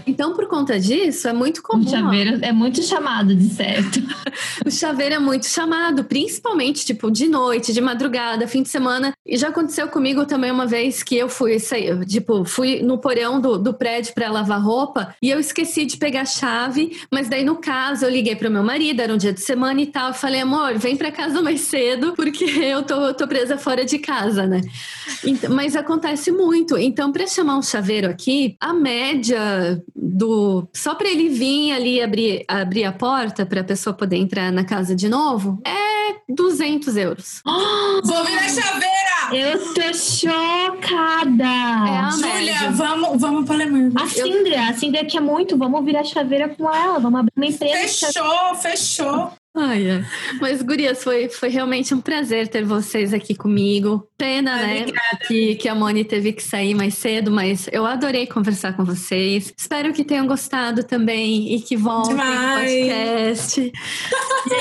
[0.06, 1.86] Então, por conta disso, é muito comum.
[1.86, 4.02] O chaveiro é muito chamado, de certo.
[4.66, 9.14] o chaveiro é muito chamado, principalmente, tipo, de noite, de madrugada, fim de semana.
[9.26, 11.58] E já aconteceu comigo também uma vez que eu fui,
[12.06, 16.22] tipo, fui no porão do, do prédio para lavar roupa e eu esqueci de pegar
[16.22, 19.42] a chave, mas daí, no caso, eu liguei pro meu marido, era um dia de
[19.42, 20.10] semana e tal.
[20.10, 24.01] Eu falei, amor, vem para casa mais cedo, porque eu tô, tô presa fora de
[24.02, 24.62] casa, né?
[25.24, 26.78] Então, mas acontece muito.
[26.78, 30.68] Então, para chamar um chaveiro aqui, a média do.
[30.74, 34.64] Só para ele vir ali abrir, abrir a porta para a pessoa poder entrar na
[34.64, 37.42] casa de novo, é 200 euros.
[37.46, 39.12] Oh, Vou virar chaveira!
[39.34, 41.44] Eu tô chocada!
[41.88, 43.92] É Júlia, vamos, vamos para Alemanha.
[43.96, 47.76] A Cindra, a Cindra quer muito, vamos virar chaveira com ela, vamos abrir uma empresa.
[47.76, 49.32] Fechou, fechou.
[49.54, 50.06] Ai, ai.
[50.40, 54.08] Mas, Gurias, foi, foi realmente um prazer ter vocês aqui comigo.
[54.18, 54.86] Pena, né?
[55.28, 59.54] Que, que a Moni teve que sair mais cedo, mas eu adorei conversar com vocês.
[59.58, 63.72] Espero que tenham gostado também e que voltem no podcast.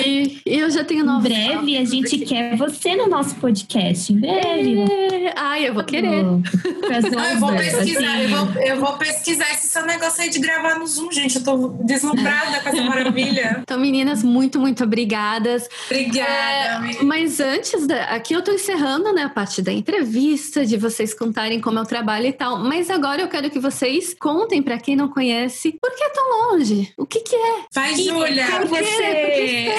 [0.05, 1.31] e, e, eu já tenho novos.
[1.31, 4.13] Em breve a gente quer você no nosso podcast.
[4.13, 4.81] Em breve.
[4.81, 5.35] É.
[5.37, 6.25] Ai, eu vou querer.
[6.25, 10.87] eu vou pesquisar, eu vou, eu vou pesquisar esse seu negócio aí de gravar no
[10.87, 11.37] Zoom, gente.
[11.37, 13.59] Eu tô deslumbrada com essa maravilha.
[13.63, 15.69] Então, meninas, muito, muito muito obrigadas.
[15.87, 16.89] Obrigada.
[16.89, 21.13] É, mas antes, da, aqui eu tô encerrando né, a parte da entrevista, de vocês
[21.15, 22.59] contarem como é o trabalho e tal.
[22.59, 26.51] Mas agora eu quero que vocês contem para quem não conhece por que é tão
[26.51, 26.93] longe?
[26.97, 27.65] O que, que é?
[27.73, 28.47] Vai, Júlia!
[28.47, 29.73] Por você!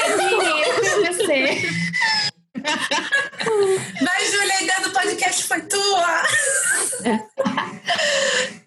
[0.76, 1.70] Por você!
[4.02, 6.24] Vai, Júlia, a ideia do podcast foi tua!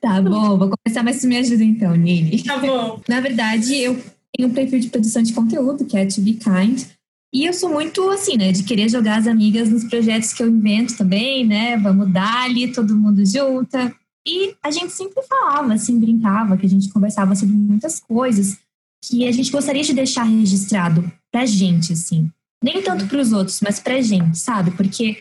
[0.01, 2.43] Tá bom, vou começar, mas tu me ajuda então, Nini.
[2.43, 3.01] Tá bom.
[3.09, 3.99] Na verdade, eu
[4.37, 6.85] tenho um perfil de produção de conteúdo, que é To Be Kind.
[7.33, 10.49] E eu sou muito assim, né, de querer jogar as amigas nos projetos que eu
[10.49, 11.77] invento também, né?
[11.77, 13.95] Vamos dar ali, todo mundo junta.
[14.27, 18.59] E a gente sempre falava, assim, brincava, que a gente conversava sobre muitas coisas
[19.05, 22.31] que a gente gostaria de deixar registrado pra gente, assim.
[22.63, 24.71] Nem tanto para os outros, mas pra gente, sabe?
[24.71, 25.19] Porque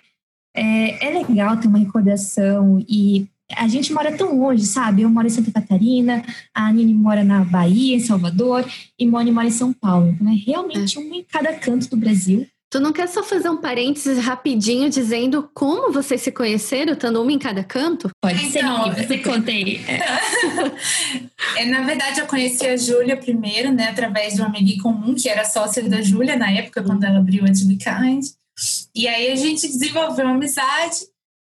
[0.55, 5.01] é, é legal ter uma recordação e a gente mora tão longe, sabe?
[5.01, 8.65] Eu moro em Santa Catarina, a Nini mora na Bahia, em Salvador,
[8.97, 10.09] e Moni mora em São Paulo.
[10.09, 11.01] Então é realmente é.
[11.01, 12.47] um em cada canto do Brasil.
[12.73, 17.31] Tu não quer só fazer um parênteses rapidinho dizendo como vocês se conheceram, estando uma
[17.31, 18.09] em cada canto?
[18.19, 19.81] Pode então, ser, você contei.
[21.55, 21.65] É.
[21.65, 25.45] na verdade, eu conheci a Júlia primeiro, né, através de uma amiga comum, que era
[25.45, 28.25] sócia da Júlia na época, quando ela abriu a To Kind.
[28.95, 31.01] E aí a gente desenvolveu uma amizade,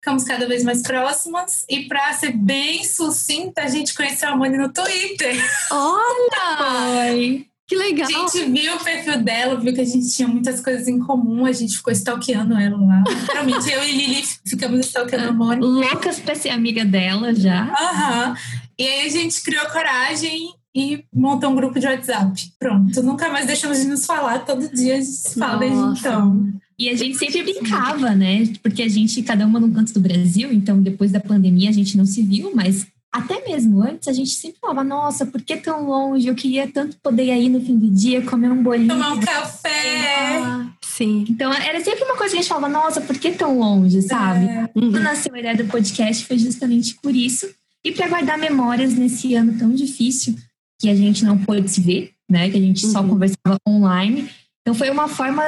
[0.06, 1.66] ficamos cada vez mais próximas.
[1.68, 5.36] E para ser bem sucinta, a gente conheceu a Moni no Twitter.
[5.72, 7.10] Olha!
[7.12, 7.48] Oi.
[7.68, 8.08] Que legal!
[8.08, 11.48] A gente viu o perfil dela, viu que a gente tinha muitas coisas em comum,
[11.48, 13.04] a gente ficou stalkeando ela lá.
[13.34, 15.66] Realmente, eu e Lili ficamos stalkeando a Mônica.
[15.66, 17.64] Loucas pra ser amiga dela já.
[17.64, 18.30] Aham.
[18.30, 18.36] Uhum.
[18.78, 22.52] E aí a gente criou coragem e montou um grupo de WhatsApp.
[22.60, 26.54] Pronto, nunca mais deixamos de nos falar, todo dia a gente se fala desde então.
[26.78, 28.44] E a gente sempre brincava, né?
[28.62, 31.98] Porque a gente, cada uma num canto do Brasil, então depois da pandemia a gente
[31.98, 32.86] não se viu, mas
[33.16, 36.28] até mesmo antes, a gente sempre falava, nossa, por que tão longe?
[36.28, 38.90] Eu queria tanto poder ir aí no fim do dia, comer um bolinho.
[38.90, 40.38] Tomar um café.
[40.44, 41.24] Ah, sim.
[41.30, 44.46] Então, era sempre uma coisa que a gente falava, nossa, por que tão longe, sabe?
[44.46, 44.68] É.
[44.68, 47.48] Quando nasceu a ideia do podcast foi justamente por isso.
[47.86, 50.36] E para guardar memórias nesse ano tão difícil,
[50.82, 52.50] que a gente não pôde se ver, né?
[52.50, 52.92] Que a gente uhum.
[52.92, 54.30] só conversava online.
[54.62, 55.42] Então, foi uma forma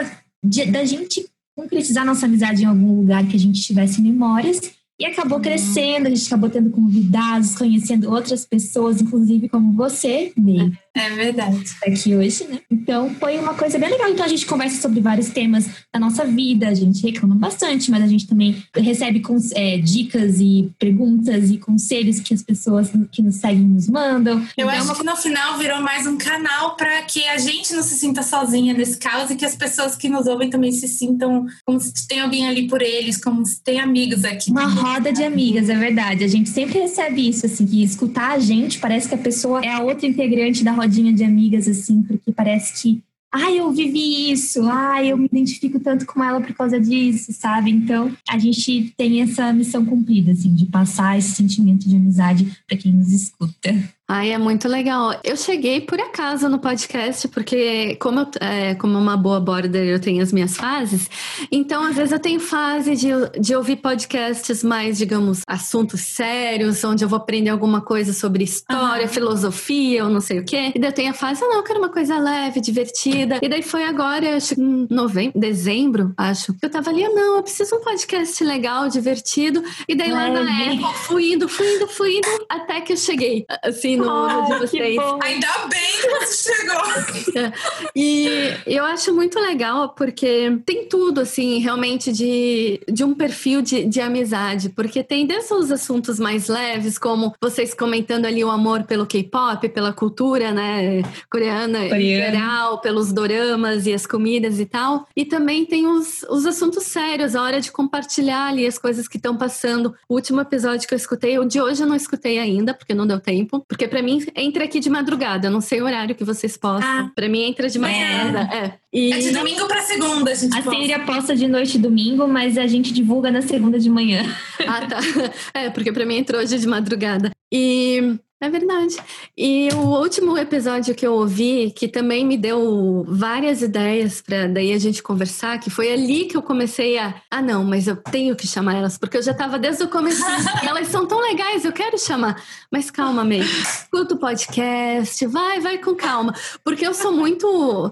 [0.44, 4.60] de, da gente concretizar nossa amizade em algum lugar que a gente tivesse memórias.
[5.00, 10.72] E acabou crescendo, a gente acabou tendo convidados, conhecendo outras pessoas, inclusive como você, Ney.
[10.98, 11.64] É verdade.
[11.86, 12.60] Aqui hoje, né?
[12.72, 14.10] Então foi uma coisa bem legal.
[14.10, 18.04] Então a gente conversa sobre vários temas da nossa vida, a gente reclama bastante, mas
[18.04, 19.22] a gente também recebe
[19.54, 24.40] é, dicas e perguntas e conselhos que as pessoas que nos seguem nos mandam.
[24.58, 24.96] Eu então, acho uma...
[24.96, 28.74] que no final virou mais um canal para que a gente não se sinta sozinha
[28.74, 32.22] nesse caos e que as pessoas que nos ouvem também se sintam como se tem
[32.22, 34.50] alguém ali por eles, como se tem amigos aqui.
[34.50, 36.24] Uma roda de amigas, é verdade.
[36.24, 39.72] A gente sempre recebe isso, assim, que escutar a gente parece que a pessoa é
[39.72, 44.32] a outra integrante da roda rodinha de amigas, assim, porque parece que, ah, eu vivi
[44.32, 47.70] isso, ah, eu me identifico tanto com ela por causa disso, sabe?
[47.70, 52.78] Então, a gente tem essa missão cumprida, assim, de passar esse sentimento de amizade para
[52.78, 53.97] quem nos escuta.
[54.10, 55.20] Ai, é muito legal.
[55.22, 60.00] Eu cheguei por acaso no podcast, porque como, eu, é, como uma boa border, eu
[60.00, 61.10] tenho as minhas fases.
[61.52, 67.04] Então, às vezes eu tenho fase de, de ouvir podcasts mais, digamos, assuntos sérios, onde
[67.04, 70.72] eu vou aprender alguma coisa sobre história, filosofia, ou não sei o quê.
[70.74, 73.40] E daí eu tenho a fase, ah, não, eu quero uma coisa leve, divertida.
[73.42, 76.56] E daí foi agora, acho que em novembro, dezembro, acho.
[76.62, 79.62] Eu tava ali, ah, não, eu preciso de um podcast legal, divertido.
[79.86, 83.46] E daí lá na Apple, fui indo, fui indo, fui indo, até que eu cheguei,
[83.62, 84.98] assim, no oh, de vocês.
[85.22, 87.52] Ainda bem que você chegou!
[87.96, 93.86] E eu acho muito legal porque tem tudo, assim, realmente de, de um perfil de,
[93.86, 94.70] de amizade.
[94.70, 99.68] Porque tem desde os assuntos mais leves, como vocês comentando ali o amor pelo K-pop,
[99.70, 101.96] pela cultura, né, coreana, Coreano.
[101.96, 105.08] em geral, pelos doramas e as comidas e tal.
[105.16, 109.18] E também tem os, os assuntos sérios, a hora de compartilhar ali as coisas que
[109.18, 109.96] estão passando.
[110.08, 113.08] O último episódio que eu escutei, o de hoje eu não escutei ainda, porque não
[113.08, 113.64] deu tempo.
[113.68, 115.48] Porque porque para mim entra aqui de madrugada.
[115.48, 116.88] Eu não sei o horário que vocês postam.
[116.88, 118.50] Ah, para mim entra de madrugada.
[118.52, 118.58] É.
[118.58, 118.74] é.
[118.94, 119.14] E...
[119.14, 120.58] é de domingo para segunda, a gente.
[120.58, 124.24] A Síria posta de noite domingo, mas a gente divulga na segunda de manhã.
[124.68, 124.98] Ah, tá.
[125.54, 127.32] É, porque para mim entrou hoje de madrugada.
[127.52, 128.96] E é verdade.
[129.36, 134.74] E o último episódio que eu ouvi, que também me deu várias ideias para daí
[134.74, 138.36] a gente conversar, que foi ali que eu comecei a, ah não, mas eu tenho
[138.36, 140.22] que chamar elas, porque eu já estava desde o começo,
[140.62, 142.40] elas são tão legais, eu quero chamar.
[142.72, 147.92] Mas calma, May, escuta o podcast, vai, vai com calma, porque eu sou muito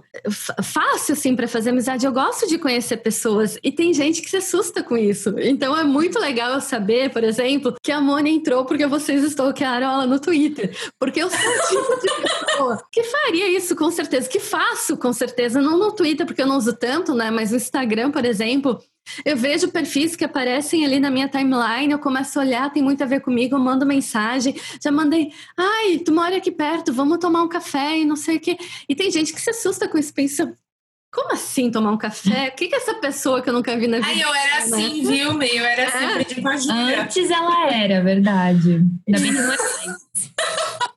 [0.61, 4.37] fácil assim para fazer amizade, eu gosto de conhecer pessoas e tem gente que se
[4.37, 5.33] assusta com isso.
[5.39, 9.91] Então é muito legal eu saber, por exemplo, que a Mônica entrou porque vocês stalkearam
[9.91, 10.75] ela no Twitter Twitter.
[10.99, 15.13] Porque eu sou o tipo de pessoa que faria isso com certeza, que faço com
[15.13, 17.31] certeza, não no Twitter, porque eu não uso tanto, né?
[17.31, 18.79] Mas no Instagram, por exemplo,
[19.23, 23.03] eu vejo perfis que aparecem ali na minha timeline, eu começo a olhar, tem muito
[23.03, 27.43] a ver comigo, eu mando mensagem, já mandei, ai, tu mora aqui perto, vamos tomar
[27.43, 28.57] um café e não sei o quê.
[28.89, 30.53] E tem gente que se assusta com isso, pensa,
[31.15, 32.49] como assim tomar um café?
[32.49, 34.09] O que, que é essa pessoa que eu nunca vi na vida?
[34.09, 35.09] Ai, eu era assim, né?
[35.09, 35.59] viu, meio?
[35.59, 35.85] Eu era é?
[35.85, 37.01] assim, aprendi com a Júlia.
[37.01, 38.85] Antes ela era, verdade.
[39.07, 40.05] Ainda bem que não é mais.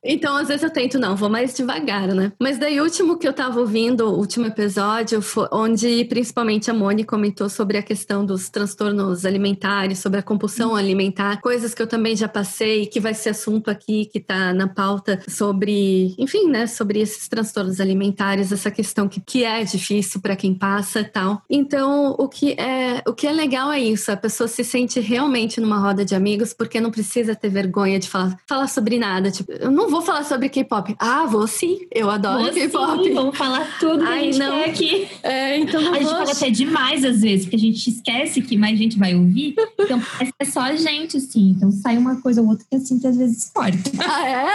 [0.03, 2.33] Então, às vezes eu tento, não, vou mais devagar, né?
[2.39, 6.75] Mas daí, o último que eu tava ouvindo, o último episódio, foi onde principalmente a
[6.75, 11.87] Moni comentou sobre a questão dos transtornos alimentares, sobre a compulsão alimentar, coisas que eu
[11.87, 16.67] também já passei, que vai ser assunto aqui, que tá na pauta sobre, enfim, né,
[16.67, 21.43] sobre esses transtornos alimentares, essa questão que, que é difícil para quem passa e tal.
[21.51, 25.61] Então, o que, é, o que é legal é isso, a pessoa se sente realmente
[25.61, 29.08] numa roda de amigos, porque não precisa ter vergonha de falar, falar sobre nada.
[29.31, 30.95] Tipo, eu não vou falar sobre K-pop.
[30.99, 31.87] Ah, vou sim.
[31.93, 33.11] Eu adoro K-pop.
[33.13, 34.53] Vamos falar tudo que Ai, a gente não.
[34.53, 35.09] quer aqui.
[35.23, 38.57] É, então não a gente fala até demais às vezes, porque a gente esquece que
[38.57, 39.55] mais gente vai ouvir.
[39.79, 40.01] Então
[40.39, 41.51] é só a gente, assim.
[41.57, 43.79] Então sai uma coisa ou outra que assim que às vezes corta.
[43.99, 44.47] Ah, é?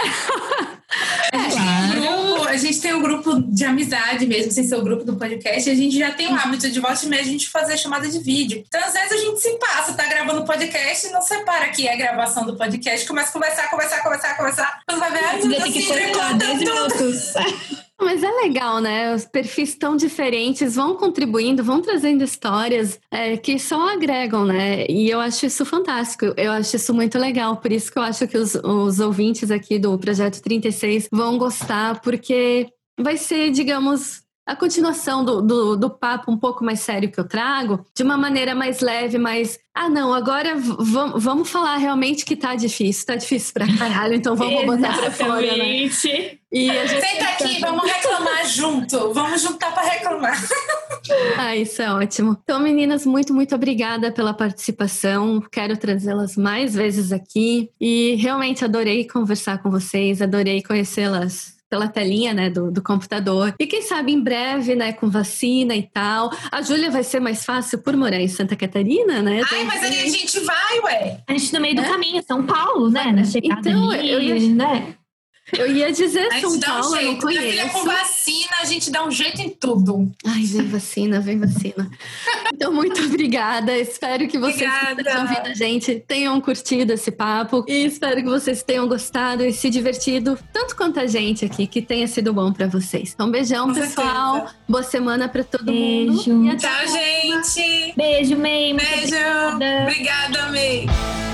[1.32, 2.33] A gente, claro.
[2.54, 5.16] Tem grupo, a gente tem um grupo de amizade mesmo, sem ser o grupo do
[5.16, 5.68] podcast.
[5.68, 8.18] A gente já tem o hábito de volta e meia a gente fazer chamada de
[8.18, 8.64] vídeo.
[8.66, 11.86] Então, às vezes, a gente se passa, tá gravando o podcast e não separa que
[11.86, 13.06] é a gravação do podcast.
[13.06, 14.80] Começa a conversar, conversar, conversar, conversar.
[14.86, 17.84] Quando vai ver, meu Deus, sempre conta tudo.
[18.00, 19.14] Mas é legal, né?
[19.14, 24.84] Os perfis tão diferentes vão contribuindo, vão trazendo histórias é, que só agregam, né?
[24.88, 27.56] E eu acho isso fantástico, eu acho isso muito legal.
[27.56, 32.00] Por isso que eu acho que os, os ouvintes aqui do Projeto 36 vão gostar,
[32.00, 32.34] porque
[32.98, 37.26] vai ser, digamos, a continuação do, do, do, papo um pouco mais sério que eu
[37.26, 39.58] trago, de uma maneira mais leve, mais.
[39.74, 44.66] Ah, não, agora vamos falar realmente que tá difícil, tá difícil pra caralho, então vamos
[44.66, 45.88] botar pra fora, né?
[46.52, 47.70] E a gente Senta aqui, tá...
[47.70, 50.38] vamos reclamar junto, vamos juntar pra reclamar.
[51.36, 52.38] Ah, isso é ótimo.
[52.42, 55.42] Então, meninas, muito, muito obrigada pela participação.
[55.50, 62.32] Quero trazê-las mais vezes aqui e realmente adorei conversar com vocês, adorei conhecê-las pela telinha,
[62.32, 63.52] né, do, do computador.
[63.58, 66.30] E quem sabe em breve, né, com vacina e tal.
[66.52, 69.42] A Júlia vai ser mais fácil por morar em Santa Catarina, né?
[69.52, 71.18] Ai, mas aí a gente vai, ué.
[71.26, 71.88] A gente no meio do é?
[71.88, 73.10] caminho, São Paulo, né?
[73.10, 74.54] Na chegada então, ali, eu ia...
[74.54, 74.94] né?
[75.58, 77.42] Eu ia dizer São Paulo, um eu não conheço.
[77.44, 80.10] Filha, com vacina, a gente dá um jeito em tudo.
[80.26, 81.90] Ai, vem vacina, vem vacina.
[82.52, 83.76] Então, muito obrigada.
[83.76, 85.02] Espero que vocês obrigada.
[85.02, 87.64] que estão ouvindo a gente tenham curtido esse papo.
[87.68, 91.82] E espero que vocês tenham gostado e se divertido, tanto quanto a gente aqui, que
[91.82, 93.12] tenha sido bom para vocês.
[93.14, 94.34] Então, beijão, com pessoal.
[94.34, 94.56] Certeza.
[94.68, 96.32] Boa semana para todo Beijo.
[96.32, 96.56] mundo.
[96.56, 97.94] Tchau, gente.
[97.96, 98.74] Beijo, May.
[98.74, 99.16] Beijo.
[99.82, 101.33] Obrigada, May.